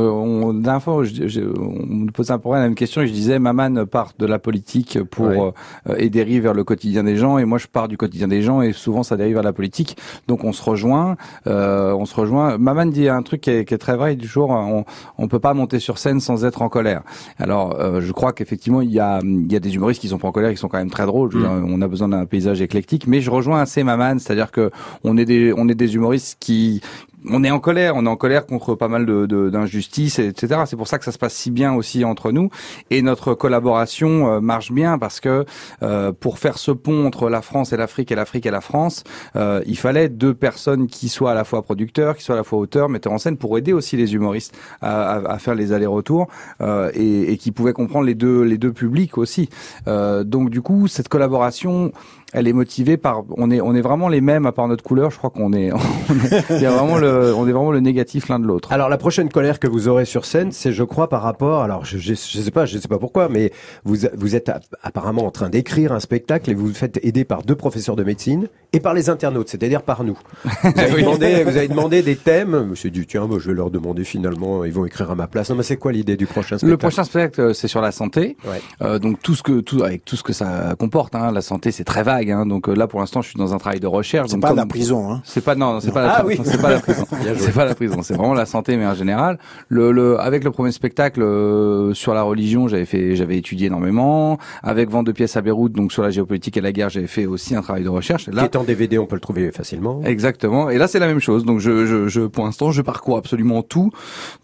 on, 0.49 0.55
dernière 0.55 0.83
fois, 0.83 1.03
je- 1.05 1.27
je- 1.27 1.41
on 1.41 1.87
me 2.05 2.11
posait 2.13 2.33
un 2.33 2.39
peu 2.39 2.51
la 2.53 2.61
même 2.61 2.75
question 2.75 3.03
et 3.03 3.07
je 3.09 3.13
disais, 3.13 3.39
Maman 3.39 3.87
part 3.87 4.13
de 4.19 4.27
la 4.27 4.39
politique 4.39 5.03
pour 5.05 5.27
Ouais. 5.27 5.53
et 5.97 6.11
dérive 6.11 6.43
vers 6.45 6.55
le 6.55 6.65
quotidien 6.65 7.03
des 7.05 7.17
gens 7.17 7.39
et 7.39 7.45
moi 7.45 7.59
je 7.59 7.67
pars 7.67 7.89
du 7.89 7.97
quotidien 7.97 8.29
des 8.29 8.43
gens 8.43 8.63
et 8.63 8.73
souvent 8.73 9.03
ça 9.03 9.17
dérive 9.17 9.35
vers 9.35 9.43
la 9.43 9.53
politique. 9.53 9.97
Donc 10.29 10.45
on 10.45 10.53
se 10.53 10.63
rejoint, 10.63 11.17
on 11.47 12.05
se 12.05 12.15
rejoint. 12.15 12.59
Maman 12.59 12.87
dit 12.87 13.09
un 13.09 13.23
truc 13.23 13.41
qui 13.43 13.51
est, 13.51 13.65
qui 13.65 13.75
est 13.75 13.79
très 13.79 13.97
vrai. 13.97 14.15
Il 14.15 14.19
dit 14.19 14.27
toujours, 14.27 14.51
on, 14.51 14.85
on 15.19 15.29
peut 15.29 15.39
pas 15.41 15.55
monter 15.55 15.79
sur 15.81 15.99
scène 15.99 16.21
sans 16.21 16.45
être 16.45 16.63
en 16.63 16.69
colère. 16.69 17.03
Alors 17.39 17.77
je 18.01 18.13
crois 18.13 18.33
qu'effectivement 18.33 18.81
il 18.83 18.91
y 18.91 19.01
a, 19.01 19.21
y 19.25 19.57
a 19.57 19.61
des 19.61 19.75
humoristes 19.75 20.01
qui 20.01 20.08
sont 20.09 20.19
pas 20.19 20.29
en 20.29 20.33
colère, 20.33 20.51
qui 20.51 20.57
sont 20.57 20.69
quand 20.69 20.79
même 20.79 20.91
très 20.91 21.07
drôles. 21.07 21.31
Dire, 21.31 21.51
on 21.51 21.81
a 21.81 21.89
besoin 21.89 22.09
d'un 22.09 22.27
paysage 22.27 22.61
éclectique, 22.61 23.07
mais 23.07 23.21
je 23.21 23.31
rejoins 23.31 23.61
assez 23.61 23.83
Maman, 23.83 24.19
c'est-à-dire 24.19 24.51
que 24.51 24.71
on 25.05 25.17
est 25.17 25.25
des, 25.25 25.53
on 25.57 25.69
est 25.69 25.75
des 25.75 25.95
humoristes 25.95 26.37
qui 26.41 26.81
on 27.29 27.43
est 27.45 27.51
en 27.51 27.59
colère, 27.61 27.95
on 27.97 28.07
est 28.07 28.09
en 28.09 28.17
colère 28.17 28.47
contre 28.47 28.75
pas 28.75 28.89
mal 28.89 29.07
de, 29.07 29.27
d'injustices, 29.51 30.19
etc. 30.19 30.63
C'est 30.67 30.77
pour 30.77 30.89
ça 30.89 30.99
que 30.99 31.05
ça 31.05 31.13
se 31.13 31.19
passe 31.19 31.35
si 31.35 31.51
bien 31.51 31.75
aussi 31.75 32.05
entre 32.05 32.33
nous. 32.33 32.51
Et 32.91 33.03
notre 33.03 33.35
collaboration 33.35 34.33
euh, 34.33 34.41
marche 34.41 34.73
bien 34.73 34.99
parce 34.99 35.21
que 35.21 35.45
euh, 35.83 36.13
pour 36.13 36.39
faire 36.39 36.59
ce 36.59 36.71
pont 36.71 37.07
entre 37.07 37.29
la 37.29 37.43
France 37.43 37.73
et 37.73 37.77
l'Afrique 37.77 38.13
et 38.13 38.15
l'Afrique 38.15 38.47
et 38.47 38.51
la 38.51 38.61
France, 38.61 39.05
euh, 39.37 39.63
il 39.67 39.79
fallait 39.79 40.09
deux 40.09 40.35
personnes 40.35 40.87
qui 40.87 41.09
soient 41.09 41.33
à 41.33 41.35
la 41.35 41.45
fois 41.45 41.63
producteurs, 41.63 42.17
qui 42.17 42.23
soient 42.25 42.35
à 42.35 42.39
la 42.39 42.45
fois 42.45 42.59
auteurs, 42.59 42.89
metteurs 42.89 43.13
en 43.13 43.19
scène, 43.19 43.37
pour 43.37 43.59
aider 43.59 43.73
aussi 43.73 43.97
les 43.97 44.15
humoristes 44.15 44.57
à, 44.81 45.13
à- 45.15 45.33
à 45.35 45.39
faire 45.39 45.55
les 45.55 45.73
allers-retours 45.73 46.29
euh, 46.61 46.91
et, 46.95 47.33
et 47.33 47.37
qui 47.37 47.51
pouvaient 47.53 47.73
comprendre 47.73 48.07
les 48.07 48.15
deux 48.15 48.43
les 48.43 48.59
deux 48.59 48.73
publics 48.73 49.19
aussi. 49.19 49.49
Euh, 49.87 50.25
donc 50.25 50.51
du 50.51 50.61
coup, 50.63 50.87
cette 50.89 51.09
collaboration 51.09 51.93
elle 52.35 52.47
est 52.47 52.53
motivée 52.53 52.97
par 52.97 53.23
on 53.37 53.51
est 53.51 53.61
on 53.61 53.75
est 53.75 53.81
vraiment 53.81 54.09
les 54.09 54.21
mêmes 54.21 54.45
à 54.47 54.53
part 54.53 54.69
notre 54.69 54.85
couleur 54.85 55.11
je 55.11 55.17
crois 55.19 55.31
qu'on 55.31 55.53
est, 55.53 55.73
on 55.73 55.77
est 55.79 56.45
il 56.51 56.61
y 56.63 56.67
a 56.67 56.71
vraiment 56.71 56.99
le 56.99 57.35
on 57.35 57.47
est 57.49 57.53
vraiment 57.53 57.73
le 57.73 57.81
négatif 57.81 58.29
l'un 58.29 58.39
de 58.39 58.47
l'autre 58.47 58.71
Alors 58.73 58.89
la 58.89 58.99
prochaine 58.99 59.29
colère 59.31 59.59
que 59.59 59.67
vous 59.67 59.89
aurez 59.89 60.05
sur 60.05 60.25
scène, 60.25 60.53
c'est 60.53 60.73
je 60.73 60.83
crois 60.83 61.09
par 61.09 61.23
rapport, 61.23 61.63
alors 61.63 61.85
je, 61.85 61.97
je, 61.99 62.15
je 62.15 62.41
sais 62.41 62.51
pas, 62.51 62.67
je 62.67 62.79
sais 62.79 62.89
pas 62.89 62.99
pourquoi, 62.99 63.29
mais 63.29 63.51
vous 63.85 63.97
vous 64.17 64.37
êtes 64.37 64.49
app- 64.49 64.65
apparemment 64.83 65.25
en 65.27 65.31
train 65.31 65.49
d'écrire 65.49 65.93
un 65.93 66.01
spectacle 66.01 66.51
et 66.51 66.55
vous 66.55 66.67
vous 66.67 66.75
faites 66.75 66.99
aider 67.03 67.25
par 67.25 67.43
deux 67.43 67.55
professeurs 67.55 67.97
de 67.97 68.05
médecine 68.05 68.49
et 68.75 68.81
par 68.81 68.93
les 68.93 69.09
internautes, 69.09 69.49
c'est-à-dire 69.49 69.83
par 69.83 70.05
nous. 70.05 70.19
Vous 70.63 70.69
avez, 70.79 71.01
demandé, 71.03 71.45
vous 71.45 71.57
avez 71.57 71.69
demandé 71.69 72.03
des 72.03 72.17
thèmes. 72.17 72.53
Je 72.65 72.71
me 72.71 72.75
suis 72.75 72.91
dit 72.91 73.07
tiens, 73.07 73.27
moi, 73.27 73.39
je 73.41 73.49
vais 73.49 73.55
leur 73.57 73.71
demander 73.71 74.05
finalement, 74.05 74.65
ils 74.65 74.73
vont 74.73 74.85
écrire 74.85 75.11
à 75.11 75.15
ma 75.15 75.27
place. 75.27 75.49
Non 75.51 75.57
mais 75.57 75.63
c'est 75.63 75.77
quoi 75.79 75.93
l'idée 75.93 76.17
du 76.19 76.27
prochain 76.27 76.59
spectacle? 76.59 76.71
le 76.71 76.77
prochain 76.77 77.05
spectacle 77.05 77.41
euh, 77.41 77.53
c'est 77.55 77.69
sur 77.69 77.81
la 77.81 77.93
santé 77.93 78.37
Ouais. 78.47 78.61
Euh, 78.83 78.99
donc 78.99 79.21
tout 79.23 79.35
ce 79.35 79.43
que 79.43 79.61
tout 79.61 79.83
avec 79.83 80.05
tout 80.05 80.17
ce 80.17 80.23
que 80.23 80.33
ça 80.35 80.75
comporte 80.79 81.15
hein, 81.15 81.33
la 81.33 81.41
santé 81.41 81.71
c'est 81.71 81.85
très 81.85 82.03
vague 82.03 82.18
hein, 82.27 82.45
donc 82.47 82.69
euh, 82.69 82.75
là 82.75 82.87
pour 82.87 83.01
l'instant 83.01 83.23
je 83.23 83.29
suis 83.29 83.39
dans 83.39 83.55
un 83.55 83.59
travail 83.59 83.81
de 83.81 83.87
recherche 83.87 84.31
C'est 84.31 84.41
pas 84.41 84.49
comme- 84.49 84.57
la 84.57 84.67
prison, 84.67 85.13
hein. 85.13 85.21
c'est 85.25 85.43
pas 85.45 85.55
non, 85.55 85.75
non, 85.75 85.81
c'est 85.81 85.93
pas 85.93 86.03
la 86.03 86.15
Ah 86.17 86.25
prison 86.25 86.43
oui. 86.45 86.51
c'est 86.51 86.61
pas 86.61 86.71
la 86.71 86.81
prison 86.81 87.05
c'est 87.39 87.55
pas 87.55 87.65
la 87.65 87.75
prison 87.75 88.03
c'est 88.03 88.15
vraiment 88.15 88.35
la 88.35 88.47
santé 88.47 88.77
mais 88.77 88.87
en 88.87 88.95
général 88.95 89.39
le, 89.69 89.93
le 89.93 90.19
avec 90.21 90.45
le 90.45 90.51
premier 90.51 90.73
spectacle 90.73 91.23
euh, 91.23 91.95
sur 91.95 92.15
la 92.15 92.23
religion 92.23 92.69
j'avais 92.69 92.85
fait 92.87 93.15
j'avais 93.17 93.37
étudié 93.39 93.69
énormément 93.69 94.39
avec 94.63 94.91
vente 94.91 95.07
de 95.07 95.13
pièces 95.13 95.37
à 95.37 95.41
Beyrouth 95.43 95.73
donc 95.73 95.93
sur 95.93 96.03
la 96.03 96.11
géopolitique 96.11 96.57
et 96.57 96.61
la 96.61 96.73
guerre 96.73 96.89
j'avais 96.91 97.07
fait 97.07 97.27
aussi 97.27 97.55
un 97.55 97.63
travail 97.63 97.85
de 97.85 97.89
recherche 97.89 98.27
Et 98.29 98.31
Qui 98.33 98.37
là 98.37 98.45
est 98.45 98.57
en 98.57 98.65
DVD, 98.65 98.99
on 98.99 99.07
peut 99.07 99.15
le 99.17 99.21
trouver 99.21 99.51
facilement. 99.53 100.01
Exactement. 100.05 100.71
Et 100.71 100.79
là, 100.79 100.89
c'est 100.89 100.99
la 100.99 101.07
même 101.07 101.21
chose. 101.21 101.45
Donc, 101.45 101.61
je, 101.61 101.87
je, 101.87 102.09
je, 102.09 102.23
pour 102.23 102.45
l'instant, 102.45 102.71
je 102.73 102.83
parcours 102.83 103.17
absolument 103.17 103.63
tout. 103.63 103.91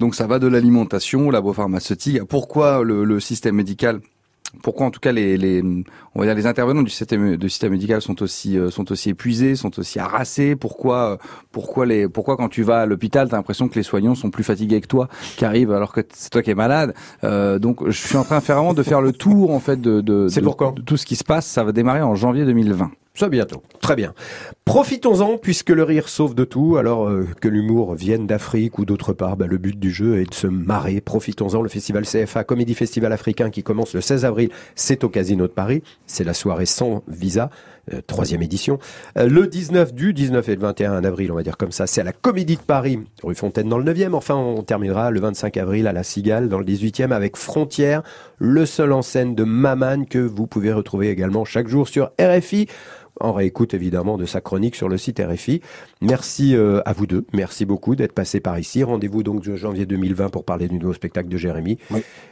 Donc, 0.00 0.14
ça 0.14 0.26
va 0.26 0.38
de 0.38 0.46
l'alimentation, 0.46 1.30
labo-pharmaceutique. 1.30 2.22
Pourquoi 2.24 2.82
le, 2.82 3.04
le 3.04 3.20
système 3.20 3.54
médical 3.56 4.00
pourquoi 4.62 4.86
en 4.86 4.90
tout 4.90 5.00
cas 5.00 5.12
les, 5.12 5.36
les 5.36 5.62
on 6.14 6.20
va 6.20 6.26
dire 6.26 6.34
les 6.34 6.46
intervenants 6.46 6.82
du 6.82 6.90
système 6.90 7.36
de 7.36 7.48
système 7.48 7.72
médical 7.72 8.00
sont 8.02 8.22
aussi 8.22 8.58
euh, 8.58 8.70
sont 8.70 8.90
aussi 8.92 9.10
épuisés, 9.10 9.56
sont 9.56 9.78
aussi 9.78 9.98
harassés? 9.98 10.56
Pourquoi 10.56 11.12
euh, 11.12 11.16
pourquoi 11.52 11.86
les 11.86 12.08
pourquoi 12.08 12.36
quand 12.36 12.48
tu 12.48 12.62
vas 12.62 12.82
à 12.82 12.86
l'hôpital, 12.86 13.28
t'as 13.28 13.36
l'impression 13.36 13.68
que 13.68 13.74
les 13.74 13.82
soignants 13.82 14.14
sont 14.14 14.30
plus 14.30 14.44
fatigués 14.44 14.80
que 14.80 14.86
toi 14.86 15.08
qui 15.36 15.44
arrivent 15.44 15.72
alors 15.72 15.92
que 15.92 16.00
c'est 16.12 16.30
toi 16.30 16.42
qui 16.42 16.50
es 16.50 16.54
malade? 16.54 16.94
Euh, 17.24 17.58
donc 17.58 17.84
je 17.86 17.98
suis 17.98 18.16
en 18.16 18.24
train 18.24 18.38
de 18.38 18.44
faire 18.44 18.56
vraiment 18.56 18.74
de 18.74 18.82
faire 18.82 19.00
le 19.00 19.12
tour 19.12 19.50
en 19.52 19.60
fait 19.60 19.80
de 19.80 20.00
de, 20.00 20.28
de- 20.28 20.48
quand 20.56 20.72
de 20.76 20.82
tout 20.82 20.96
ce 20.96 21.06
qui 21.06 21.16
se 21.16 21.24
passe. 21.24 21.46
Ça 21.46 21.64
va 21.64 21.72
démarrer 21.72 22.02
en 22.02 22.14
janvier 22.14 22.44
2020. 22.44 22.90
Ça 23.16 23.28
bientôt. 23.28 23.62
Très 23.80 23.94
bien. 23.94 24.12
Profitons-en 24.64 25.38
puisque 25.38 25.70
le 25.70 25.84
rire 25.84 26.08
sauve 26.08 26.34
de 26.34 26.42
tout. 26.42 26.78
Alors 26.78 27.06
euh, 27.08 27.28
que 27.40 27.46
l'humour 27.46 27.94
vienne 27.94 28.26
d'Afrique 28.26 28.76
ou 28.80 28.84
d'autre 28.84 29.12
part, 29.12 29.36
bah, 29.36 29.46
le 29.46 29.56
but 29.56 29.78
du 29.78 29.92
jeu 29.92 30.18
est 30.18 30.28
de 30.28 30.34
se 30.34 30.48
marrer. 30.48 31.00
Profitons-en. 31.00 31.62
Le 31.62 31.68
festival 31.68 32.04
CFA 32.06 32.42
Comédie 32.42 32.74
Festival 32.74 33.12
africain 33.12 33.50
qui 33.50 33.62
commence 33.62 33.94
le 33.94 34.00
16 34.00 34.24
avril, 34.24 34.50
c'est 34.74 35.04
au 35.04 35.08
Casino 35.08 35.46
de 35.46 35.52
Paris. 35.52 35.84
C'est 36.06 36.24
la 36.24 36.34
soirée 36.34 36.66
sans 36.66 37.04
visa. 37.06 37.50
euh, 37.92 38.00
troisième 38.04 38.42
édition. 38.42 38.80
Euh, 39.16 39.28
le 39.28 39.46
19 39.46 39.94
du 39.94 40.12
19 40.12 40.48
et 40.48 40.54
le 40.56 40.60
21 40.62 41.04
avril, 41.04 41.30
on 41.30 41.36
va 41.36 41.44
dire 41.44 41.56
comme 41.56 41.70
ça, 41.70 41.86
c'est 41.86 42.00
à 42.00 42.04
la 42.04 42.12
Comédie 42.12 42.56
de 42.56 42.62
Paris, 42.62 42.98
rue 43.22 43.36
Fontaine 43.36 43.68
dans 43.68 43.78
le 43.78 43.84
9e. 43.84 44.14
Enfin, 44.14 44.34
on 44.34 44.62
terminera 44.62 45.12
le 45.12 45.20
25 45.20 45.56
avril 45.58 45.86
à 45.86 45.92
la 45.92 46.02
Cigale 46.02 46.48
dans 46.48 46.58
le 46.58 46.64
18e 46.64 47.12
avec 47.12 47.36
Frontières, 47.36 48.02
le 48.38 48.66
seul 48.66 48.92
en 48.92 49.02
scène 49.02 49.36
de 49.36 49.44
Maman 49.44 50.04
que 50.04 50.18
vous 50.18 50.48
pouvez 50.48 50.72
retrouver 50.72 51.10
également 51.10 51.44
chaque 51.44 51.68
jour 51.68 51.86
sur 51.86 52.10
RFI 52.20 52.66
en 53.20 53.32
réécoute 53.32 53.74
évidemment 53.74 54.16
de 54.16 54.26
sa 54.26 54.40
chronique 54.40 54.74
sur 54.74 54.88
le 54.88 54.98
site 54.98 55.20
RFI. 55.20 55.60
Merci 56.00 56.56
euh, 56.56 56.80
à 56.84 56.92
vous 56.92 57.06
deux, 57.06 57.24
merci 57.32 57.64
beaucoup 57.64 57.96
d'être 57.96 58.12
passé 58.12 58.40
par 58.40 58.58
ici. 58.58 58.82
Rendez-vous 58.82 59.22
donc 59.22 59.42
de 59.42 59.56
janvier 59.56 59.86
2020 59.86 60.28
pour 60.28 60.44
parler 60.44 60.68
du 60.68 60.78
nouveau 60.78 60.92
spectacle 60.94 61.28
de 61.28 61.36
Jérémy. 61.36 61.78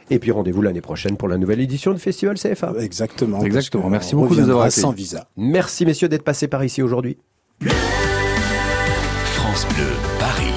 Et 0.09 0.19
puis 0.19 0.31
rendez-vous 0.31 0.61
l'année 0.61 0.81
prochaine 0.81 1.17
pour 1.17 1.27
la 1.27 1.37
nouvelle 1.37 1.61
édition 1.61 1.93
de 1.93 1.97
Festival 1.97 2.37
CFA. 2.37 2.73
Exactement. 2.79 3.43
Exactement. 3.43 3.89
Merci 3.89 4.15
beaucoup 4.15 4.35
de 4.35 4.41
nous 4.41 4.49
avoir 4.49 4.71
sans 4.71 4.91
visa. 4.91 5.27
Merci 5.37 5.85
messieurs 5.85 6.09
d'être 6.09 6.23
passés 6.23 6.47
par 6.47 6.63
ici 6.63 6.81
aujourd'hui. 6.81 7.17
France 9.25 9.67
Bleu, 9.75 9.89
Paris. 10.19 10.52